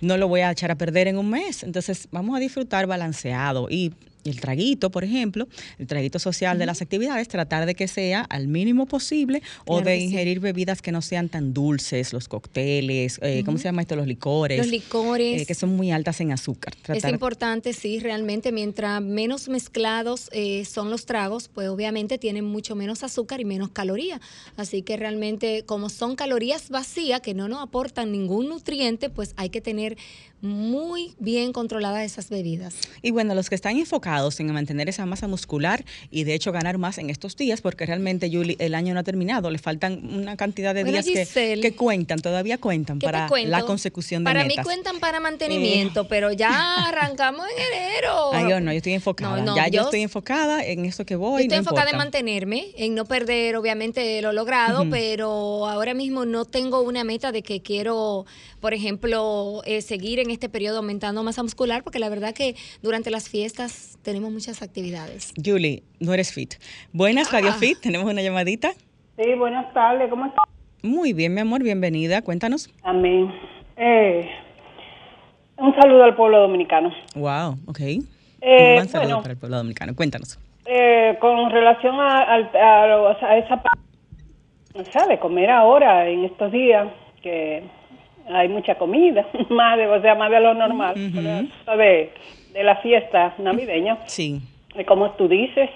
no 0.00 0.16
lo 0.16 0.28
voy 0.28 0.40
a 0.40 0.50
echar 0.50 0.70
a 0.70 0.76
perder 0.76 1.08
en 1.08 1.18
un 1.18 1.30
mes. 1.30 1.62
Entonces, 1.62 2.08
vamos 2.10 2.36
a 2.36 2.40
disfrutar 2.40 2.86
balanceado 2.86 3.68
y 3.70 3.92
y 4.24 4.30
el 4.30 4.40
traguito, 4.40 4.90
por 4.90 5.04
ejemplo, 5.04 5.46
el 5.78 5.86
traguito 5.86 6.18
social 6.18 6.58
de 6.58 6.66
las 6.66 6.80
actividades, 6.82 7.28
tratar 7.28 7.66
de 7.66 7.74
que 7.74 7.86
sea 7.88 8.22
al 8.22 8.48
mínimo 8.48 8.86
posible 8.86 9.42
o 9.66 9.76
Claro 9.76 9.90
de 9.90 9.98
sí. 9.98 10.04
ingerir 10.04 10.40
bebidas 10.40 10.80
que 10.82 10.90
no 10.92 11.02
sean 11.02 11.28
tan 11.28 11.52
dulces, 11.52 12.12
los 12.12 12.26
cócteles, 12.26 13.18
eh, 13.22 13.42
¿cómo 13.44 13.58
se 13.58 13.64
llama 13.64 13.82
esto? 13.82 13.96
Los 13.96 14.06
licores. 14.06 14.58
Los 14.58 14.68
licores. 14.68 15.42
eh, 15.42 15.46
que 15.46 15.54
son 15.54 15.76
muy 15.76 15.90
altas 15.92 16.20
en 16.20 16.32
azúcar. 16.32 16.74
Es 16.88 17.04
importante, 17.04 17.72
sí, 17.74 17.98
realmente, 18.00 18.50
mientras 18.50 19.02
menos 19.02 19.48
mezclados 19.48 20.28
eh, 20.32 20.64
son 20.64 20.90
los 20.90 21.04
tragos, 21.06 21.48
pues 21.48 21.68
obviamente 21.68 22.16
tienen 22.18 22.44
mucho 22.44 22.74
menos 22.74 23.02
azúcar 23.02 23.40
y 23.40 23.44
menos 23.44 23.68
calorías. 23.70 24.20
Así 24.56 24.82
que 24.82 24.96
realmente, 24.96 25.64
como 25.66 25.90
son 25.90 26.16
calorías 26.16 26.70
vacías 26.70 27.20
que 27.20 27.34
no 27.34 27.48
nos 27.48 27.62
aportan 27.62 28.10
ningún 28.12 28.48
nutriente, 28.48 29.10
pues 29.10 29.34
hay 29.36 29.50
que 29.50 29.60
tener 29.60 29.96
muy 30.40 31.14
bien 31.18 31.52
controladas 31.52 32.04
esas 32.04 32.28
bebidas. 32.28 32.74
Y 33.02 33.10
bueno, 33.10 33.34
los 33.34 33.48
que 33.48 33.54
están 33.54 33.78
enfocados 33.78 34.13
enfocados 34.14 34.40
en 34.40 34.52
mantener 34.52 34.88
esa 34.88 35.06
masa 35.06 35.26
muscular 35.28 35.84
y 36.10 36.24
de 36.24 36.34
hecho 36.34 36.52
ganar 36.52 36.78
más 36.78 36.98
en 36.98 37.10
estos 37.10 37.36
días, 37.36 37.60
porque 37.60 37.86
realmente, 37.86 38.30
Julie, 38.32 38.56
el 38.58 38.74
año 38.74 38.94
no 38.94 39.00
ha 39.00 39.02
terminado, 39.02 39.50
le 39.50 39.58
faltan 39.58 40.00
una 40.14 40.36
cantidad 40.36 40.74
de 40.74 40.84
días 40.84 41.04
que, 41.04 41.58
que, 41.60 41.74
cuentan, 41.74 42.20
todavía 42.20 42.58
cuentan 42.58 42.98
para 42.98 43.28
la 43.46 43.62
consecución 43.62 44.24
de 44.24 44.30
para 44.30 44.44
metas. 44.44 44.56
Para 44.56 44.62
mí 44.62 44.74
cuentan 44.74 45.00
para 45.00 45.20
mantenimiento, 45.20 46.02
eh. 46.02 46.06
pero 46.08 46.32
ya 46.32 46.88
arrancamos 46.88 47.46
en 47.48 47.82
enero. 47.82 48.30
Ay, 48.32 48.50
yo 48.50 48.60
no, 48.60 48.72
yo 48.72 48.78
estoy 48.78 48.92
enfocada, 48.92 49.54
ya 49.56 49.68
yo, 49.68 49.82
estoy 49.82 50.02
enfocada 50.02 50.64
en 50.64 50.84
eso 50.84 51.04
que 51.04 51.16
voy. 51.16 51.42
Yo 51.42 51.44
estoy 51.44 51.58
enfocada 51.58 51.90
en 51.90 51.96
mantenerme, 51.96 52.66
en 52.76 52.94
no 52.94 53.04
perder, 53.04 53.56
obviamente, 53.56 54.20
lo 54.22 54.32
logrado, 54.32 54.88
pero 54.90 55.66
ahora 55.66 55.94
mismo 55.94 56.24
no 56.24 56.44
tengo 56.44 56.82
una 56.82 57.04
meta 57.04 57.32
de 57.32 57.42
que 57.42 57.62
quiero, 57.62 58.26
por 58.60 58.74
ejemplo, 58.74 59.62
eh, 59.64 59.82
seguir 59.82 60.18
en 60.18 60.30
este 60.30 60.48
periodo 60.48 60.78
aumentando 60.78 61.22
masa 61.22 61.42
muscular, 61.42 61.82
porque 61.82 61.98
la 61.98 62.08
verdad 62.08 62.34
que 62.34 62.56
durante 62.82 63.10
las 63.10 63.28
fiestas 63.28 63.98
tenemos 64.04 64.30
muchas 64.30 64.62
actividades. 64.62 65.32
Julie, 65.42 65.82
no 65.98 66.14
eres 66.14 66.32
fit. 66.32 66.54
Buenas, 66.92 67.32
Radio 67.32 67.50
ah. 67.50 67.58
Fit, 67.58 67.80
tenemos 67.80 68.08
una 68.08 68.22
llamadita. 68.22 68.72
Sí, 69.16 69.34
buenas 69.36 69.72
tardes, 69.72 70.08
¿cómo 70.10 70.26
estás? 70.26 70.44
Muy 70.82 71.12
bien, 71.12 71.34
mi 71.34 71.40
amor, 71.40 71.62
bienvenida, 71.62 72.22
cuéntanos. 72.22 72.70
Amén. 72.82 73.32
Eh, 73.76 74.28
un 75.56 75.74
saludo 75.74 76.04
al 76.04 76.14
pueblo 76.14 76.38
dominicano. 76.40 76.92
Wow, 77.16 77.56
ok. 77.66 77.80
Eh, 78.40 78.78
un 78.78 78.88
saludo 78.88 79.22
para 79.22 79.32
el 79.32 79.38
pueblo 79.38 79.56
dominicano, 79.56 79.96
cuéntanos. 79.96 80.38
Eh, 80.66 81.16
con 81.20 81.50
relación 81.50 81.98
a, 81.98 82.34
a, 82.34 83.38
esa 83.38 83.62
¿sabe? 84.92 85.18
Comer 85.18 85.50
ahora, 85.50 86.08
en 86.08 86.24
estos 86.24 86.52
días, 86.52 86.88
que 87.22 87.62
hay 88.28 88.48
mucha 88.48 88.74
comida, 88.74 89.26
más 89.48 89.78
de, 89.78 89.86
o 89.86 90.00
sea, 90.02 90.14
más 90.14 90.30
de 90.30 90.40
lo 90.40 90.54
normal, 90.54 90.94
de, 92.54 92.64
la 92.64 92.76
fiesta 92.76 93.34
navideña. 93.38 93.98
Sí. 94.06 94.40
Como 94.86 95.10
tú 95.12 95.28
dices, 95.28 95.68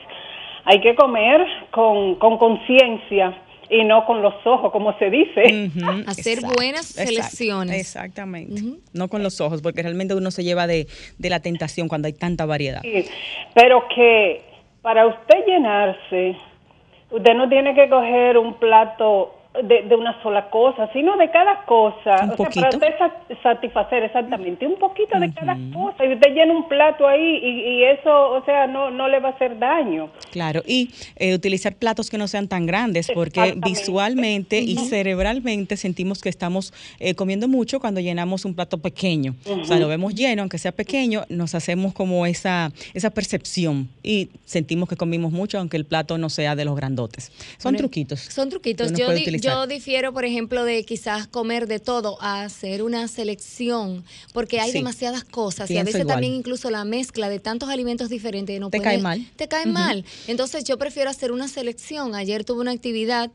hay 0.65 0.81
que 0.81 0.95
comer 0.95 1.45
con 1.71 2.17
conciencia 2.17 3.37
y 3.71 3.85
no 3.85 4.05
con 4.07 4.23
los 4.23 4.35
ojos, 4.47 4.73
como 4.73 4.97
se 4.99 5.11
dice. 5.11 5.43
Hacer 6.07 6.41
buenas 6.41 6.87
selecciones. 6.87 7.81
exactamente. 7.81 8.63
No 8.93 9.09
con 9.09 9.23
los 9.23 9.41
ojos, 9.41 9.63
porque 9.63 9.83
realmente 9.83 10.15
uno 10.15 10.31
se 10.31 10.45
lleva 10.45 10.67
de, 10.67 10.87
de 11.19 11.31
la 11.31 11.41
tentación 11.41 11.89
cuando 11.89 12.07
hay 12.07 12.15
tanta 12.15 12.47
variedad. 12.47 12.81
Sí, 12.83 13.05
pero 13.55 13.87
que 13.95 14.43
para 14.83 15.07
usted 15.07 15.45
llenarse, 15.47 16.37
usted 17.11 17.35
no 17.35 17.49
tiene 17.49 17.75
que 17.75 17.89
coger 17.89 18.39
un 18.39 18.55
plato 18.55 19.35
de, 19.63 19.95
una 19.97 20.23
sola 20.23 20.51
cosa, 20.51 20.91
sino 20.93 21.17
de 21.17 21.31
cada 21.31 21.65
cosa. 21.65 22.25
¿Un 22.25 22.31
o 22.31 22.37
poquito? 22.37 22.71
sea, 22.71 22.79
para 22.79 23.07
usted 23.07 23.37
satisfacer 23.43 24.05
exactamente 24.05 24.67
un 24.67 24.77
poquito 24.77 25.19
de 25.19 25.33
cada 25.33 25.57
cosa. 25.73 26.05
Y 26.05 26.15
usted 26.15 26.33
llena 26.33 26.53
un 26.53 26.69
plato 26.69 27.07
ahí 27.07 27.39
y, 27.43 27.83
eso, 27.85 28.11
o 28.11 28.45
sea, 28.45 28.67
no, 28.67 28.91
no 28.91 29.09
le 29.09 29.21
va 29.21 29.31
a 29.31 29.33
hacer 29.33 29.59
daño. 29.59 30.11
Claro, 30.31 30.63
y 30.67 30.91
eh, 31.17 31.35
utilizar 31.35 31.75
platos 31.75 32.11
que 32.11 32.19
no 32.19 32.29
sean 32.29 32.49
tan 32.49 32.67
grandes, 32.67 33.11
porque 33.13 33.55
visualmente 33.57 34.61
y 34.61 34.77
cerebralmente 34.77 35.77
sentimos 35.77 36.21
que 36.21 36.29
estamos 36.29 36.73
eh, 37.01 37.15
comiendo 37.15 37.49
mucho 37.49 37.81
cuando 37.81 38.01
llenamos 38.01 38.45
un 38.45 38.55
plato 38.55 38.79
pequeño. 38.79 39.35
O 39.47 39.65
sea, 39.65 39.79
lo 39.79 39.89
vemos 39.89 40.15
lleno, 40.15 40.43
aunque 40.43 40.59
sea 40.59 40.73
pequeño, 40.73 41.25
nos 41.29 41.55
hacemos 41.55 41.95
como 41.95 42.27
esa, 42.27 42.71
esa 42.95 43.11
percepción 43.11 43.89
y 44.03 44.29
sentimos 44.45 44.89
que 44.89 44.97
comimos 44.97 45.33
mucho, 45.33 45.59
aunque 45.59 45.77
el 45.77 45.85
plato 45.85 46.19
no 46.19 46.29
sea 46.31 46.55
de 46.55 46.65
los 46.65 46.77
grandotes. 46.77 47.33
Son 47.59 47.75
truquitos. 47.77 48.21
Son 48.21 48.49
truquitos. 48.49 48.93
Yo, 48.93 49.09
yo 49.41 49.67
difiero, 49.67 50.13
por 50.13 50.25
ejemplo, 50.25 50.65
de 50.65 50.85
quizás 50.85 51.27
comer 51.27 51.67
de 51.67 51.79
todo 51.79 52.19
a 52.21 52.43
hacer 52.43 52.83
una 52.83 53.09
selección, 53.09 54.05
porque 54.33 54.61
hay 54.61 54.73
demasiadas 54.73 55.25
cosas 55.25 55.71
y 55.71 55.79
a 55.79 55.85
veces 55.85 56.07
también 56.07 56.35
incluso 56.35 56.71
la 56.71 56.85
mezcla 56.85 57.29
de 57.29 57.41
tantos 57.41 57.69
alimentos 57.69 58.09
diferentes 58.09 58.59
no 58.61 58.71
te 58.71 58.81
cae 58.81 58.99
mal. 58.99 59.25
Te 59.37 59.49
cae 59.49 59.67
mal. 59.67 60.05
Entonces 60.27 60.65
yo 60.65 60.79
prefiero 60.79 61.11
hacer 61.11 61.33
una 61.33 61.49
selección. 61.49 62.15
Ayer 62.15 62.45
tuve 62.45 62.61
una 62.61 62.73
actividad 62.73 63.31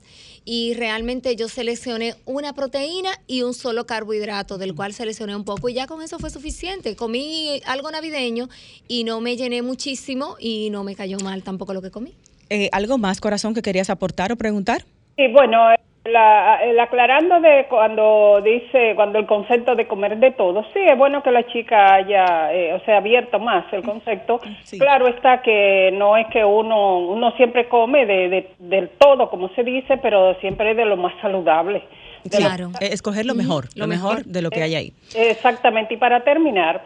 y 0.45 0.73
realmente 0.73 1.35
yo 1.35 1.47
seleccioné 1.47 2.15
una 2.25 2.53
proteína 2.53 3.09
y 3.27 3.43
un 3.43 3.53
solo 3.53 3.85
carbohidrato, 3.85 4.57
del 4.57 4.75
cual 4.75 4.93
seleccioné 4.93 5.35
un 5.35 5.45
poco 5.45 5.69
y 5.69 5.73
ya 5.73 5.87
con 5.87 6.01
eso 6.01 6.19
fue 6.19 6.29
suficiente. 6.29 6.95
Comí 6.95 7.61
algo 7.65 7.91
navideño 7.91 8.49
y 8.87 9.03
no 9.03 9.21
me 9.21 9.37
llené 9.37 9.61
muchísimo 9.61 10.35
y 10.39 10.69
no 10.69 10.83
me 10.83 10.95
cayó 10.95 11.17
mal 11.19 11.43
tampoco 11.43 11.73
lo 11.73 11.81
que 11.81 11.91
comí. 11.91 12.13
Eh, 12.49 12.69
¿Algo 12.71 12.97
más, 12.97 13.21
corazón, 13.21 13.53
que 13.53 13.61
querías 13.61 13.89
aportar 13.89 14.31
o 14.31 14.35
preguntar? 14.35 14.85
Sí, 15.15 15.27
bueno, 15.31 15.57
la, 16.05 16.57
el 16.61 16.77
aclarando 16.79 17.39
de 17.39 17.65
cuando 17.69 18.41
dice, 18.43 18.93
cuando 18.95 19.19
el 19.19 19.25
concepto 19.25 19.75
de 19.75 19.87
comer 19.87 20.17
de 20.17 20.31
todo, 20.31 20.63
sí, 20.73 20.79
es 20.79 20.97
bueno 20.97 21.23
que 21.23 21.31
la 21.31 21.45
chica 21.47 21.95
haya, 21.95 22.53
eh, 22.53 22.73
o 22.73 22.79
sea, 22.83 22.97
abierto 22.97 23.39
más 23.39 23.65
el 23.71 23.83
concepto. 23.83 24.41
Claro 24.77 25.07
está 25.07 25.41
que 25.41 25.91
no 25.93 26.17
es 26.17 26.27
que 26.27 26.43
uno, 26.43 26.99
uno 26.99 27.31
siempre 27.37 27.69
come 27.69 28.05
de, 28.05 28.49
del 28.59 28.89
todo, 28.97 29.29
como 29.29 29.49
se 29.49 29.63
dice, 29.63 29.97
pero 29.97 30.35
siempre 30.41 30.71
es 30.71 30.77
de 30.77 30.85
lo 30.85 30.97
más 30.97 31.13
saludable. 31.21 31.83
Claro. 32.29 32.71
Eh, 32.81 32.89
escoger 32.91 33.25
lo 33.25 33.35
mejor, 33.35 33.65
lo, 33.75 33.87
mejor, 33.87 34.25
de 34.25 34.41
lo 34.41 34.49
que 34.49 34.61
hay 34.61 34.75
ahí. 34.75 34.93
Exactamente. 35.15 35.93
Y 35.93 35.97
para 35.97 36.23
terminar, 36.23 36.83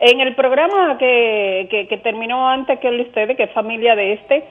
en 0.00 0.20
el 0.20 0.34
programa 0.34 0.98
que, 0.98 1.68
que, 1.70 1.86
que 1.86 1.98
terminó 1.98 2.48
antes 2.48 2.80
que 2.80 2.88
el 2.88 2.96
de 2.98 3.02
ustedes, 3.04 3.36
que 3.36 3.44
es 3.44 3.52
familia 3.52 3.94
de 3.94 4.14
este, 4.14 4.44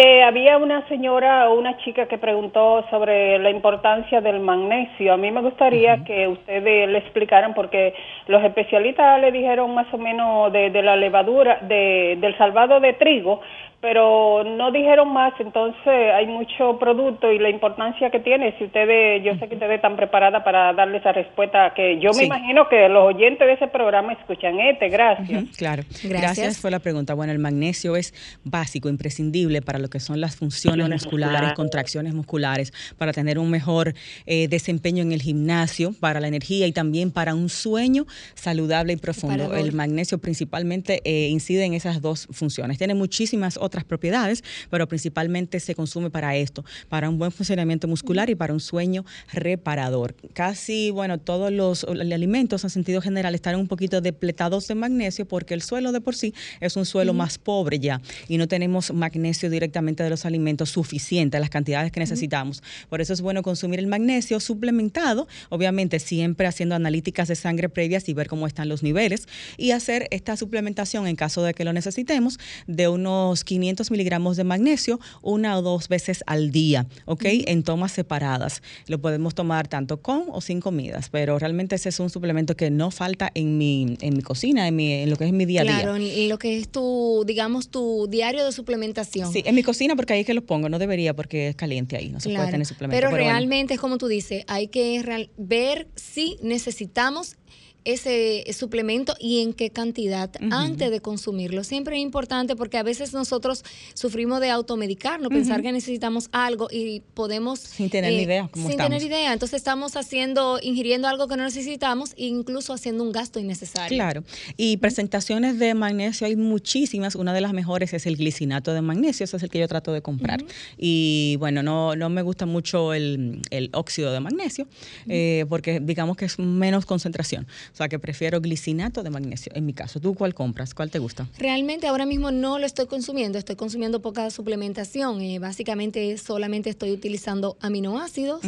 eh, 0.00 0.22
había 0.22 0.58
una 0.58 0.86
señora 0.86 1.50
o 1.50 1.58
una 1.58 1.76
chica 1.78 2.06
que 2.06 2.18
preguntó 2.18 2.84
sobre 2.88 3.36
la 3.40 3.50
importancia 3.50 4.20
del 4.20 4.38
magnesio. 4.38 5.12
A 5.12 5.16
mí 5.16 5.32
me 5.32 5.40
gustaría 5.40 6.04
que 6.04 6.28
ustedes 6.28 6.88
le 6.88 6.98
explicaran 6.98 7.52
porque 7.52 7.94
los 8.28 8.44
especialistas 8.44 9.20
le 9.20 9.32
dijeron 9.32 9.74
más 9.74 9.92
o 9.92 9.98
menos 9.98 10.52
de, 10.52 10.70
de 10.70 10.82
la 10.82 10.94
levadura, 10.94 11.58
de, 11.62 12.16
del 12.20 12.38
salvado 12.38 12.78
de 12.78 12.92
trigo, 12.92 13.40
pero 13.80 14.42
no 14.42 14.72
dijeron 14.72 15.12
más, 15.12 15.32
entonces 15.38 15.86
hay 15.86 16.26
mucho 16.26 16.78
producto 16.80 17.30
y 17.30 17.38
la 17.38 17.48
importancia 17.48 18.10
que 18.10 18.18
tiene. 18.18 18.56
Si 18.58 18.64
ustedes, 18.64 19.22
yo 19.22 19.34
sé 19.38 19.48
que 19.48 19.54
ustedes 19.54 19.76
están 19.76 19.94
preparadas 19.94 20.42
para 20.42 20.72
darle 20.72 20.98
esa 20.98 21.12
respuesta, 21.12 21.72
que 21.74 22.00
yo 22.00 22.10
me 22.12 22.24
imagino 22.24 22.68
que 22.68 22.88
los 22.88 23.04
oyentes 23.14 23.46
de 23.46 23.52
ese 23.52 23.68
programa 23.68 24.14
escuchan 24.14 24.58
este. 24.58 24.88
Gracias. 24.88 25.56
claro. 25.56 25.84
Gracias. 25.88 26.20
Gracias. 26.20 26.58
Fue 26.58 26.72
la 26.72 26.80
pregunta. 26.80 27.14
Bueno, 27.14 27.32
el 27.32 27.38
magnesio 27.38 27.94
es 27.94 28.12
básico, 28.42 28.88
imprescindible 28.88 29.62
para 29.62 29.78
lo 29.78 29.88
que 29.88 30.00
son 30.00 30.20
las 30.20 30.34
funciones 30.34 30.88
musculares, 30.88 31.52
contracciones 31.52 32.14
musculares, 32.14 32.72
para 32.98 33.12
tener 33.12 33.38
un 33.38 33.48
mejor 33.48 33.94
eh, 34.26 34.48
desempeño 34.48 35.04
en 35.04 35.12
el 35.12 35.22
gimnasio, 35.22 35.92
para 36.00 36.18
la 36.18 36.26
energía 36.26 36.66
y 36.66 36.72
también 36.72 37.12
para 37.12 37.36
un 37.36 37.48
sueño 37.48 38.06
saludable 38.34 38.94
y 38.94 38.96
profundo. 38.96 39.54
El 39.54 39.72
magnesio 39.72 40.18
principalmente 40.18 41.00
eh, 41.04 41.28
incide 41.28 41.64
en 41.64 41.74
esas 41.74 42.02
dos 42.02 42.26
funciones. 42.32 42.76
Tiene 42.78 42.94
muchísimas 42.94 43.56
otras 43.56 43.67
otras 43.68 43.84
propiedades, 43.84 44.42
pero 44.70 44.88
principalmente 44.88 45.60
se 45.60 45.74
consume 45.74 46.10
para 46.10 46.36
esto, 46.36 46.64
para 46.88 47.08
un 47.08 47.18
buen 47.18 47.30
funcionamiento 47.30 47.86
muscular 47.86 48.30
y 48.30 48.34
para 48.34 48.52
un 48.52 48.60
sueño 48.60 49.04
reparador. 49.32 50.14
Casi, 50.32 50.90
bueno, 50.90 51.18
todos 51.18 51.52
los, 51.52 51.84
alimentos 51.84 52.64
en 52.64 52.70
sentido 52.70 53.00
general 53.00 53.34
están 53.34 53.56
un 53.56 53.68
poquito 53.68 54.00
depletados 54.00 54.66
de 54.68 54.74
magnesio 54.74 55.26
porque 55.26 55.54
el 55.54 55.62
suelo 55.62 55.92
de 55.92 56.00
por 56.00 56.14
sí 56.14 56.34
es 56.60 56.76
un 56.76 56.86
suelo 56.86 57.12
más 57.12 57.38
pobre 57.38 57.78
ya 57.78 58.00
y 58.28 58.38
no 58.38 58.48
tenemos 58.48 58.92
magnesio 58.92 59.50
directamente 59.50 60.02
de 60.02 60.10
los 60.10 60.24
alimentos 60.24 60.70
suficiente, 60.70 61.38
las 61.38 61.50
cantidades 61.50 61.92
que 61.92 62.00
necesitamos. 62.00 62.62
Por 62.88 63.00
eso 63.00 63.12
es 63.12 63.20
bueno 63.20 63.42
consumir 63.42 63.78
el 63.78 63.86
magnesio 63.86 64.40
suplementado, 64.40 65.28
obviamente 65.50 65.98
siempre 65.98 66.46
haciendo 66.46 66.74
analíticas 66.74 67.28
de 67.28 67.36
sangre 67.36 67.68
previas 67.68 68.08
y 68.08 68.14
ver 68.14 68.28
cómo 68.28 68.46
están 68.46 68.68
los 68.68 68.82
niveles 68.82 69.28
y 69.56 69.72
hacer 69.72 70.08
esta 70.10 70.36
suplementación 70.36 71.06
en 71.06 71.16
caso 71.16 71.42
de 71.42 71.52
que 71.54 71.64
lo 71.64 71.72
necesitemos 71.72 72.38
de 72.66 72.88
unos 72.88 73.44
15 73.44 73.57
500 73.58 73.90
miligramos 73.90 74.36
de 74.36 74.44
magnesio 74.44 75.00
una 75.22 75.58
o 75.58 75.62
dos 75.62 75.88
veces 75.88 76.22
al 76.26 76.50
día, 76.50 76.86
¿ok? 77.06 77.24
En 77.24 77.62
tomas 77.62 77.92
separadas. 77.92 78.62
Lo 78.86 79.00
podemos 79.00 79.34
tomar 79.34 79.68
tanto 79.68 80.00
con 80.00 80.24
o 80.28 80.40
sin 80.40 80.60
comidas, 80.60 81.08
pero 81.10 81.38
realmente 81.38 81.74
ese 81.74 81.88
es 81.88 82.00
un 82.00 82.10
suplemento 82.10 82.56
que 82.56 82.70
no 82.70 82.90
falta 82.90 83.30
en 83.34 83.58
mi, 83.58 83.96
en 84.00 84.16
mi 84.16 84.22
cocina, 84.22 84.68
en, 84.68 84.76
mi, 84.76 84.92
en 84.92 85.10
lo 85.10 85.16
que 85.16 85.26
es 85.26 85.32
mi 85.32 85.44
día 85.44 85.62
a 85.62 85.64
día. 85.64 85.80
Claro, 85.80 85.96
en 85.96 86.28
lo 86.28 86.38
que 86.38 86.58
es 86.58 86.68
tu, 86.68 87.24
digamos, 87.26 87.68
tu 87.68 88.06
diario 88.08 88.44
de 88.44 88.52
suplementación. 88.52 89.32
Sí, 89.32 89.42
en 89.44 89.54
mi 89.54 89.62
cocina 89.62 89.96
porque 89.96 90.12
ahí 90.12 90.20
es 90.20 90.26
que 90.26 90.34
lo 90.34 90.44
pongo, 90.44 90.68
no 90.68 90.78
debería 90.78 91.14
porque 91.14 91.48
es 91.48 91.56
caliente 91.56 91.96
ahí, 91.96 92.10
no 92.10 92.20
se 92.20 92.30
puede 92.30 92.50
tener 92.50 92.66
suplemento. 92.66 93.08
Pero, 93.10 93.16
realmente 93.16 93.74
es 93.74 93.80
como 93.80 93.98
tú 93.98 94.06
dices, 94.06 94.44
hay 94.46 94.68
que 94.68 95.28
ver 95.36 95.88
si 95.96 96.36
necesitamos 96.42 97.36
ese 97.84 98.44
suplemento 98.52 99.14
y 99.18 99.42
en 99.42 99.52
qué 99.52 99.70
cantidad 99.70 100.30
antes 100.50 100.90
de 100.90 101.00
consumirlo. 101.00 101.64
Siempre 101.64 101.96
es 101.96 102.02
importante 102.02 102.56
porque 102.56 102.76
a 102.76 102.82
veces 102.82 103.12
nosotros 103.14 103.64
sufrimos 103.94 104.40
de 104.40 104.50
automedicarnos, 104.50 105.30
pensar 105.30 105.62
que 105.62 105.72
necesitamos 105.72 106.28
algo 106.32 106.68
y 106.70 107.00
podemos... 107.14 107.60
Sin 107.60 107.90
tener 107.90 108.12
eh, 108.12 108.22
idea. 108.22 108.50
sin 108.54 108.76
tener 108.76 109.02
idea. 109.02 109.32
Entonces 109.32 109.56
estamos 109.56 109.96
haciendo, 109.96 110.58
ingiriendo 110.62 111.08
algo 111.08 111.28
que 111.28 111.36
no 111.36 111.44
necesitamos 111.44 112.12
e 112.16 112.26
incluso 112.26 112.72
haciendo 112.72 113.04
un 113.04 113.12
gasto 113.12 113.40
innecesario. 113.40 113.96
Claro. 113.96 114.24
Y 114.56 114.76
presentaciones 114.78 115.58
de 115.58 115.74
magnesio 115.74 116.26
hay 116.26 116.36
muchísimas. 116.36 117.14
Una 117.14 117.32
de 117.32 117.40
las 117.40 117.52
mejores 117.52 117.94
es 117.94 118.06
el 118.06 118.16
glicinato 118.16 118.74
de 118.74 118.82
magnesio. 118.82 119.24
Ese 119.24 119.36
es 119.36 119.42
el 119.42 119.50
que 119.50 119.58
yo 119.58 119.68
trato 119.68 119.92
de 119.92 120.02
comprar. 120.02 120.44
Y 120.76 121.36
bueno, 121.38 121.62
no, 121.62 121.96
no 121.96 122.08
me 122.10 122.22
gusta 122.22 122.46
mucho 122.46 122.92
el, 122.94 123.40
óxido 123.72 124.12
de 124.12 124.20
magnesio 124.20 124.66
eh, 125.08 125.44
porque 125.48 125.80
digamos 125.80 126.16
que 126.16 126.24
es 126.24 126.38
menos 126.38 126.86
concentración. 126.86 127.46
O 127.72 127.76
sea 127.76 127.88
que 127.88 127.98
prefiero 127.98 128.40
glicinato 128.40 129.02
de 129.02 129.10
magnesio. 129.10 129.52
En 129.54 129.66
mi 129.66 129.72
caso, 129.72 130.00
¿tú 130.00 130.14
cuál 130.14 130.34
compras? 130.34 130.74
¿Cuál 130.74 130.90
te 130.90 130.98
gusta? 130.98 131.28
Realmente 131.38 131.86
ahora 131.86 132.06
mismo 132.06 132.30
no 132.30 132.58
lo 132.58 132.66
estoy 132.66 132.86
consumiendo, 132.86 133.38
estoy 133.38 133.56
consumiendo 133.56 134.00
poca 134.02 134.30
suplementación. 134.30 135.20
Eh, 135.20 135.38
básicamente 135.38 136.16
solamente 136.18 136.70
estoy 136.70 136.90
utilizando 136.92 137.56
aminoácidos, 137.60 138.40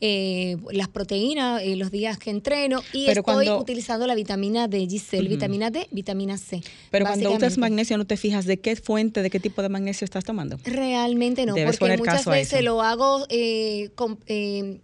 eh, 0.00 0.56
las 0.72 0.88
proteínas, 0.88 1.62
eh, 1.62 1.76
los 1.76 1.90
días 1.90 2.18
que 2.18 2.30
entreno 2.30 2.80
y 2.92 3.06
Pero 3.06 3.20
estoy 3.20 3.22
cuando- 3.22 3.58
utilizando 3.60 4.06
la 4.06 4.14
vitamina 4.14 4.68
D, 4.68 4.86
Giselle, 4.88 5.28
vitamina 5.28 5.70
D, 5.70 5.86
vitamina 5.90 6.36
C. 6.38 6.62
Pero 6.90 7.04
cuando 7.06 7.32
usas 7.32 7.58
magnesio, 7.58 7.96
¿no 7.98 8.04
te 8.06 8.16
fijas 8.16 8.44
de 8.44 8.58
qué 8.58 8.76
fuente, 8.76 9.22
de 9.22 9.30
qué 9.30 9.40
tipo 9.40 9.62
de 9.62 9.68
magnesio 9.68 10.04
estás 10.04 10.24
tomando? 10.24 10.58
Realmente 10.64 11.46
no, 11.46 11.54
Debes 11.54 11.78
porque 11.78 11.96
muchas 11.96 12.24
veces 12.26 12.62
lo 12.62 12.82
hago 12.82 13.26
eh, 13.28 13.90
com- 13.94 14.16
eh, 14.26 14.80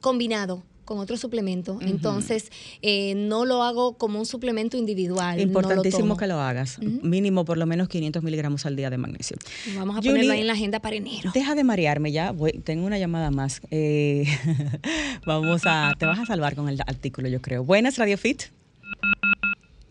combinado 0.00 0.62
con 0.86 0.98
otro 0.98 1.18
suplemento. 1.18 1.78
Entonces, 1.82 2.50
eh, 2.80 3.12
no 3.14 3.44
lo 3.44 3.62
hago 3.62 3.98
como 3.98 4.18
un 4.18 4.24
suplemento 4.24 4.78
individual. 4.78 5.38
Importantísimo 5.38 5.98
no 5.98 6.04
lo 6.06 6.08
tomo. 6.14 6.16
que 6.16 6.26
lo 6.26 6.40
hagas. 6.40 6.78
Mínimo 6.80 7.44
por 7.44 7.58
lo 7.58 7.66
menos 7.66 7.88
500 7.90 8.22
miligramos 8.22 8.64
al 8.64 8.76
día 8.76 8.88
de 8.88 8.96
magnesio. 8.96 9.36
Vamos 9.76 9.96
a 9.96 9.98
Julie, 9.98 10.12
ponerlo 10.12 10.32
ahí 10.32 10.40
en 10.40 10.46
la 10.46 10.54
agenda 10.54 10.80
para 10.80 10.96
enero. 10.96 11.30
Deja 11.34 11.54
de 11.54 11.64
marearme 11.64 12.12
ya. 12.12 12.32
Voy- 12.32 12.52
tengo 12.52 12.86
una 12.86 12.98
llamada 12.98 13.30
más. 13.30 13.60
Eh, 13.70 14.24
vamos 15.26 15.62
a. 15.66 15.92
Te 15.98 16.06
vas 16.06 16.18
a 16.18 16.24
salvar 16.24 16.54
con 16.54 16.68
el 16.70 16.80
artículo, 16.86 17.28
yo 17.28 17.42
creo. 17.42 17.64
Buenas, 17.64 17.98
Radio 17.98 18.16
Fit. 18.16 18.44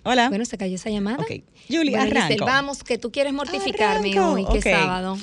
Hola. 0.04 0.30
Bueno, 0.30 0.46
se 0.46 0.58
cayó 0.58 0.76
esa 0.76 0.90
llamada. 0.90 1.18
Ok. 1.18 1.42
Julie, 1.68 1.92
Bueno, 1.96 2.22
Giselle, 2.22 2.38
vamos, 2.46 2.84
que 2.84 2.98
tú 2.98 3.12
quieres 3.12 3.34
mortificarme 3.34 4.12
Arranco. 4.12 4.34
hoy, 4.34 4.46
que 4.52 4.58
es 4.60 4.64
sábado. 4.64 5.18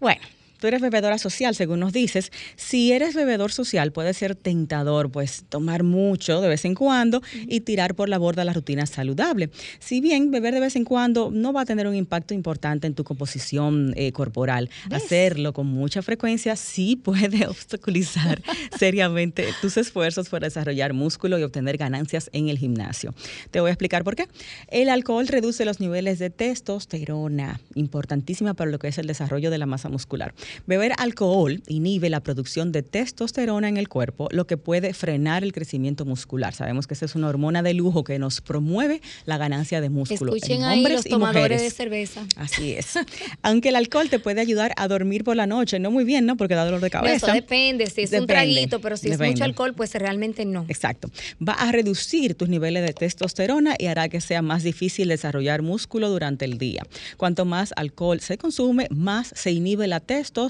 Bueno. 0.00 0.20
Tú 0.62 0.68
eres 0.68 0.80
bebedora 0.80 1.18
social, 1.18 1.56
según 1.56 1.80
nos 1.80 1.92
dices. 1.92 2.30
Si 2.54 2.92
eres 2.92 3.16
bebedor 3.16 3.50
social, 3.50 3.90
puede 3.90 4.14
ser 4.14 4.36
tentador, 4.36 5.10
pues 5.10 5.44
tomar 5.48 5.82
mucho 5.82 6.40
de 6.40 6.48
vez 6.48 6.64
en 6.64 6.76
cuando 6.76 7.20
y 7.48 7.62
tirar 7.62 7.96
por 7.96 8.08
la 8.08 8.16
borda 8.16 8.44
la 8.44 8.52
rutina 8.52 8.86
saludable. 8.86 9.50
Si 9.80 10.00
bien 10.00 10.30
beber 10.30 10.54
de 10.54 10.60
vez 10.60 10.76
en 10.76 10.84
cuando 10.84 11.32
no 11.32 11.52
va 11.52 11.62
a 11.62 11.64
tener 11.64 11.88
un 11.88 11.96
impacto 11.96 12.32
importante 12.32 12.86
en 12.86 12.94
tu 12.94 13.02
composición 13.02 13.92
eh, 13.96 14.12
corporal, 14.12 14.70
hacerlo 14.92 15.52
con 15.52 15.66
mucha 15.66 16.00
frecuencia 16.00 16.54
sí 16.54 16.94
puede 16.94 17.44
obstaculizar 17.48 18.40
seriamente 18.78 19.48
tus 19.60 19.76
esfuerzos 19.76 20.28
por 20.28 20.42
desarrollar 20.42 20.92
músculo 20.92 21.40
y 21.40 21.42
obtener 21.42 21.76
ganancias 21.76 22.30
en 22.32 22.48
el 22.50 22.58
gimnasio. 22.58 23.16
Te 23.50 23.58
voy 23.58 23.70
a 23.70 23.72
explicar 23.72 24.04
por 24.04 24.14
qué. 24.14 24.28
El 24.68 24.90
alcohol 24.90 25.26
reduce 25.26 25.64
los 25.64 25.80
niveles 25.80 26.20
de 26.20 26.30
testosterona, 26.30 27.60
importantísima 27.74 28.54
para 28.54 28.70
lo 28.70 28.78
que 28.78 28.86
es 28.86 28.98
el 28.98 29.08
desarrollo 29.08 29.50
de 29.50 29.58
la 29.58 29.66
masa 29.66 29.88
muscular. 29.88 30.32
Beber 30.66 30.92
alcohol 30.98 31.62
inhibe 31.66 32.10
la 32.10 32.20
producción 32.20 32.72
de 32.72 32.82
testosterona 32.82 33.68
en 33.68 33.76
el 33.76 33.88
cuerpo, 33.88 34.28
lo 34.30 34.46
que 34.46 34.56
puede 34.56 34.94
frenar 34.94 35.42
el 35.44 35.52
crecimiento 35.52 36.04
muscular. 36.04 36.54
Sabemos 36.54 36.86
que 36.86 36.94
esa 36.94 37.04
es 37.06 37.14
una 37.14 37.28
hormona 37.28 37.62
de 37.62 37.74
lujo 37.74 38.04
que 38.04 38.18
nos 38.18 38.40
promueve 38.40 39.00
la 39.26 39.38
ganancia 39.38 39.80
de 39.80 39.88
músculo 39.90 40.34
Escuchen 40.34 40.58
en 40.58 40.64
ahí 40.64 40.78
hombres 40.78 40.96
los 40.96 41.06
y 41.06 41.10
tomadores 41.10 41.42
mujeres. 41.42 41.62
de 41.62 41.70
cerveza. 41.70 42.26
Así 42.36 42.72
es. 42.72 42.94
Aunque 43.42 43.70
el 43.70 43.76
alcohol 43.76 44.08
te 44.08 44.18
puede 44.18 44.40
ayudar 44.40 44.72
a 44.76 44.88
dormir 44.88 45.24
por 45.24 45.36
la 45.36 45.46
noche, 45.46 45.78
no 45.78 45.90
muy 45.90 46.04
bien, 46.04 46.26
¿no? 46.26 46.36
Porque 46.36 46.54
da 46.54 46.64
dolor 46.64 46.80
de 46.80 46.86
No, 46.88 46.90
cabeza. 46.90 47.16
eso 47.26 47.32
depende, 47.34 47.88
si 47.88 48.02
es 48.02 48.12
un 48.12 48.26
traguito, 48.26 48.80
pero 48.80 48.96
si 48.96 49.10
es 49.10 49.18
mucho 49.18 49.44
alcohol, 49.44 49.74
pues 49.74 49.94
realmente 49.94 50.44
no. 50.44 50.64
Exacto. 50.68 51.10
Va 51.46 51.52
a 51.54 51.72
reducir 51.72 52.34
tus 52.34 52.48
niveles 52.48 52.84
de 52.86 52.92
testosterona 52.92 53.74
y 53.78 53.86
hará 53.86 54.08
que 54.08 54.20
sea 54.20 54.42
más 54.42 54.62
difícil 54.62 55.08
desarrollar 55.08 55.62
músculo 55.62 56.08
durante 56.10 56.44
el 56.44 56.58
día. 56.58 56.82
Cuanto 57.16 57.44
más 57.44 57.72
alcohol 57.76 58.20
se 58.20 58.38
consume, 58.38 58.86
más 58.90 59.32
se 59.34 59.50
inhibe 59.52 59.86
la 59.86 60.00
testosterona. 60.00 60.41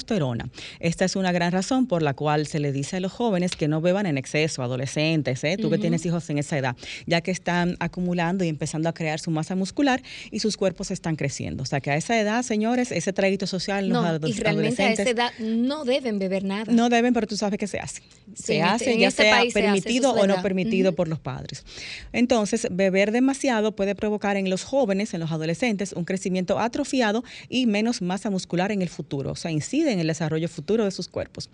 Esta 0.81 1.05
es 1.05 1.17
una 1.17 1.33
gran 1.33 1.53
razón 1.53 1.87
por 1.87 2.03
la 2.03 2.15
cual 2.15 2.47
se 2.47 2.59
le 2.59 2.73
dice 2.73 2.97
a 2.97 3.01
los 3.01 3.13
jóvenes 3.13 3.53
que 3.57 3.69
no 3.69 3.81
beban 3.81 4.07
en 4.07 4.19
exceso, 4.19 4.63
adolescentes, 4.63 5.43
¿eh? 5.45 5.57
tú 5.61 5.71
que 5.71 5.79
tienes 5.79 6.05
hijos 6.07 6.29
en 6.31 6.39
esa 6.39 6.59
edad, 6.59 6.77
ya 7.07 7.21
que 7.21 7.31
están 7.31 7.77
acumulando 7.81 8.45
y 8.45 8.49
empezando 8.49 8.89
a 8.89 8.95
crear 8.95 9.21
su 9.21 9.31
masa 9.31 9.55
muscular 9.55 10.03
y 10.31 10.41
sus 10.41 10.57
cuerpos 10.57 10.91
están 10.91 11.17
creciendo. 11.17 11.63
O 11.63 11.67
sea 11.67 11.81
que 11.81 11.91
a 11.91 11.97
esa 11.97 12.19
edad, 12.21 12.43
señores, 12.43 12.93
ese 12.93 13.13
traguito 13.13 13.47
social 13.47 13.89
los 13.89 14.03
No, 14.03 14.09
ado- 14.09 14.29
y 14.29 14.33
realmente 14.33 14.83
a 14.83 14.87
adolescentes 14.87 15.01
esa 15.01 15.11
edad 15.11 15.33
no 15.39 15.85
deben 15.85 16.19
beber 16.19 16.45
nada. 16.45 16.73
no 16.73 16.89
deben, 16.89 17.13
pero 17.15 17.27
tú 17.27 17.37
sabes 17.37 17.59
que 17.59 17.67
se 17.67 17.79
hace. 17.79 18.03
Sí, 18.35 18.43
Se 18.45 18.53
este- 18.59 18.63
hace, 18.63 18.93
en 18.95 19.01
ya 19.01 19.09
este 19.09 19.23
sea 19.25 19.41
se 19.43 19.49
hace, 19.49 19.53
permitido 19.53 20.13
o 20.13 20.27
no 20.27 20.41
permitido 20.43 20.93
por 20.95 21.09
los 21.09 21.19
padres. 21.19 21.65
Entonces, 22.13 22.67
beber 22.71 23.13
demasiado 23.13 23.73
puede 23.75 23.95
provocar 23.95 24.37
en 24.37 24.49
los 24.51 24.65
jóvenes, 24.65 25.13
en 25.15 25.21
los 25.21 25.31
adolescentes, 25.33 25.93
un 25.93 26.05
crecimiento 26.05 26.59
atrofiado 26.59 27.25
y 27.49 27.67
menos 27.67 28.01
masa 28.03 28.31
muscular 28.31 28.73
en 28.73 28.83
el 28.83 28.89
futuro. 28.89 29.33
O 29.33 29.37
sea, 29.37 29.51
incide 29.51 29.82
en 29.89 30.01
el 30.01 30.07
desarrollo 30.07 30.49
futuro 30.49 30.85
de 30.85 30.91
sus 30.91 31.09
cuerpos. 31.09 31.51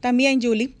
También, 0.00 0.40
Julie. 0.40 0.74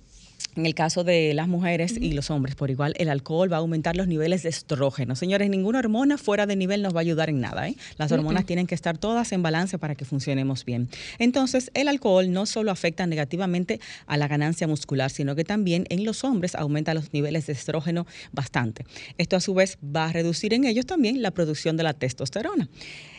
En 0.54 0.66
el 0.66 0.74
caso 0.74 1.02
de 1.02 1.32
las 1.32 1.48
mujeres 1.48 1.94
y 1.98 2.12
los 2.12 2.30
hombres 2.30 2.56
por 2.56 2.70
igual, 2.70 2.94
el 2.98 3.08
alcohol 3.08 3.50
va 3.50 3.56
a 3.56 3.60
aumentar 3.60 3.96
los 3.96 4.06
niveles 4.06 4.42
de 4.42 4.50
estrógeno. 4.50 5.16
Señores, 5.16 5.48
ninguna 5.48 5.78
hormona 5.78 6.18
fuera 6.18 6.46
de 6.46 6.56
nivel 6.56 6.82
nos 6.82 6.94
va 6.94 6.98
a 6.98 7.00
ayudar 7.00 7.30
en 7.30 7.40
nada. 7.40 7.68
¿eh? 7.68 7.76
Las 7.96 8.12
hormonas 8.12 8.44
tienen 8.44 8.66
que 8.66 8.74
estar 8.74 8.98
todas 8.98 9.32
en 9.32 9.42
balance 9.42 9.78
para 9.78 9.94
que 9.94 10.04
funcionemos 10.04 10.66
bien. 10.66 10.90
Entonces, 11.18 11.70
el 11.72 11.88
alcohol 11.88 12.30
no 12.30 12.44
solo 12.44 12.70
afecta 12.70 13.06
negativamente 13.06 13.80
a 14.06 14.18
la 14.18 14.28
ganancia 14.28 14.68
muscular, 14.68 15.10
sino 15.10 15.34
que 15.34 15.44
también 15.44 15.86
en 15.88 16.04
los 16.04 16.22
hombres 16.22 16.54
aumenta 16.54 16.92
los 16.92 17.14
niveles 17.14 17.46
de 17.46 17.54
estrógeno 17.54 18.06
bastante. 18.32 18.84
Esto 19.16 19.36
a 19.36 19.40
su 19.40 19.54
vez 19.54 19.78
va 19.84 20.06
a 20.06 20.12
reducir 20.12 20.52
en 20.52 20.64
ellos 20.64 20.84
también 20.84 21.22
la 21.22 21.30
producción 21.30 21.78
de 21.78 21.84
la 21.84 21.94
testosterona. 21.94 22.68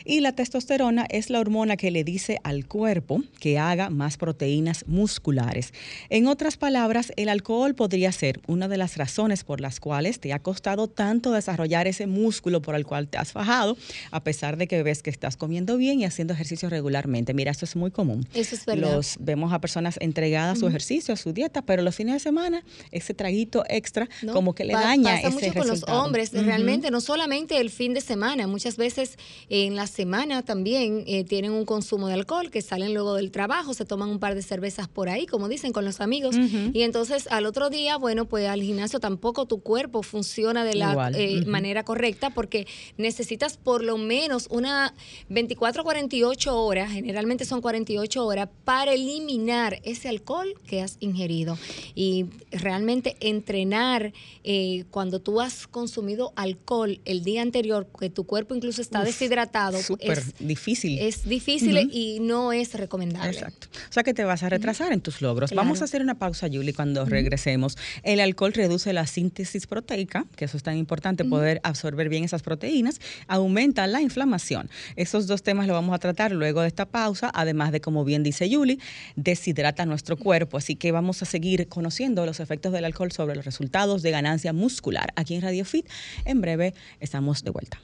Y 0.04 0.20
la 0.20 0.32
testosterona 0.32 1.06
es 1.08 1.30
la 1.30 1.40
hormona 1.40 1.76
que 1.76 1.90
le 1.90 2.04
dice 2.04 2.38
al 2.44 2.66
cuerpo 2.66 3.22
que 3.40 3.58
haga 3.58 3.88
más 3.88 4.18
proteínas 4.18 4.84
musculares. 4.86 5.72
En 6.10 6.26
otras 6.26 6.58
palabras, 6.58 7.12
el 7.16 7.28
alcohol 7.28 7.74
podría 7.74 8.12
ser 8.12 8.40
una 8.46 8.68
de 8.68 8.76
las 8.76 8.96
razones 8.96 9.44
por 9.44 9.60
las 9.60 9.80
cuales 9.80 10.20
te 10.20 10.32
ha 10.32 10.38
costado 10.38 10.88
tanto 10.88 11.32
desarrollar 11.32 11.86
ese 11.86 12.06
músculo 12.06 12.62
por 12.62 12.74
el 12.74 12.86
cual 12.86 13.08
te 13.08 13.18
has 13.18 13.32
fajado, 13.32 13.76
a 14.10 14.22
pesar 14.24 14.56
de 14.56 14.66
que 14.66 14.82
ves 14.82 15.02
que 15.02 15.10
estás 15.10 15.36
comiendo 15.36 15.76
bien 15.76 16.00
y 16.00 16.04
haciendo 16.04 16.34
ejercicio 16.34 16.68
regularmente. 16.68 17.34
Mira, 17.34 17.50
esto 17.50 17.64
es 17.64 17.76
muy 17.76 17.90
común. 17.90 18.26
Eso 18.34 18.54
es 18.54 18.64
verdad. 18.66 18.94
Los 18.94 19.16
vemos 19.20 19.52
a 19.52 19.60
personas 19.60 19.96
entregadas 20.00 20.56
a 20.56 20.60
su 20.60 20.66
ejercicio, 20.66 21.14
a 21.14 21.16
su 21.16 21.32
dieta, 21.32 21.62
pero 21.62 21.82
los 21.82 21.94
fines 21.94 22.14
de 22.14 22.20
semana 22.20 22.62
ese 22.90 23.14
traguito 23.14 23.64
extra 23.68 24.08
¿no? 24.22 24.32
como 24.32 24.54
que 24.54 24.64
le 24.64 24.74
daña 24.74 25.14
Pasa 25.14 25.28
ese 25.28 25.48
mucho 25.48 25.58
con 25.58 25.68
los 25.68 25.82
hombres, 25.84 26.32
realmente, 26.32 26.90
no 26.90 27.00
solamente 27.00 27.60
el 27.60 27.70
fin 27.70 27.94
de 27.94 28.00
semana, 28.00 28.46
muchas 28.46 28.76
veces 28.76 29.18
en 29.48 29.76
la 29.76 29.86
semana 29.86 30.42
también 30.42 31.04
eh, 31.06 31.24
tienen 31.24 31.52
un 31.52 31.64
consumo 31.64 32.08
de 32.08 32.14
alcohol, 32.14 32.50
que 32.50 32.62
salen 32.62 32.94
luego 32.94 33.14
del 33.14 33.30
trabajo, 33.30 33.74
se 33.74 33.84
toman 33.84 34.08
un 34.08 34.18
par 34.18 34.34
de 34.34 34.42
cervezas 34.42 34.88
por 34.88 35.08
ahí, 35.08 35.26
como 35.26 35.48
dicen, 35.48 35.72
con 35.72 35.84
los 35.84 36.00
amigos, 36.00 36.36
y 36.72 36.82
entonces 36.82 37.03
al 37.10 37.46
otro 37.46 37.70
día, 37.70 37.96
bueno, 37.96 38.26
pues 38.26 38.48
al 38.48 38.62
gimnasio 38.62 39.00
tampoco 39.00 39.46
tu 39.46 39.60
cuerpo 39.60 40.02
funciona 40.02 40.64
de 40.64 40.74
la 40.74 41.10
eh, 41.14 41.44
manera 41.46 41.84
correcta, 41.84 42.30
porque 42.30 42.66
necesitas 42.96 43.56
por 43.56 43.82
lo 43.82 43.98
menos 43.98 44.46
una 44.50 44.94
24 45.28 45.82
a 45.82 45.84
48 45.84 46.56
horas, 46.56 46.90
generalmente 46.90 47.44
son 47.44 47.60
48 47.60 48.24
horas, 48.24 48.48
para 48.64 48.92
eliminar 48.92 49.80
ese 49.84 50.08
alcohol 50.08 50.54
que 50.66 50.82
has 50.82 50.96
ingerido. 51.00 51.58
Y 51.94 52.26
realmente 52.50 53.16
entrenar 53.20 54.12
eh, 54.42 54.84
cuando 54.90 55.20
tú 55.20 55.40
has 55.40 55.66
consumido 55.66 56.32
alcohol 56.36 57.00
el 57.04 57.24
día 57.24 57.42
anterior, 57.42 57.88
que 57.98 58.10
tu 58.10 58.24
cuerpo 58.24 58.54
incluso 58.54 58.80
está 58.82 59.00
Uf, 59.00 59.06
deshidratado, 59.06 59.78
es, 60.00 60.34
difícil. 60.38 60.98
es 60.98 61.24
difícil 61.28 61.88
y 61.92 62.20
no 62.20 62.52
es 62.52 62.74
recomendable. 62.74 63.30
Exacto. 63.30 63.68
O 63.90 63.92
sea 63.92 64.02
que 64.02 64.14
te 64.14 64.24
vas 64.24 64.42
a 64.42 64.48
retrasar 64.48 64.92
en 64.92 65.00
tus 65.00 65.20
logros. 65.20 65.50
Claro. 65.50 65.64
Vamos 65.64 65.80
a 65.82 65.84
hacer 65.84 66.02
una 66.02 66.18
pausa, 66.18 66.48
Julie, 66.52 66.72
cuando 66.72 66.93
regresemos. 67.08 67.76
El 68.02 68.20
alcohol 68.20 68.52
reduce 68.52 68.92
la 68.92 69.06
síntesis 69.06 69.66
proteica, 69.66 70.24
que 70.36 70.44
eso 70.44 70.56
es 70.56 70.62
tan 70.62 70.76
importante, 70.76 71.24
poder 71.24 71.60
absorber 71.64 72.08
bien 72.08 72.24
esas 72.24 72.42
proteínas, 72.42 73.00
aumenta 73.26 73.86
la 73.86 74.00
inflamación. 74.00 74.70
Esos 74.96 75.26
dos 75.26 75.42
temas 75.42 75.66
los 75.66 75.74
vamos 75.74 75.94
a 75.94 75.98
tratar 75.98 76.32
luego 76.32 76.60
de 76.62 76.68
esta 76.68 76.86
pausa, 76.86 77.30
además 77.34 77.72
de, 77.72 77.80
como 77.80 78.04
bien 78.04 78.22
dice 78.22 78.48
Julie, 78.52 78.78
deshidrata 79.16 79.86
nuestro 79.86 80.16
cuerpo. 80.16 80.56
Así 80.58 80.76
que 80.76 80.92
vamos 80.92 81.22
a 81.22 81.24
seguir 81.26 81.68
conociendo 81.68 82.24
los 82.26 82.40
efectos 82.40 82.72
del 82.72 82.84
alcohol 82.84 83.10
sobre 83.12 83.34
los 83.36 83.44
resultados 83.44 84.02
de 84.02 84.10
ganancia 84.10 84.52
muscular. 84.52 85.12
Aquí 85.16 85.34
en 85.34 85.42
Radio 85.42 85.64
Fit, 85.64 85.88
en 86.24 86.40
breve 86.40 86.74
estamos 87.00 87.42
de 87.42 87.50
vuelta. 87.50 87.80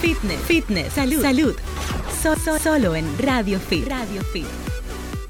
Fitness, 0.00 0.40
fitness, 0.46 0.92
salud, 0.92 1.22
salud. 1.22 1.54
So- 2.22 2.36
so- 2.36 2.58
solo 2.58 2.96
en 2.96 3.06
Radio 3.18 3.58
Fit. 3.60 3.86
Radio 3.86 4.22
Fit. 4.32 4.46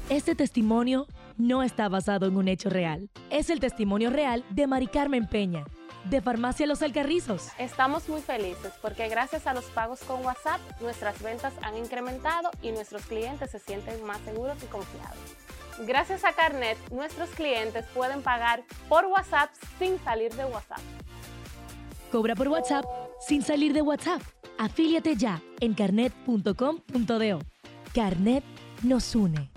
Este 0.09 0.35
testimonio 0.35 1.07
no 1.37 1.63
está 1.63 1.89
basado 1.89 2.25
en 2.25 2.37
un 2.37 2.47
hecho 2.47 2.69
real. 2.69 3.09
Es 3.29 3.49
el 3.49 3.59
testimonio 3.59 4.09
real 4.09 4.43
de 4.49 4.67
Mari 4.67 4.87
Carmen 4.87 5.27
Peña, 5.27 5.65
de 6.09 6.21
Farmacia 6.21 6.67
Los 6.67 6.81
Alcarrizos. 6.81 7.49
Estamos 7.57 8.07
muy 8.09 8.21
felices 8.21 8.73
porque 8.81 9.07
gracias 9.09 9.47
a 9.47 9.53
los 9.53 9.65
pagos 9.65 10.01
con 10.01 10.23
WhatsApp 10.25 10.59
nuestras 10.81 11.21
ventas 11.21 11.53
han 11.61 11.77
incrementado 11.77 12.49
y 12.61 12.71
nuestros 12.71 13.05
clientes 13.05 13.51
se 13.51 13.59
sienten 13.59 14.03
más 14.03 14.19
seguros 14.21 14.57
y 14.63 14.67
confiados. 14.67 15.17
Gracias 15.87 16.23
a 16.23 16.33
Carnet, 16.33 16.77
nuestros 16.91 17.29
clientes 17.29 17.85
pueden 17.93 18.21
pagar 18.21 18.63
por 18.87 19.05
WhatsApp 19.05 19.49
sin 19.79 19.97
salir 20.03 20.33
de 20.35 20.45
WhatsApp. 20.45 20.79
Cobra 22.11 22.35
por 22.35 22.47
WhatsApp 22.47 22.85
sin 23.19 23.41
salir 23.41 23.73
de 23.73 23.81
WhatsApp. 23.81 24.21
Afíliate 24.59 25.15
ya 25.15 25.41
en 25.59 25.73
carnet.com.do. 25.73 27.39
Carnet 27.93 28.43
nos 28.83 29.15
une. 29.15 29.52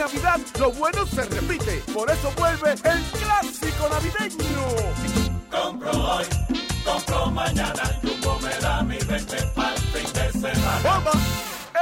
Navidad 0.00 0.40
lo 0.58 0.72
bueno 0.72 1.04
se 1.04 1.22
repite. 1.24 1.82
Por 1.92 2.10
eso 2.10 2.32
vuelve 2.38 2.70
el 2.72 3.02
clásico 3.20 3.86
navideño. 3.90 4.66
Compro 5.50 5.90
hoy, 5.90 6.24
compro 6.82 7.26
mañana, 7.26 7.82
Jumbo 8.02 8.38
me 8.40 8.54
da 8.60 8.82
mi 8.82 8.96
20 8.96 9.36
para 9.54 9.76
fin 9.76 10.10
de 10.14 10.32
semana. 10.32 10.80
¡Bomba! 10.82 11.12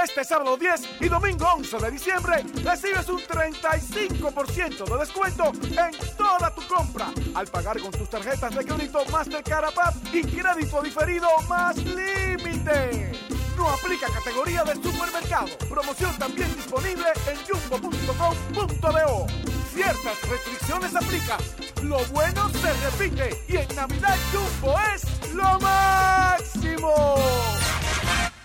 Este 0.03 0.25
sábado 0.25 0.57
10 0.57 1.01
y 1.01 1.09
domingo 1.09 1.47
11 1.59 1.79
de 1.79 1.91
diciembre 1.93 2.45
recibes 2.64 3.09
un 3.09 3.21
35% 3.21 4.85
de 4.85 4.99
descuento 4.99 5.53
en 5.62 6.16
toda 6.16 6.53
tu 6.53 6.66
compra 6.66 7.12
al 7.37 7.47
pagar 7.47 7.79
con 7.79 7.93
tus 7.93 8.11
tarjetas 8.11 8.53
de 8.53 8.64
crédito 8.64 8.99
Mastercard 9.12 9.73
y 10.12 10.23
crédito 10.23 10.83
diferido 10.83 11.29
más 11.49 11.77
límite. 11.77 13.38
No 13.59 13.68
aplica 13.68 14.06
categoría 14.09 14.62
de 14.64 14.74
supermercado. 14.74 15.48
Promoción 15.68 16.16
también 16.18 16.54
disponible 16.54 17.06
en 17.26 17.36
jumbo.com.do. 17.46 19.26
Ciertas 19.74 20.28
restricciones 20.30 20.94
aplican. 20.96 21.40
Lo 21.82 21.98
bueno 22.06 22.48
se 22.50 22.72
repite 22.72 23.30
y 23.48 23.56
en 23.56 23.76
Navidad 23.76 24.16
Jumbo 24.32 24.76
es 24.94 25.34
lo 25.34 25.59
máximo. 25.61 27.16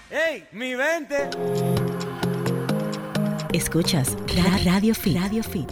¡Ey, 0.09 0.47
mi 0.51 0.75
20! 0.75 1.29
Escuchas 3.53 4.15
Ra- 4.35 4.57
Radio 4.65 4.93
Fit. 4.95 5.17
Radio 5.19 5.43
Fit. 5.43 5.69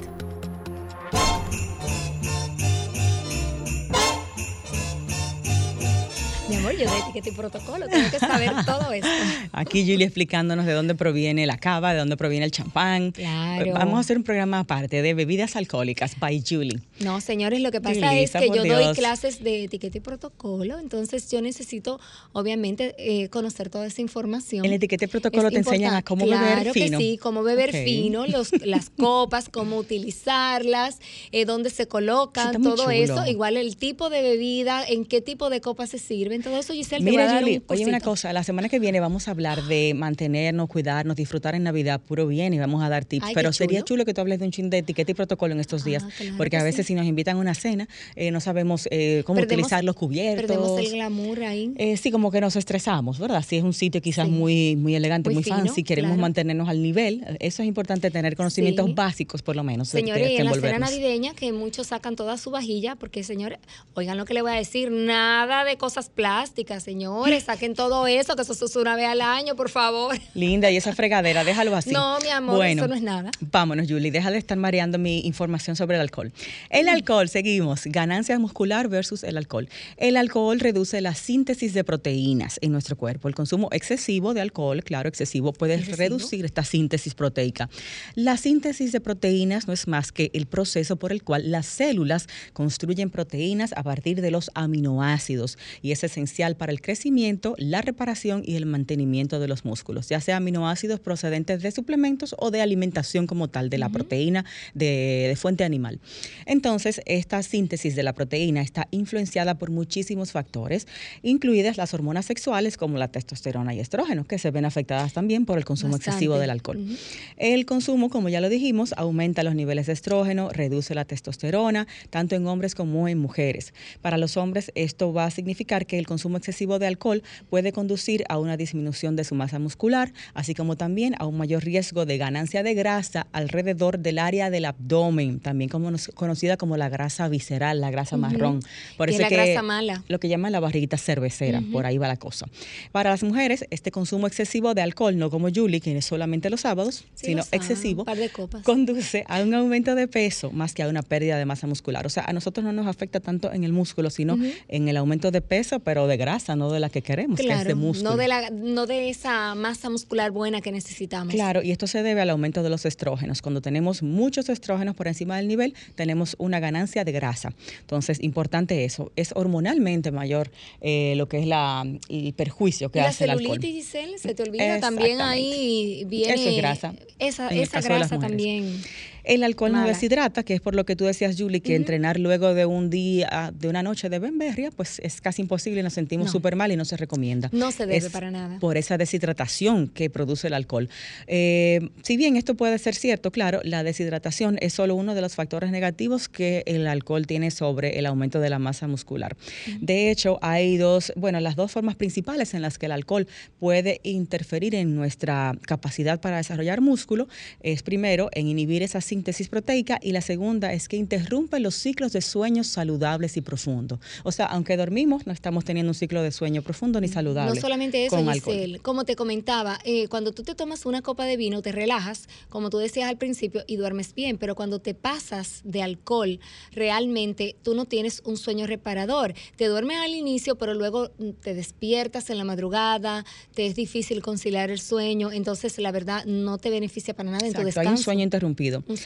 Amor, 6.62 6.78
yo 6.78 6.92
de 6.92 7.00
etiqueta 7.00 7.30
y 7.30 7.32
protocolo 7.32 7.88
tengo 7.88 8.10
que 8.10 8.20
saber 8.20 8.52
todo 8.66 8.92
esto. 8.92 9.08
Aquí 9.52 9.82
Julie 9.82 10.06
explicándonos 10.06 10.66
de 10.66 10.74
dónde 10.74 10.96
proviene 10.96 11.46
la 11.46 11.58
cava, 11.58 11.94
de 11.94 12.00
dónde 12.00 12.18
proviene 12.18 12.46
el 12.46 12.52
champán. 12.52 13.12
Claro. 13.12 13.74
Vamos 13.74 13.98
a 13.98 14.00
hacer 14.02 14.18
un 14.18 14.24
programa 14.24 14.60
aparte 14.60 15.02
de 15.02 15.14
bebidas 15.14 15.56
alcohólicas 15.56 16.20
by 16.20 16.44
Julie. 16.48 16.80
No, 17.00 17.20
señores, 17.22 17.62
lo 17.62 17.72
que 17.72 17.82
pasa 17.82 18.16
es 18.16 18.32
que 18.32 18.50
yo 18.54 18.64
doy 18.64 18.94
clases 18.94 19.44
de 19.44 19.66
etiqueta 19.66 19.98
y 19.98 20.02
protocolo, 20.02 20.78
entonces 20.78 21.30
yo 21.32 21.42
necesito, 21.42 22.00
obviamente, 22.34 22.96
eh, 22.98 23.30
conocer 23.30 23.70
toda 23.70 23.88
esa 23.88 24.02
información. 24.02 24.66
En 24.66 24.74
etiqueta 24.74 25.06
y 25.06 25.08
protocolo 25.08 25.48
Es 25.48 25.54
te 25.54 25.60
enseñan 25.60 25.96
a 25.96 26.04
cómo 26.04 26.26
claro 26.26 26.46
beber 26.46 26.74
fino. 26.74 26.98
que 26.98 27.04
sí, 27.04 27.18
cómo 27.18 27.44
beber 27.44 27.72
fino, 27.72 28.28
los, 28.28 28.52
las 28.66 28.90
copas, 28.90 29.50
cómo 29.50 29.78
utilizarlas, 29.78 31.00
eh, 31.32 31.46
dónde 31.46 31.70
se 31.70 31.88
colocan, 31.88 32.62
todo 32.62 32.92
eso, 32.92 33.26
igual 33.26 33.58
el 33.58 33.78
tipo 33.78 34.10
de 34.10 34.22
bebida, 34.22 34.86
en 34.86 35.06
qué 35.06 35.22
tipo 35.22 35.50
de 35.50 35.62
copas 35.62 35.90
se 35.90 35.98
sirven, 35.98 36.44
todo 36.52 36.60
eso, 36.60 36.74
Giselle, 36.74 37.04
te 37.06 37.12
voy 37.12 37.20
a 37.20 37.26
Mira, 37.26 37.34
dar 37.34 37.44
un 37.44 37.64
oye 37.68 37.86
una 37.86 38.00
cosa, 38.00 38.32
la 38.34 38.44
semana 38.44 38.70
que 38.70 38.80
viene 38.80 39.00
vamos 39.00 39.28
a 39.28 39.32
hablar 39.32 39.64
de 39.64 39.94
mantenernos, 39.96 40.68
cuidarnos, 40.70 41.16
disfrutar 41.16 41.56
en 41.56 41.64
Navidad 41.64 42.00
puro 42.00 42.28
bien 42.28 42.54
y 42.54 42.60
vamos 42.60 42.84
a 42.84 42.90
dar 42.90 43.06
tips. 43.06 43.26
Ay, 43.28 43.34
Pero 43.34 43.52
sería 43.54 43.82
chulo. 43.82 44.06
que 44.06 44.14
tú 44.14 44.22
hables 44.22 44.40
de 44.40 44.46
un 44.46 44.52
chin 44.52 44.70
de 44.70 44.80
etiqueta 44.80 45.12
y 45.12 45.14
protocolo 45.14 45.54
en 45.54 45.60
estos 45.60 45.84
días, 45.84 46.04
claro 46.04 46.34
porque 46.38 46.52
que 46.52 46.58
a 46.58 46.64
veces 46.64 46.86
sí. 46.86 46.90
si 46.92 46.96
nos 46.96 47.06
invitan 47.06 47.38
a 47.38 47.40
una 47.40 47.54
cena 47.54 47.88
eh, 48.16 48.32
no 48.32 48.40
sabemos 48.42 48.88
eh, 48.92 49.24
cómo 49.26 49.40
Perdemos- 49.40 49.54
utilizar 49.66 49.84
los 49.84 49.96
cubiertos. 49.96 50.46
Perdemos 50.48 50.80
el 50.80 50.92
glamour 50.92 51.44
ahí. 51.44 51.72
Eh, 51.78 51.98
sí, 51.98 52.12
como 52.12 52.32
que 52.32 52.42
nos 52.42 52.56
estresamos, 52.56 53.20
¿verdad? 53.20 53.44
Si 53.48 53.56
es 53.58 53.64
un 53.64 53.74
sitio 53.74 54.02
quizás 54.02 54.28
muy, 54.28 54.76
muy 54.76 54.96
elegante, 54.96 55.30
Muy 55.30 55.36
muy, 55.36 55.44
fino, 55.44 55.58
fancy, 55.58 55.84
queremos 55.84 56.10
claro. 56.12 56.22
mantenernos 56.22 56.68
al 56.70 56.82
nivel. 56.82 57.24
Eso 57.40 57.62
es 57.64 57.68
importante 57.68 58.12
tener 58.12 58.36
conocimientos 58.36 58.86
Sí. 58.88 58.94
básicos, 58.94 59.42
por 59.42 59.56
lo 59.56 59.64
menos. 59.64 59.92
de- 59.92 59.98
de 59.98 60.02
Señores, 60.02 60.30
y 60.32 60.36
en 60.38 60.46
la 60.46 60.54
cena 60.54 60.80
navideña, 60.80 61.34
que 61.34 61.52
muchos 61.54 61.88
sacan 61.88 62.16
toda 62.16 62.38
su 62.38 62.52
vajilla, 62.52 62.96
porque 62.96 63.24
señores, 63.24 63.60
oigan 63.94 64.18
lo 64.18 64.26
que 64.26 64.34
le 64.34 64.42
voy 64.42 64.52
a 64.52 64.56
decir, 64.56 64.92
nada 64.92 65.64
de 65.64 65.78
cosas 65.78 66.10
plásticas, 66.10 66.41
señores, 66.48 67.44
saquen 67.44 67.76
todo 67.76 68.08
eso, 68.08 68.36
que 68.36 68.42
eso 68.42 68.54
se 68.54 68.66
usa 68.66 68.82
una 68.82 68.96
vez 68.96 69.08
al 69.08 69.22
año, 69.22 69.56
por 69.56 69.70
favor. 69.70 70.18
Linda, 70.34 70.72
y 70.72 70.78
esa 70.78 70.94
fregadera, 70.94 71.44
déjalo 71.44 71.76
así. 71.76 71.92
No, 71.92 72.20
mi 72.22 72.30
amor, 72.30 72.56
Bueno, 72.56 72.82
eso 72.82 72.88
no 72.88 72.96
es 72.96 73.02
nada. 73.02 73.32
Vámonos, 73.40 73.88
Julie, 73.88 74.12
deja 74.12 74.32
de 74.32 74.38
estar 74.38 74.58
mareando 74.58 74.98
mi 74.98 75.20
información 75.20 75.76
sobre 75.76 75.96
el 75.96 76.02
alcohol. 76.02 76.32
El 76.70 76.88
alcohol, 76.90 77.30
seguimos, 77.30 77.84
ganancia 77.86 78.38
muscular 78.40 78.88
versus 78.88 79.24
el 79.24 79.38
alcohol. 79.38 79.70
El 79.98 80.18
alcohol 80.18 80.60
reduce 80.60 81.00
la 81.02 81.14
síntesis 81.14 81.74
de 81.74 81.84
proteínas 81.84 82.58
en 82.62 82.72
nuestro 82.72 82.96
cuerpo. 82.98 83.28
El 83.28 83.36
consumo 83.36 83.70
excesivo 83.72 84.34
de 84.34 84.42
alcohol, 84.42 84.84
claro, 84.84 85.10
excesivo, 85.10 85.54
puede 85.54 85.76
¿Excesivo? 85.76 85.98
reducir 85.98 86.46
esta 86.46 86.64
síntesis 86.64 87.14
proteica. 87.14 87.70
La 88.16 88.38
síntesis 88.38 88.92
de 88.92 89.02
proteínas 89.02 89.68
no 89.68 89.74
es 89.74 89.88
más 89.88 90.12
que 90.12 90.32
el 90.34 90.46
proceso 90.48 90.96
por 90.96 91.12
el 91.12 91.24
cual 91.24 91.52
las 91.52 91.66
células 91.66 92.28
construyen 92.54 93.10
proteínas 93.10 93.74
a 93.76 93.84
partir 93.84 94.22
de 94.22 94.32
los 94.32 94.50
aminoácidos 94.56 95.58
y 95.82 95.92
es 95.92 96.04
esencial 96.04 96.31
para 96.58 96.72
el 96.72 96.82
crecimiento, 96.82 97.56
la 97.58 97.82
reparación 97.82 98.42
y 98.46 98.56
el 98.56 98.66
mantenimiento 98.66 99.40
de 99.40 99.48
los 99.48 99.66
músculos, 99.66 100.08
ya 100.10 100.22
sea 100.22 100.38
aminoácidos 100.38 101.00
procedentes 101.00 101.62
de 101.62 101.72
suplementos 101.72 102.36
o 102.40 102.52
de 102.52 102.62
alimentación 102.62 103.28
como 103.28 103.50
tal, 103.50 103.70
de 103.70 103.78
la 103.78 103.90
proteína 103.90 104.46
de, 104.74 105.26
de 105.28 105.36
fuente 105.36 105.64
animal. 105.64 106.00
Entonces, 106.46 107.02
esta 107.06 107.44
síntesis 107.44 107.96
de 107.96 108.04
la 108.04 108.14
proteína 108.14 108.62
está 108.62 108.88
influenciada 108.92 109.56
por 109.56 109.72
muchísimos 109.72 110.32
factores, 110.32 110.88
incluidas 111.22 111.78
las 111.78 111.94
hormonas 111.94 112.26
sexuales 112.26 112.78
como 112.78 112.98
la 112.98 113.10
testosterona 113.10 113.74
y 113.74 113.80
estrógeno, 113.80 114.24
que 114.24 114.40
se 114.40 114.52
ven 114.52 114.66
afectadas 114.66 115.14
también 115.14 115.46
por 115.46 115.58
el 115.58 115.66
consumo 115.66 115.94
Bastante. 115.94 116.12
excesivo 116.12 116.40
del 116.40 116.50
alcohol. 116.50 116.78
Ujú. 116.78 116.96
El 117.38 117.66
consumo, 117.66 118.10
como 118.10 118.30
ya 118.30 118.42
lo 118.42 118.50
dijimos, 118.50 118.94
aumenta 118.98 119.44
los 119.44 119.54
niveles 119.54 119.88
de 119.88 119.94
estrógeno, 119.94 120.50
reduce 120.50 120.96
la 120.96 121.06
testosterona, 121.06 121.88
tanto 122.10 122.36
en 122.36 122.48
hombres 122.48 122.74
como 122.74 123.08
en 123.08 123.20
mujeres. 123.20 123.74
Para 124.02 124.18
los 124.18 124.38
hombres, 124.38 124.72
esto 124.76 125.14
va 125.14 125.26
a 125.26 125.32
significar 125.32 125.86
que 125.86 126.00
el 126.00 126.08
consumo 126.08 126.21
excesivo 126.30 126.80
de 126.80 126.88
alcohol 126.88 127.24
puede 127.50 127.72
conducir 127.72 128.24
a 128.30 128.38
una 128.38 128.58
disminución 128.58 129.16
de 129.16 129.24
su 129.24 129.36
masa 129.36 129.60
muscular, 129.60 130.14
así 130.34 130.54
como 130.54 130.78
también 130.78 131.16
a 131.20 131.26
un 131.26 131.38
mayor 131.38 131.64
riesgo 131.64 132.06
de 132.06 132.18
ganancia 132.18 132.64
de 132.64 132.74
grasa 132.74 133.28
alrededor 133.32 134.00
del 134.00 134.20
área 134.20 134.50
del 134.50 134.66
abdomen, 134.66 135.40
también 135.40 135.70
como 135.70 135.92
conocida 136.14 136.58
como 136.58 136.78
la 136.78 136.90
grasa 136.90 137.28
visceral, 137.28 137.82
la 137.82 137.92
grasa 137.92 138.18
marrón. 138.18 138.62
Por 138.98 139.10
eso 139.10 139.18
es 139.18 139.22
la 139.24 139.30
que 139.30 139.36
grasa 139.36 139.62
mala. 139.62 140.04
lo 140.08 140.20
que 140.20 140.28
llaman 140.30 140.52
la 140.52 140.60
barriguita 140.60 140.98
cervecera, 140.98 141.62
por 141.72 141.86
ahí 141.86 141.98
va 141.98 142.08
la 142.08 142.18
cosa. 142.18 142.48
Para 142.92 143.10
las 143.10 143.24
mujeres, 143.24 143.66
este 143.70 143.92
consumo 143.92 144.28
excesivo 144.28 144.74
de 144.74 144.82
alcohol, 144.82 145.18
no 145.18 145.30
como 145.30 145.50
Julie, 145.54 145.80
que 145.82 145.98
es 145.98 146.06
solamente 146.06 146.50
los 146.50 146.62
sábados, 146.62 147.06
Sí, 147.16 147.28
sino 147.28 147.44
excesivo, 147.52 148.02
un 148.02 148.06
par 148.06 148.18
de 148.18 148.30
copas. 148.30 148.64
conduce 148.64 149.26
a 149.28 149.42
un 149.42 149.54
aumento 149.54 149.96
de 149.96 150.08
peso 150.08 150.52
más 150.52 150.74
que 150.74 150.84
a 150.84 150.88
una 150.88 151.02
pérdida 151.02 151.38
de 151.38 151.46
masa 151.46 151.68
muscular. 151.68 152.06
O 152.06 152.10
sea, 152.10 152.24
a 152.26 152.34
nosotros 152.34 152.64
no 152.64 152.72
nos 152.72 152.88
afecta 152.88 153.20
tanto 153.20 153.52
en 153.52 153.64
el 153.64 153.74
músculo, 153.74 154.10
sino 154.10 154.38
en 154.68 154.88
el 154.88 154.98
aumento 154.98 155.32
de 155.32 155.42
peso, 155.42 155.80
pero 155.80 156.08
de 156.12 156.18
grasa, 156.18 156.56
no 156.56 156.72
de 156.72 156.80
la 156.80 156.90
que 156.90 157.02
queremos, 157.02 157.38
que 157.40 157.44
es 157.44 157.50
de 157.50 157.56
Claro, 157.64 157.76
músculo. 157.76 158.12
no 158.12 158.18
de, 158.18 158.28
la, 158.28 158.50
no 158.52 158.86
de 158.86 159.10
esa 159.10 159.56
masa 159.56 159.90
muscular 159.90 160.30
buena 160.32 160.62
que 160.62 160.72
necesitamos. 160.72 161.34
Claro, 161.34 161.64
y 161.64 161.72
esto 161.72 161.88
se 161.88 162.04
debe 162.04 162.22
al 162.22 162.30
aumento 162.30 162.62
de 162.62 162.70
los 162.70 162.86
estrógenos. 162.86 163.42
Cuando 163.42 163.62
tenemos 163.62 164.04
muchos 164.04 164.50
estrógenos 164.50 164.96
por 164.96 165.08
encima 165.08 165.38
del 165.38 165.48
nivel, 165.48 165.74
tenemos 165.96 166.36
una 166.38 166.60
ganancia 166.60 167.04
de 167.04 167.12
grasa. 167.12 167.54
Entonces, 167.80 168.20
importante 168.22 168.86
eso. 168.86 169.12
Es 169.16 169.32
hormonalmente 169.36 170.12
mayor 170.12 170.52
eh, 170.82 171.14
lo 171.18 171.28
que 171.28 171.40
es 171.40 171.48
la, 171.48 171.84
el 172.10 172.34
perjuicio 172.34 172.92
que 172.92 173.00
y 173.00 173.02
la 173.02 173.10
hace 173.10 173.24
el 173.24 173.32
alcohol. 173.32 173.58
celulitis, 173.60 173.86
Giselle, 173.86 174.18
se 174.20 174.36
te 174.36 174.44
olvida 174.44 174.80
también 174.80 175.22
ahí 175.22 176.04
viene 176.08 176.34
Eso 176.34 176.50
es 176.50 176.58
grasa. 176.58 176.94
Esa, 177.20 177.48
esa 177.50 177.82
grasa 177.82 178.20
también. 178.20 178.82
El 179.24 179.44
alcohol 179.44 179.72
no 179.72 179.86
deshidrata, 179.86 180.44
que 180.44 180.54
es 180.54 180.62
por 180.62 180.76
lo 180.76 180.86
que 180.86 180.96
tú 180.96 181.06
decías, 181.06 181.36
Julie, 181.38 181.62
que 181.62 181.76
entrenar 181.76 182.20
luego 182.20 182.54
de 182.54 182.66
un 182.66 182.90
día, 182.90 183.52
de 183.54 183.68
una 183.68 183.84
noche 183.84 184.10
de 184.10 184.20
bemberria, 184.20 184.72
pues 184.72 185.00
es 185.04 185.22
casi 185.22 185.42
imposible, 185.42 185.84
nos 185.84 185.94
sentimos 185.94 186.28
No. 186.28 186.32
súper 186.32 186.56
mal 186.56 186.72
y 186.72 186.76
no 186.76 186.86
se 186.86 186.98
recomienda. 186.98 187.50
No 187.52 187.72
se 187.72 187.86
debe 187.86 187.98
Es 187.98 188.10
para 188.10 188.32
nada. 188.32 188.60
Por 188.60 188.78
esa 188.78 188.98
deshidratación 188.98 189.88
que 189.88 190.10
produce 190.10 190.48
el 190.48 190.54
alcohol. 190.54 190.90
Eh, 191.28 191.90
si 192.04 192.18
bien 192.18 192.36
esto 192.36 192.56
puede 192.56 192.78
ser 192.80 192.96
cierto, 192.96 193.32
claro, 193.32 193.62
la 193.64 193.84
deshidratación 193.84 194.58
es 194.62 194.74
solo 194.74 194.96
uno 194.96 195.16
de 195.16 195.22
los 195.22 195.36
factores 195.36 195.72
negativos 195.72 196.28
que 196.30 196.64
el 196.66 196.88
alcohol 196.88 197.28
tiene 197.28 197.52
sobre 197.52 198.00
el 198.00 198.06
aumento 198.06 198.40
de 198.40 198.50
la 198.50 198.60
masa 198.60 198.88
muscular. 198.88 199.36
De 199.80 200.12
hecho, 200.12 200.40
hay 200.42 200.78
dos, 200.78 201.14
bueno, 201.16 201.40
las 201.40 201.56
dos 201.56 201.72
formas 201.72 201.96
principales 201.96 202.54
en 202.54 202.62
las 202.62 202.78
que 202.78 202.88
el 202.88 202.92
alcohol 202.92 203.28
puede 203.60 204.00
interferir 204.04 204.76
en 204.76 204.96
nuestra 204.96 205.56
capacidad 205.66 206.20
para 206.20 206.38
desarrollar 206.38 206.82
músculo 206.82 207.28
es 207.62 207.84
primero 207.84 208.30
en 208.34 208.48
inhibir 208.48 208.84
esa 208.84 209.02
síntesis 209.12 209.50
proteica 209.50 210.00
y 210.02 210.14
la 210.14 210.22
segunda 210.22 210.72
es 210.72 210.88
que 210.88 210.96
interrumpe 210.96 211.60
los 211.60 211.76
ciclos 211.76 212.14
de 212.14 212.22
sueños 212.22 212.68
saludables 212.68 213.36
y 213.36 213.42
profundos. 213.42 214.00
O 214.24 214.32
sea, 214.32 214.46
aunque 214.46 214.78
dormimos, 214.78 215.28
no 215.28 215.34
estamos 215.34 215.66
teniendo 215.66 215.90
un 215.90 215.96
ciclo 215.96 216.24
de 216.24 216.32
sueño 216.32 216.62
profundo 216.62 217.02
ni 217.02 217.10
saludable. 217.10 217.54
No 217.54 217.60
solamente 217.60 218.06
eso. 218.06 218.18
Giselle, 218.24 218.80
como 218.80 219.04
te 219.04 219.18
comentaba, 219.18 219.80
eh, 219.84 220.08
cuando 220.08 220.32
tú 220.32 220.44
te 220.44 220.56
tomas 220.56 220.86
una 220.86 221.02
copa 221.02 221.26
de 221.26 221.36
vino, 221.36 221.62
te 221.62 221.74
relajas, 221.74 222.30
como 222.48 222.70
tú 222.70 222.78
decías 222.78 223.10
al 223.10 223.18
principio, 223.18 223.66
y 223.68 223.76
duermes 223.76 224.16
bien, 224.16 224.38
pero 224.38 224.56
cuando 224.56 224.80
te 224.80 224.94
pasas 224.94 225.60
de 225.66 225.82
alcohol, 225.82 226.40
realmente 226.72 227.58
tú 227.64 227.76
no 227.76 227.84
tienes 227.84 228.22
un 228.24 228.38
sueño 228.38 228.66
reparador. 228.66 229.34
Te 229.58 229.66
duermes 229.66 229.98
al 229.98 230.14
inicio, 230.14 230.56
pero 230.56 230.74
luego 230.74 231.10
te 231.42 231.54
despiertas 231.54 232.30
en 232.30 232.38
la 232.38 232.46
madrugada, 232.46 233.26
te 233.54 233.66
es 233.66 233.76
difícil 233.76 234.22
conciliar 234.22 234.72
el 234.72 234.80
sueño, 234.80 235.34
entonces 235.34 235.78
la 235.80 235.92
verdad 235.92 236.24
no 236.24 236.58
te 236.58 236.70
beneficia 236.70 237.14
para 237.14 237.30
nada 237.30 237.46
en 237.46 237.52
tu 237.52 237.62
descanso. 237.62 237.90
hay 237.90 237.94
un 237.94 237.98
sueño 237.98 238.24
interrumpido. 238.24 238.86
Un 238.88 239.01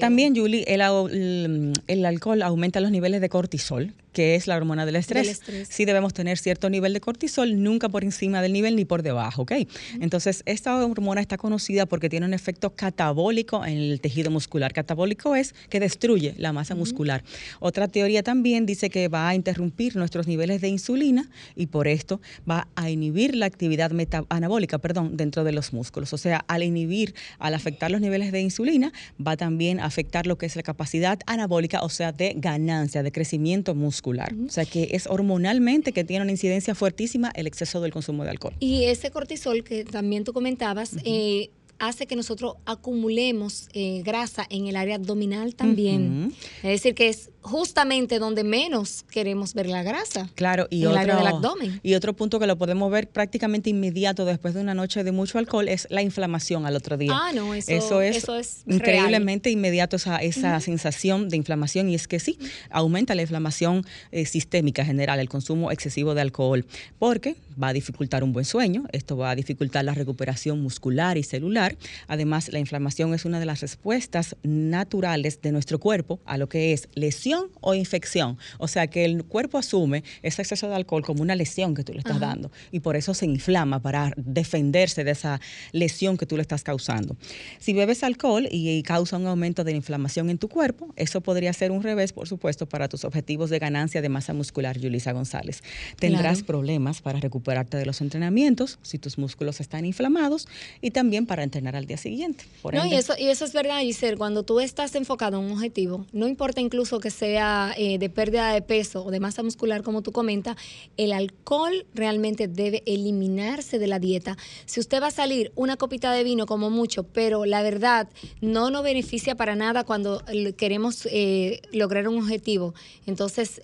También, 0.00 0.34
Julie, 0.36 0.64
el- 0.66 1.72
el 1.86 2.06
alcohol 2.06 2.42
aumenta 2.42 2.80
los 2.80 2.90
niveles 2.90 3.20
de 3.20 3.28
cortisol, 3.28 3.92
que 4.14 4.36
es 4.36 4.46
la 4.46 4.56
hormona 4.56 4.86
del 4.86 4.96
estrés. 4.96 5.28
estrés. 5.28 5.68
Sí 5.70 5.84
debemos 5.84 6.14
tener 6.14 6.38
cierto 6.38 6.70
nivel 6.70 6.94
de 6.94 7.00
cortisol, 7.00 7.62
nunca 7.62 7.90
por 7.90 8.04
encima 8.04 8.40
del 8.40 8.54
nivel 8.54 8.76
ni 8.76 8.86
por 8.86 9.02
debajo, 9.02 9.42
¿ok? 9.42 9.52
Entonces, 10.00 10.42
esta 10.46 10.82
hormona 10.86 11.20
está 11.20 11.36
conocida 11.36 11.84
porque 11.84 12.08
tiene 12.08 12.24
un 12.24 12.32
efecto 12.32 12.70
catabólico 12.70 13.64
en 13.66 13.76
el 13.76 14.00
tejido 14.00 14.30
muscular. 14.30 14.72
Catabólico 14.72 15.36
es 15.36 15.54
que 15.68 15.80
destruye 15.80 16.34
la 16.38 16.52
masa 16.52 16.74
muscular. 16.74 17.24
Otra 17.60 17.88
teoría 17.88 18.22
también 18.22 18.64
dice 18.64 18.88
que 18.88 19.08
va 19.08 19.28
a 19.28 19.34
interrumpir 19.34 19.96
nuestros 19.96 20.26
niveles 20.26 20.60
de 20.60 20.68
insulina 20.68 21.28
y 21.56 21.66
por 21.66 21.88
esto 21.88 22.20
va 22.48 22.68
a 22.76 22.88
inhibir 22.88 23.34
la 23.34 23.46
actividad 23.46 23.90
anabólica, 24.28 24.78
perdón, 24.78 25.16
dentro 25.16 25.42
de 25.42 25.52
los 25.52 25.72
músculos. 25.72 26.12
O 26.12 26.18
sea, 26.18 26.44
al 26.46 26.62
inhibir, 26.62 27.14
al 27.40 27.54
afectar 27.54 27.90
los 27.90 28.00
niveles 28.00 28.30
de 28.30 28.40
insulina, 28.40 28.92
va 29.24 29.36
también 29.36 29.80
a 29.80 29.86
afectar 29.86 30.26
lo 30.26 30.38
que 30.38 30.46
es 30.46 30.54
la 30.54 30.62
capacidad 30.62 31.18
anabólica, 31.26 31.82
o 31.82 31.88
sea, 31.88 32.12
de 32.12 32.34
ganancia, 32.36 33.02
de 33.02 33.10
crecimiento 33.10 33.74
muscular. 33.74 34.03
O 34.46 34.50
sea, 34.50 34.64
que 34.64 34.88
es 34.92 35.06
hormonalmente 35.06 35.92
que 35.92 36.04
tiene 36.04 36.22
una 36.22 36.32
incidencia 36.32 36.74
fuertísima 36.74 37.30
el 37.34 37.46
exceso 37.46 37.80
del 37.80 37.92
consumo 37.92 38.24
de 38.24 38.30
alcohol. 38.30 38.54
Y 38.60 38.84
ese 38.84 39.10
cortisol 39.10 39.64
que 39.64 39.84
también 39.84 40.24
tú 40.24 40.32
comentabas, 40.32 40.96
eh, 41.04 41.50
hace 41.78 42.06
que 42.06 42.16
nosotros 42.16 42.54
acumulemos 42.66 43.68
eh, 43.72 44.02
grasa 44.04 44.46
en 44.48 44.66
el 44.66 44.76
área 44.76 44.96
abdominal 44.96 45.54
también. 45.54 46.32
Es 46.58 46.70
decir, 46.70 46.94
que 46.94 47.08
es 47.08 47.30
justamente 47.44 48.18
donde 48.18 48.42
menos 48.42 49.04
queremos 49.10 49.54
ver 49.54 49.66
la 49.68 49.82
grasa. 49.82 50.28
Claro, 50.34 50.66
y 50.70 50.78
en 50.78 50.82
el 50.82 50.88
otro, 50.88 51.00
área 51.00 51.16
del 51.16 51.26
abdomen. 51.26 51.80
y 51.82 51.94
otro 51.94 52.14
punto 52.14 52.40
que 52.40 52.46
lo 52.46 52.56
podemos 52.58 52.90
ver 52.90 53.08
prácticamente 53.08 53.70
inmediato 53.70 54.24
después 54.24 54.54
de 54.54 54.60
una 54.60 54.74
noche 54.74 55.04
de 55.04 55.12
mucho 55.12 55.38
alcohol 55.38 55.68
es 55.68 55.86
la 55.90 56.02
inflamación 56.02 56.66
al 56.66 56.74
otro 56.74 56.96
día. 56.96 57.12
Ah, 57.14 57.32
no, 57.34 57.54
eso- 57.54 58.00
es, 58.00 58.16
eso 58.16 58.36
es 58.36 58.62
increíblemente 58.66 59.50
inmediato 59.50 59.96
esa, 59.96 60.16
esa 60.18 60.58
sensación 60.60 61.28
de 61.28 61.36
inflamación 61.36 61.88
y 61.90 61.94
es 61.94 62.08
que 62.08 62.18
sí, 62.18 62.38
aumenta 62.70 63.14
la 63.14 63.22
inflamación 63.22 63.84
eh, 64.10 64.26
sistémica 64.26 64.84
general, 64.84 65.20
el 65.20 65.28
consumo 65.28 65.70
excesivo 65.70 66.14
de 66.14 66.22
alcohol, 66.22 66.64
porque 66.98 67.36
va 67.62 67.68
a 67.68 67.72
dificultar 67.72 68.24
un 68.24 68.32
buen 68.32 68.44
sueño, 68.44 68.84
esto 68.92 69.16
va 69.16 69.30
a 69.30 69.36
dificultar 69.36 69.84
la 69.84 69.94
recuperación 69.94 70.60
muscular 70.62 71.18
y 71.18 71.22
celular. 71.22 71.76
Además, 72.08 72.48
la 72.52 72.58
inflamación 72.58 73.14
es 73.14 73.24
una 73.24 73.38
de 73.38 73.46
las 73.46 73.60
respuestas 73.60 74.34
naturales 74.42 75.40
de 75.42 75.52
nuestro 75.52 75.78
cuerpo 75.78 76.20
a 76.24 76.38
lo 76.38 76.48
que 76.48 76.72
es 76.72 76.88
lesión 76.94 77.33
o 77.60 77.74
infección. 77.74 78.38
O 78.58 78.68
sea 78.68 78.86
que 78.86 79.04
el 79.04 79.24
cuerpo 79.24 79.58
asume 79.58 80.02
ese 80.22 80.42
exceso 80.42 80.68
de 80.68 80.74
alcohol 80.74 81.02
como 81.04 81.22
una 81.22 81.34
lesión 81.34 81.74
que 81.74 81.84
tú 81.84 81.92
le 81.92 81.98
estás 81.98 82.16
Ajá. 82.16 82.26
dando 82.26 82.50
y 82.72 82.80
por 82.80 82.96
eso 82.96 83.14
se 83.14 83.26
inflama 83.26 83.80
para 83.80 84.12
defenderse 84.16 85.04
de 85.04 85.12
esa 85.12 85.40
lesión 85.72 86.16
que 86.16 86.26
tú 86.26 86.36
le 86.36 86.42
estás 86.42 86.62
causando. 86.62 87.16
Si 87.58 87.72
bebes 87.72 88.02
alcohol 88.02 88.46
y, 88.50 88.70
y 88.70 88.82
causa 88.82 89.16
un 89.16 89.26
aumento 89.26 89.64
de 89.64 89.72
la 89.72 89.76
inflamación 89.78 90.30
en 90.30 90.38
tu 90.38 90.48
cuerpo, 90.48 90.92
eso 90.96 91.20
podría 91.20 91.52
ser 91.52 91.70
un 91.70 91.82
revés, 91.82 92.12
por 92.12 92.28
supuesto, 92.28 92.66
para 92.66 92.88
tus 92.88 93.04
objetivos 93.04 93.50
de 93.50 93.58
ganancia 93.58 94.02
de 94.02 94.08
masa 94.08 94.34
muscular, 94.34 94.78
Yulisa 94.78 95.12
González. 95.12 95.62
Tendrás 95.98 96.24
Claro. 96.38 96.46
problemas 96.46 97.00
para 97.02 97.20
recuperarte 97.20 97.76
de 97.76 97.86
los 97.86 98.00
entrenamientos 98.00 98.78
si 98.82 98.98
tus 98.98 99.18
músculos 99.18 99.60
están 99.60 99.84
inflamados 99.84 100.48
y 100.80 100.90
también 100.90 101.26
para 101.26 101.42
entrenar 101.42 101.76
al 101.76 101.86
día 101.86 101.96
siguiente. 101.96 102.44
Por 102.62 102.74
No, 102.74 102.84
y 102.86 102.94
eso, 102.94 103.14
y 103.18 103.28
eso 103.28 103.44
es 103.44 103.52
verdad, 103.52 103.80
Giselle. 103.80 104.16
Cuando 104.16 104.42
tú 104.42 104.60
estás 104.60 104.94
enfocado 104.94 105.38
en 105.38 105.44
un 105.46 105.52
objetivo, 105.52 106.06
no 106.12 106.26
importa 106.26 106.60
incluso 106.60 106.98
que 107.00 107.10
sea 107.10 107.23
eh, 107.24 107.98
de 107.98 108.10
pérdida 108.10 108.52
de 108.52 108.62
peso 108.62 109.04
o 109.04 109.10
de 109.10 109.20
masa 109.20 109.42
muscular, 109.42 109.82
como 109.82 110.02
tú 110.02 110.12
comentas, 110.12 110.56
el 110.96 111.12
alcohol 111.12 111.86
realmente 111.94 112.48
debe 112.48 112.82
eliminarse 112.86 113.78
de 113.78 113.86
la 113.86 113.98
dieta. 113.98 114.36
Si 114.66 114.80
usted 114.80 115.02
va 115.02 115.08
a 115.08 115.10
salir 115.10 115.52
una 115.54 115.76
copita 115.76 116.12
de 116.12 116.24
vino 116.24 116.46
como 116.46 116.70
mucho, 116.70 117.04
pero 117.04 117.44
la 117.44 117.62
verdad 117.62 118.08
no 118.40 118.70
nos 118.70 118.84
beneficia 118.84 119.34
para 119.34 119.56
nada 119.56 119.84
cuando 119.84 120.22
eh, 120.28 120.52
queremos 120.52 121.06
eh, 121.10 121.62
lograr 121.72 122.08
un 122.08 122.18
objetivo. 122.18 122.74
Entonces, 123.06 123.60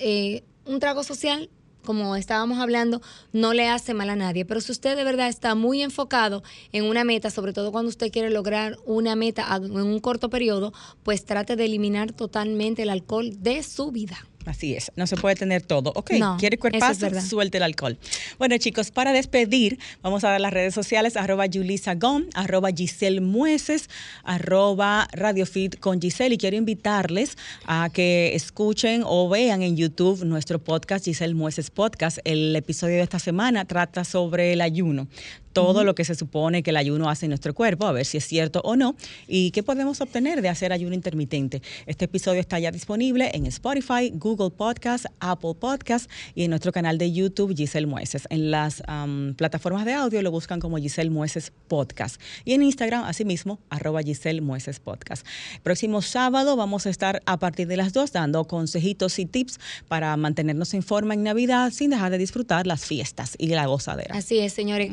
un 0.66 0.80
trago 0.80 1.02
social 1.02 1.50
como 1.84 2.16
estábamos 2.16 2.58
hablando, 2.58 3.02
no 3.32 3.52
le 3.52 3.68
hace 3.68 3.94
mal 3.94 4.10
a 4.10 4.16
nadie. 4.16 4.44
Pero 4.44 4.60
si 4.60 4.72
usted 4.72 4.96
de 4.96 5.04
verdad 5.04 5.28
está 5.28 5.54
muy 5.54 5.82
enfocado 5.82 6.42
en 6.72 6.84
una 6.84 7.04
meta, 7.04 7.30
sobre 7.30 7.52
todo 7.52 7.72
cuando 7.72 7.88
usted 7.88 8.10
quiere 8.10 8.30
lograr 8.30 8.76
una 8.84 9.16
meta 9.16 9.46
en 9.56 9.72
un 9.72 9.98
corto 10.00 10.30
periodo, 10.30 10.72
pues 11.02 11.24
trate 11.24 11.56
de 11.56 11.64
eliminar 11.64 12.12
totalmente 12.12 12.82
el 12.82 12.90
alcohol 12.90 13.42
de 13.42 13.62
su 13.62 13.90
vida. 13.90 14.29
Así 14.46 14.74
es, 14.74 14.90
no 14.96 15.06
se 15.06 15.16
puede 15.16 15.34
tener 15.34 15.62
todo. 15.62 15.92
Ok, 15.94 16.12
No, 16.12 16.36
quiere 16.38 16.54
es 16.54 16.60
cuerpazo, 16.60 17.08
suelte 17.20 17.58
el 17.58 17.62
alcohol. 17.62 17.98
Bueno, 18.38 18.56
chicos, 18.56 18.90
para 18.90 19.12
despedir, 19.12 19.78
vamos 20.02 20.24
a 20.24 20.30
dar 20.30 20.40
las 20.40 20.52
redes 20.52 20.72
sociales, 20.72 21.16
arroba 21.16 21.44
Yulisa 21.44 21.94
Gom, 21.94 22.24
arroba 22.34 22.70
Giselle 22.70 23.20
Mueces, 23.20 23.90
arroba 24.24 25.08
Radio 25.12 25.44
Fit 25.44 25.78
con 25.78 26.00
Giselle. 26.00 26.34
Y 26.34 26.38
quiero 26.38 26.56
invitarles 26.56 27.36
a 27.66 27.90
que 27.92 28.34
escuchen 28.34 29.02
o 29.04 29.28
vean 29.28 29.62
en 29.62 29.76
YouTube 29.76 30.24
nuestro 30.24 30.58
podcast, 30.58 31.04
Giselle 31.04 31.34
Mueces 31.34 31.70
Podcast. 31.70 32.18
El 32.24 32.56
episodio 32.56 32.96
de 32.96 33.02
esta 33.02 33.18
semana 33.18 33.66
trata 33.66 34.04
sobre 34.04 34.54
el 34.54 34.62
ayuno. 34.62 35.06
Todo 35.52 35.84
lo 35.84 35.94
que 35.94 36.04
se 36.04 36.14
supone 36.14 36.62
que 36.62 36.70
el 36.70 36.76
ayuno 36.76 37.10
hace 37.10 37.26
en 37.26 37.30
nuestro 37.30 37.54
cuerpo, 37.54 37.86
a 37.86 37.92
ver 37.92 38.04
si 38.04 38.18
es 38.18 38.26
cierto 38.26 38.60
o 38.64 38.76
no, 38.76 38.96
y 39.26 39.50
qué 39.50 39.62
podemos 39.62 40.00
obtener 40.00 40.42
de 40.42 40.48
hacer 40.48 40.72
ayuno 40.72 40.94
intermitente. 40.94 41.62
Este 41.86 42.04
episodio 42.04 42.40
está 42.40 42.58
ya 42.58 42.70
disponible 42.70 43.30
en 43.34 43.46
Spotify, 43.46 44.10
Google 44.14 44.50
Podcast, 44.50 45.06
Apple 45.18 45.54
Podcast 45.58 46.10
y 46.34 46.44
en 46.44 46.50
nuestro 46.50 46.72
canal 46.72 46.98
de 46.98 47.12
YouTube 47.12 47.56
Giselle 47.56 47.86
Mueces. 47.86 48.26
En 48.30 48.50
las 48.50 48.82
am, 48.86 49.34
plataformas 49.36 49.84
de 49.84 49.94
audio 49.94 50.22
lo 50.22 50.30
buscan 50.30 50.60
como 50.60 50.76
Giselle 50.78 51.10
Mueces 51.10 51.52
Podcast. 51.68 52.20
Y 52.44 52.52
en 52.52 52.62
Instagram, 52.62 53.04
asimismo, 53.04 53.58
arroba 53.70 54.02
Giselle 54.02 54.40
Mueces 54.40 54.80
Podcast. 54.80 55.26
Próximo 55.62 56.02
sábado 56.02 56.56
vamos 56.56 56.86
a 56.86 56.90
estar 56.90 57.22
a 57.26 57.38
partir 57.38 57.66
de 57.66 57.76
las 57.76 57.92
2 57.92 58.12
dando 58.12 58.44
consejitos 58.44 59.18
y 59.18 59.26
tips 59.26 59.58
para 59.88 60.16
mantenernos 60.16 60.74
en 60.74 60.82
forma 60.82 61.14
en 61.14 61.22
Navidad 61.22 61.72
sin 61.72 61.90
dejar 61.90 62.10
de 62.12 62.18
disfrutar 62.18 62.66
las 62.66 62.84
fiestas 62.84 63.34
y 63.38 63.48
la 63.48 63.66
gozadera. 63.66 64.16
Así 64.16 64.38
es, 64.38 64.52
señores. 64.52 64.92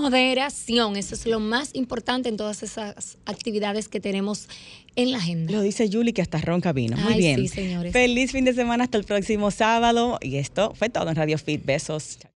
Moderación, 0.00 0.96
eso 0.96 1.14
es 1.14 1.26
lo 1.26 1.40
más 1.40 1.74
importante 1.74 2.28
en 2.28 2.36
todas 2.36 2.62
esas 2.62 3.18
actividades 3.26 3.88
que 3.88 3.98
tenemos 3.98 4.48
en 4.94 5.12
la 5.12 5.18
agenda. 5.18 5.52
Lo 5.52 5.60
dice 5.60 5.88
Julie 5.92 6.12
que 6.12 6.22
hasta 6.22 6.38
ronca 6.38 6.72
vino. 6.72 6.96
Muy 6.96 7.14
Ay, 7.14 7.18
bien. 7.18 7.40
sí, 7.40 7.48
señores. 7.48 7.92
Feliz 7.92 8.32
fin 8.32 8.44
de 8.44 8.54
semana 8.54 8.84
hasta 8.84 8.96
el 8.98 9.04
próximo 9.04 9.50
sábado. 9.50 10.18
Y 10.22 10.36
esto 10.36 10.72
fue 10.74 10.88
todo 10.88 11.08
en 11.08 11.16
Radio 11.16 11.36
Fit. 11.38 11.64
Besos. 11.64 12.18